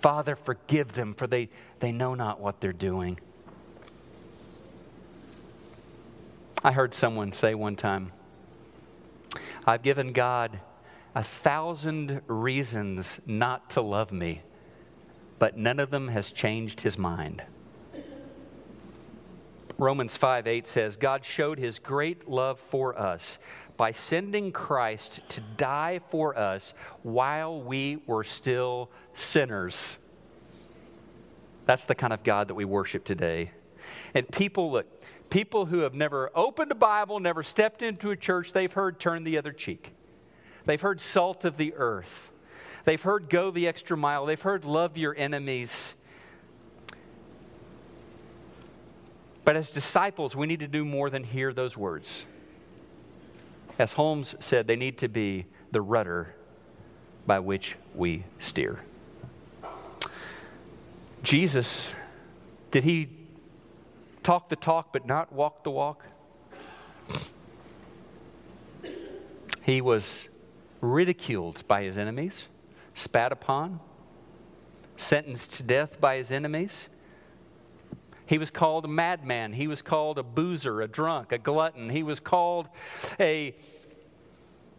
Father, 0.00 0.36
forgive 0.36 0.92
them, 0.92 1.14
for 1.14 1.26
they, 1.26 1.48
they 1.80 1.92
know 1.92 2.14
not 2.14 2.40
what 2.40 2.60
they're 2.60 2.72
doing. 2.72 3.18
I 6.62 6.72
heard 6.72 6.94
someone 6.94 7.32
say 7.32 7.54
one 7.54 7.76
time, 7.76 8.12
I've 9.66 9.82
given 9.82 10.12
God 10.12 10.60
a 11.14 11.24
thousand 11.24 12.20
reasons 12.26 13.18
not 13.26 13.70
to 13.70 13.80
love 13.80 14.12
me, 14.12 14.42
but 15.38 15.56
none 15.56 15.80
of 15.80 15.90
them 15.90 16.08
has 16.08 16.30
changed 16.30 16.82
his 16.82 16.96
mind. 16.98 17.42
Romans 19.80 20.14
5 20.14 20.46
8 20.46 20.66
says, 20.66 20.96
God 20.96 21.24
showed 21.24 21.58
his 21.58 21.78
great 21.78 22.28
love 22.28 22.60
for 22.68 22.98
us 22.98 23.38
by 23.78 23.92
sending 23.92 24.52
Christ 24.52 25.22
to 25.30 25.40
die 25.56 26.00
for 26.10 26.38
us 26.38 26.74
while 27.02 27.62
we 27.62 27.96
were 28.06 28.24
still 28.24 28.90
sinners. 29.14 29.96
That's 31.64 31.86
the 31.86 31.94
kind 31.94 32.12
of 32.12 32.22
God 32.24 32.48
that 32.48 32.54
we 32.54 32.66
worship 32.66 33.06
today. 33.06 33.52
And 34.12 34.30
people, 34.30 34.70
look, 34.70 34.86
people 35.30 35.64
who 35.64 35.78
have 35.78 35.94
never 35.94 36.30
opened 36.34 36.72
a 36.72 36.74
Bible, 36.74 37.18
never 37.18 37.42
stepped 37.42 37.80
into 37.80 38.10
a 38.10 38.16
church, 38.16 38.52
they've 38.52 38.72
heard 38.72 39.00
turn 39.00 39.24
the 39.24 39.38
other 39.38 39.52
cheek. 39.52 39.92
They've 40.66 40.80
heard 40.80 41.00
salt 41.00 41.46
of 41.46 41.56
the 41.56 41.72
earth. 41.74 42.30
They've 42.84 43.00
heard 43.00 43.30
go 43.30 43.50
the 43.50 43.66
extra 43.66 43.96
mile. 43.96 44.26
They've 44.26 44.40
heard 44.40 44.66
love 44.66 44.98
your 44.98 45.16
enemies. 45.16 45.94
But 49.44 49.56
as 49.56 49.70
disciples, 49.70 50.36
we 50.36 50.46
need 50.46 50.60
to 50.60 50.68
do 50.68 50.84
more 50.84 51.10
than 51.10 51.24
hear 51.24 51.52
those 51.52 51.76
words. 51.76 52.24
As 53.78 53.92
Holmes 53.92 54.34
said, 54.40 54.66
they 54.66 54.76
need 54.76 54.98
to 54.98 55.08
be 55.08 55.46
the 55.72 55.80
rudder 55.80 56.34
by 57.26 57.38
which 57.38 57.76
we 57.94 58.24
steer. 58.38 58.80
Jesus, 61.22 61.92
did 62.70 62.84
he 62.84 63.08
talk 64.22 64.48
the 64.48 64.56
talk 64.56 64.92
but 64.92 65.06
not 65.06 65.32
walk 65.32 65.64
the 65.64 65.70
walk? 65.70 66.04
He 69.62 69.80
was 69.80 70.28
ridiculed 70.80 71.66
by 71.68 71.82
his 71.82 71.98
enemies, 71.98 72.44
spat 72.94 73.32
upon, 73.32 73.80
sentenced 74.96 75.54
to 75.54 75.62
death 75.62 76.00
by 76.00 76.16
his 76.16 76.30
enemies. 76.30 76.88
He 78.30 78.38
was 78.38 78.52
called 78.52 78.84
a 78.84 78.88
madman. 78.88 79.52
He 79.52 79.66
was 79.66 79.82
called 79.82 80.16
a 80.16 80.22
boozer, 80.22 80.82
a 80.82 80.86
drunk, 80.86 81.32
a 81.32 81.38
glutton. 81.38 81.90
He 81.90 82.04
was 82.04 82.20
called 82.20 82.68
a 83.18 83.56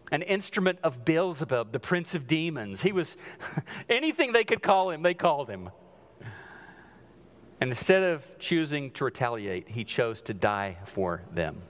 an 0.10 0.22
instrument 0.22 0.80
of 0.84 1.04
Beelzebub, 1.04 1.74
the 1.74 1.80
prince 1.80 2.16
of 2.16 2.28
demons. 2.28 2.82
He 2.82 2.94
was 2.94 3.18
anything 3.90 4.32
they 4.32 4.46
could 4.46 4.64
call 4.64 4.90
him, 4.90 5.02
they 5.02 5.14
called 5.14 5.50
him. 5.50 5.70
And 7.60 7.70
instead 7.72 8.04
of 8.04 8.24
choosing 8.40 8.90
to 8.92 9.04
retaliate, 9.04 9.68
he 9.68 9.84
chose 9.84 10.22
to 10.24 10.34
die 10.34 10.78
for 10.86 11.22
them. 11.34 11.62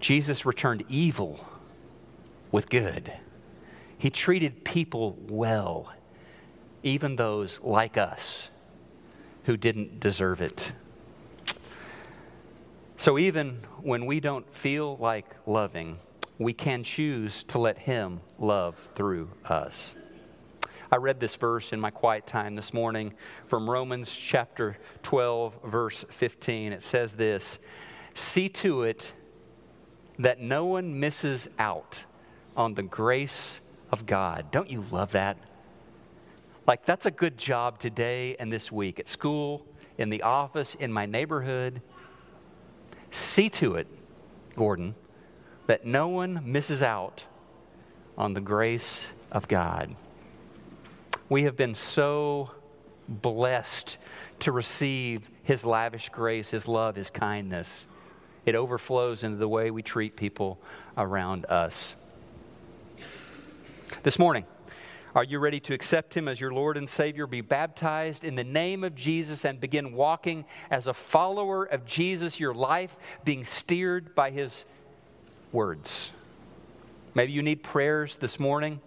Jesus 0.00 0.46
returned 0.46 0.84
evil 0.88 1.46
with 2.50 2.70
good. 2.70 3.12
He 3.98 4.08
treated 4.08 4.64
people 4.64 5.18
well, 5.28 5.92
even 6.82 7.16
those 7.16 7.60
like 7.60 7.98
us 7.98 8.48
who 9.48 9.56
didn't 9.56 9.98
deserve 9.98 10.42
it. 10.42 10.72
So 12.98 13.18
even 13.18 13.64
when 13.80 14.04
we 14.04 14.20
don't 14.20 14.44
feel 14.54 14.98
like 14.98 15.24
loving, 15.46 16.00
we 16.36 16.52
can 16.52 16.84
choose 16.84 17.44
to 17.44 17.58
let 17.58 17.78
Him 17.78 18.20
love 18.38 18.76
through 18.94 19.30
us. 19.46 19.94
I 20.92 20.96
read 20.96 21.18
this 21.18 21.34
verse 21.34 21.72
in 21.72 21.80
my 21.80 21.90
quiet 21.90 22.26
time 22.26 22.56
this 22.56 22.74
morning 22.74 23.14
from 23.46 23.70
Romans 23.70 24.10
chapter 24.10 24.76
12, 25.02 25.54
verse 25.64 26.04
15. 26.10 26.74
It 26.74 26.84
says 26.84 27.14
this 27.14 27.58
See 28.12 28.50
to 28.50 28.82
it 28.82 29.10
that 30.18 30.42
no 30.42 30.66
one 30.66 31.00
misses 31.00 31.48
out 31.58 32.04
on 32.54 32.74
the 32.74 32.82
grace 32.82 33.60
of 33.90 34.04
God. 34.04 34.50
Don't 34.50 34.68
you 34.68 34.84
love 34.90 35.12
that? 35.12 35.38
Like, 36.68 36.84
that's 36.84 37.06
a 37.06 37.10
good 37.10 37.38
job 37.38 37.78
today 37.78 38.36
and 38.38 38.52
this 38.52 38.70
week 38.70 39.00
at 39.00 39.08
school, 39.08 39.64
in 39.96 40.10
the 40.10 40.22
office, 40.22 40.74
in 40.74 40.92
my 40.92 41.06
neighborhood. 41.06 41.80
See 43.10 43.48
to 43.48 43.76
it, 43.76 43.86
Gordon, 44.54 44.94
that 45.66 45.86
no 45.86 46.08
one 46.08 46.42
misses 46.44 46.82
out 46.82 47.24
on 48.18 48.34
the 48.34 48.42
grace 48.42 49.06
of 49.32 49.48
God. 49.48 49.96
We 51.30 51.44
have 51.44 51.56
been 51.56 51.74
so 51.74 52.50
blessed 53.08 53.96
to 54.40 54.52
receive 54.52 55.30
His 55.44 55.64
lavish 55.64 56.10
grace, 56.10 56.50
His 56.50 56.68
love, 56.68 56.96
His 56.96 57.08
kindness. 57.08 57.86
It 58.44 58.54
overflows 58.54 59.24
into 59.24 59.38
the 59.38 59.48
way 59.48 59.70
we 59.70 59.82
treat 59.82 60.16
people 60.16 60.60
around 60.98 61.46
us. 61.46 61.94
This 64.02 64.18
morning, 64.18 64.44
are 65.18 65.24
you 65.24 65.40
ready 65.40 65.58
to 65.58 65.74
accept 65.74 66.14
Him 66.14 66.28
as 66.28 66.40
your 66.40 66.52
Lord 66.52 66.76
and 66.76 66.88
Savior? 66.88 67.26
Be 67.26 67.40
baptized 67.40 68.22
in 68.22 68.36
the 68.36 68.44
name 68.44 68.84
of 68.84 68.94
Jesus 68.94 69.44
and 69.44 69.60
begin 69.60 69.92
walking 69.92 70.44
as 70.70 70.86
a 70.86 70.94
follower 70.94 71.64
of 71.64 71.84
Jesus, 71.84 72.38
your 72.38 72.54
life 72.54 72.96
being 73.24 73.44
steered 73.44 74.14
by 74.14 74.30
His 74.30 74.64
words. 75.50 76.12
Maybe 77.14 77.32
you 77.32 77.42
need 77.42 77.64
prayers 77.64 78.14
this 78.14 78.38
morning. 78.38 78.80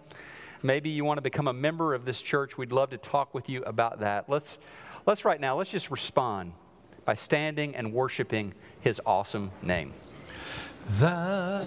Maybe 0.62 0.88
you 0.88 1.04
want 1.04 1.18
to 1.18 1.22
become 1.22 1.48
a 1.48 1.52
member 1.52 1.92
of 1.92 2.06
this 2.06 2.22
church. 2.22 2.56
We'd 2.56 2.72
love 2.72 2.88
to 2.90 2.96
talk 2.96 3.34
with 3.34 3.50
you 3.50 3.62
about 3.64 4.00
that. 4.00 4.30
Let's, 4.30 4.56
let's 5.04 5.26
right 5.26 5.38
now, 5.38 5.58
let's 5.58 5.68
just 5.68 5.90
respond 5.90 6.54
by 7.04 7.12
standing 7.12 7.76
and 7.76 7.92
worshiping 7.92 8.54
His 8.80 9.02
awesome 9.04 9.50
name. 9.60 9.92
Thou, 10.92 11.66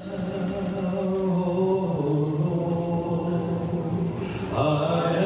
art 4.58 5.25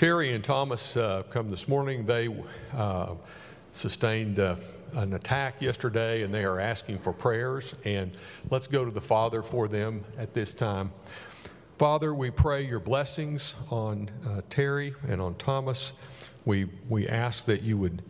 Terry 0.00 0.32
and 0.32 0.42
Thomas 0.42 0.96
uh, 0.96 1.24
come 1.28 1.50
this 1.50 1.68
morning. 1.68 2.06
They 2.06 2.34
uh, 2.74 3.16
sustained 3.72 4.38
uh, 4.38 4.56
an 4.94 5.12
attack 5.12 5.60
yesterday 5.60 6.22
and 6.22 6.32
they 6.32 6.42
are 6.42 6.58
asking 6.58 7.00
for 7.00 7.12
prayers. 7.12 7.74
And 7.84 8.16
let's 8.48 8.66
go 8.66 8.86
to 8.86 8.90
the 8.90 9.00
Father 9.02 9.42
for 9.42 9.68
them 9.68 10.02
at 10.16 10.32
this 10.32 10.54
time. 10.54 10.90
Father, 11.76 12.14
we 12.14 12.30
pray 12.30 12.62
your 12.62 12.80
blessings 12.80 13.56
on 13.70 14.10
uh, 14.26 14.40
Terry 14.48 14.94
and 15.06 15.20
on 15.20 15.34
Thomas. 15.34 15.92
We, 16.46 16.64
we 16.88 17.06
ask 17.06 17.44
that 17.44 17.60
you 17.60 17.76
would 17.76 18.00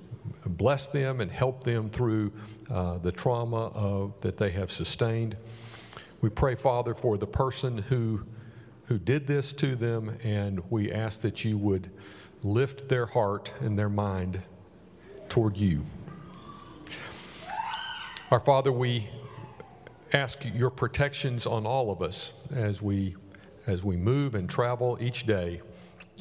bless 0.47 0.87
them 0.87 1.21
and 1.21 1.29
help 1.29 1.65
them 1.65 1.91
through 1.91 2.31
uh, 2.71 2.99
the 2.99 3.11
trauma 3.11 3.67
of, 3.75 4.12
that 4.21 4.37
they 4.37 4.51
have 4.51 4.71
sustained. 4.71 5.37
We 6.21 6.31
pray, 6.31 6.55
Father, 6.55 6.95
for 6.95 7.19
the 7.19 7.27
person 7.27 7.79
who 7.79 8.23
who 8.91 8.99
did 8.99 9.25
this 9.25 9.53
to 9.53 9.77
them, 9.77 10.19
and 10.25 10.61
we 10.69 10.91
ask 10.91 11.21
that 11.21 11.45
you 11.45 11.57
would 11.57 11.89
lift 12.43 12.89
their 12.89 13.07
heart 13.07 13.53
and 13.61 13.79
their 13.79 13.89
mind 13.89 14.43
toward 15.29 15.57
you. 15.57 15.81
Our 18.33 18.41
Father, 18.41 18.73
we 18.73 19.09
ask 20.12 20.45
your 20.57 20.71
protections 20.71 21.47
on 21.47 21.67
all 21.67 21.93
of 21.93 22.03
us 22.03 22.33
as 22.51 22.83
we 22.83 23.15
as 23.69 23.85
we 23.85 23.97
move 23.97 24.35
and 24.35 24.51
travel 24.51 24.99
each 25.01 25.25
day 25.25 25.61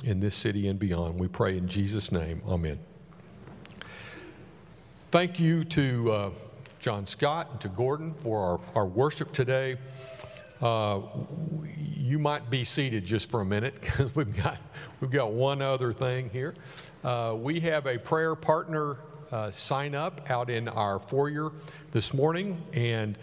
in 0.04 0.20
this 0.20 0.36
city 0.36 0.68
and 0.68 0.78
beyond. 0.78 1.20
We 1.20 1.28
pray 1.28 1.58
in 1.58 1.68
Jesus' 1.68 2.12
name. 2.12 2.40
Amen. 2.48 2.78
Thank 5.10 5.40
you 5.40 5.64
to 5.64 6.12
uh, 6.12 6.30
John 6.80 7.08
Scott 7.08 7.48
and 7.50 7.62
to 7.62 7.70
Gordon 7.70 8.14
for 8.14 8.62
our, 8.76 8.82
our 8.82 8.86
worship 8.86 9.32
today. 9.32 9.78
Uh, 10.62 11.02
you 11.96 12.20
might 12.20 12.50
be 12.50 12.64
seated 12.64 13.06
just 13.06 13.30
for 13.30 13.42
a 13.42 13.46
minute 13.46 13.76
because 13.82 14.16
we've 14.16 14.36
got 14.36 14.58
we've 15.00 15.12
got 15.12 15.32
one 15.32 15.62
other 15.62 15.94
thing 15.94 16.30
here. 16.30 16.56
Uh, 17.04 17.36
we 17.38 17.60
have 17.60 17.86
a 17.86 17.98
prayer 17.98 18.36
partner 18.36 18.98
uh, 19.32 19.52
sign 19.52 19.96
up 19.96 20.30
out 20.30 20.50
in 20.50 20.68
our 20.68 21.00
foyer 21.00 21.52
this 21.92 22.14
morning, 22.14 22.62
and 22.74 23.18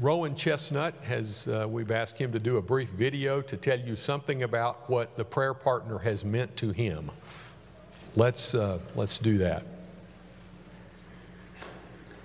Rowan 0.00 0.34
Chestnut 0.34 0.94
has 1.02 1.48
uh, 1.48 1.66
we've 1.68 1.90
asked 1.90 2.16
him 2.18 2.32
to 2.32 2.38
do 2.38 2.56
a 2.56 2.62
brief 2.62 2.90
video 2.90 3.42
to 3.42 3.56
tell 3.56 3.78
you 3.78 3.96
something 3.96 4.42
about 4.42 4.88
what 4.88 5.16
the 5.16 5.24
prayer 5.24 5.54
partner 5.54 5.98
has 5.98 6.24
meant 6.24 6.56
to 6.56 6.70
him. 6.70 7.10
Let's 8.16 8.54
uh, 8.54 8.78
let's 8.94 9.18
do 9.18 9.38
that. 9.38 9.64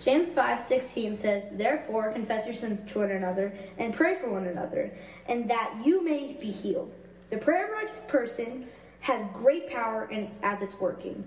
James 0.03 0.33
5:16 0.33 1.15
says, 1.15 1.51
"Therefore 1.51 2.11
confess 2.11 2.45
your 2.45 2.55
sins 2.55 2.83
to 2.91 2.99
one 2.99 3.11
another 3.11 3.53
and 3.77 3.93
pray 3.93 4.15
for 4.15 4.29
one 4.29 4.47
another, 4.47 4.91
and 5.29 5.49
that 5.49 5.77
you 5.85 6.03
may 6.03 6.33
be 6.33 6.51
healed." 6.51 6.93
The 7.29 7.37
prayer 7.37 7.65
of 7.65 7.71
a 7.71 7.73
righteous 7.73 8.01
person 8.01 8.67
has 8.99 9.25
great 9.31 9.69
power 9.69 10.09
in, 10.11 10.29
as 10.43 10.61
it's 10.61 10.79
working. 10.79 11.25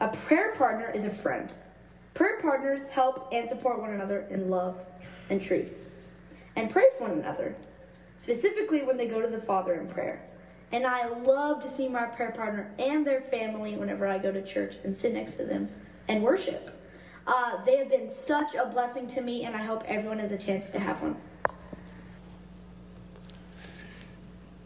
A 0.00 0.08
prayer 0.08 0.52
partner 0.52 0.90
is 0.94 1.06
a 1.06 1.10
friend. 1.10 1.50
Prayer 2.14 2.38
partners 2.40 2.88
help 2.88 3.32
and 3.32 3.48
support 3.48 3.80
one 3.80 3.90
another 3.90 4.26
in 4.30 4.48
love 4.48 4.78
and 5.28 5.42
truth, 5.42 5.74
and 6.54 6.70
pray 6.70 6.84
for 6.96 7.08
one 7.08 7.18
another, 7.18 7.56
specifically 8.16 8.82
when 8.82 8.96
they 8.96 9.08
go 9.08 9.20
to 9.20 9.26
the 9.26 9.40
Father 9.40 9.74
in 9.74 9.88
prayer. 9.88 10.20
And 10.70 10.86
I 10.86 11.08
love 11.08 11.62
to 11.62 11.68
see 11.68 11.88
my 11.88 12.06
prayer 12.06 12.30
partner 12.30 12.70
and 12.78 13.04
their 13.04 13.22
family 13.22 13.76
whenever 13.76 14.06
I 14.06 14.18
go 14.18 14.30
to 14.30 14.42
church 14.42 14.76
and 14.84 14.96
sit 14.96 15.14
next 15.14 15.34
to 15.36 15.44
them 15.44 15.68
and 16.06 16.22
worship. 16.22 16.77
Uh, 17.28 17.62
they 17.66 17.76
have 17.76 17.90
been 17.90 18.08
such 18.08 18.54
a 18.54 18.64
blessing 18.64 19.06
to 19.06 19.20
me, 19.20 19.44
and 19.44 19.54
I 19.54 19.62
hope 19.62 19.84
everyone 19.86 20.18
has 20.18 20.32
a 20.32 20.38
chance 20.38 20.70
to 20.70 20.80
have 20.80 21.00
one. 21.02 21.14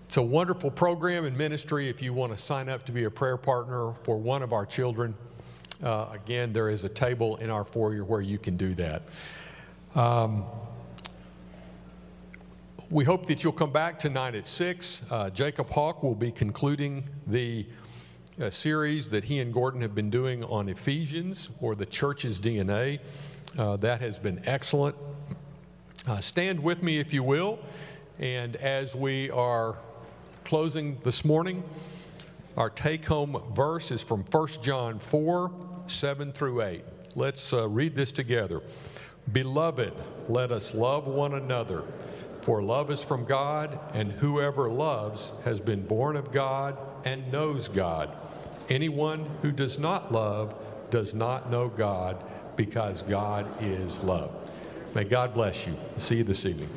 It's 0.06 0.16
a 0.16 0.22
wonderful 0.22 0.70
program 0.70 1.24
and 1.24 1.36
ministry 1.36 1.88
if 1.88 2.00
you 2.00 2.12
want 2.12 2.30
to 2.32 2.38
sign 2.40 2.68
up 2.68 2.86
to 2.86 2.92
be 2.92 3.04
a 3.04 3.10
prayer 3.10 3.36
partner 3.36 3.94
for 4.04 4.16
one 4.16 4.44
of 4.44 4.52
our 4.52 4.64
children. 4.64 5.12
Uh, 5.82 6.06
again, 6.12 6.52
there 6.52 6.68
is 6.68 6.84
a 6.84 6.88
table 6.88 7.36
in 7.38 7.50
our 7.50 7.64
foyer 7.64 8.04
where 8.04 8.20
you 8.20 8.38
can 8.38 8.56
do 8.56 8.74
that. 8.74 9.02
Um, 9.96 10.44
we 12.90 13.02
hope 13.04 13.26
that 13.26 13.42
you'll 13.42 13.52
come 13.54 13.72
back 13.72 13.98
tonight 13.98 14.36
at 14.36 14.46
6. 14.46 15.02
Uh, 15.10 15.30
Jacob 15.30 15.68
Hawk 15.68 16.04
will 16.04 16.14
be 16.14 16.30
concluding 16.30 17.02
the 17.26 17.66
a 18.42 18.50
series 18.50 19.08
that 19.08 19.22
he 19.22 19.38
and 19.38 19.54
Gordon 19.54 19.80
have 19.82 19.94
been 19.94 20.10
doing 20.10 20.42
on 20.44 20.68
Ephesians 20.68 21.48
or 21.60 21.76
the 21.76 21.86
church's 21.86 22.40
DNA. 22.40 22.98
Uh, 23.56 23.76
that 23.76 24.00
has 24.00 24.18
been 24.18 24.42
excellent. 24.46 24.96
Uh, 26.08 26.20
stand 26.20 26.60
with 26.60 26.82
me, 26.82 26.98
if 26.98 27.14
you 27.14 27.22
will. 27.22 27.60
And 28.18 28.56
as 28.56 28.96
we 28.96 29.30
are 29.30 29.76
closing 30.44 30.98
this 31.04 31.24
morning, 31.24 31.62
our 32.56 32.68
take 32.68 33.04
home 33.04 33.40
verse 33.54 33.92
is 33.92 34.02
from 34.02 34.24
1 34.24 34.48
John 34.60 34.98
4 34.98 35.52
7 35.86 36.32
through 36.32 36.62
8. 36.62 36.84
Let's 37.14 37.52
uh, 37.52 37.68
read 37.68 37.94
this 37.94 38.10
together. 38.10 38.60
Beloved, 39.30 39.92
let 40.28 40.50
us 40.50 40.74
love 40.74 41.06
one 41.06 41.34
another, 41.34 41.84
for 42.40 42.60
love 42.60 42.90
is 42.90 43.04
from 43.04 43.24
God, 43.24 43.78
and 43.94 44.10
whoever 44.10 44.68
loves 44.68 45.32
has 45.44 45.60
been 45.60 45.86
born 45.86 46.16
of 46.16 46.32
God 46.32 46.76
and 47.04 47.30
knows 47.32 47.68
God. 47.68 48.10
Anyone 48.68 49.24
who 49.42 49.52
does 49.52 49.78
not 49.78 50.12
love 50.12 50.54
does 50.90 51.14
not 51.14 51.50
know 51.50 51.68
God 51.68 52.22
because 52.56 53.02
God 53.02 53.46
is 53.60 54.02
love. 54.02 54.30
May 54.94 55.04
God 55.04 55.34
bless 55.34 55.66
you. 55.66 55.74
See 55.96 56.16
you 56.16 56.24
this 56.24 56.44
evening. 56.44 56.68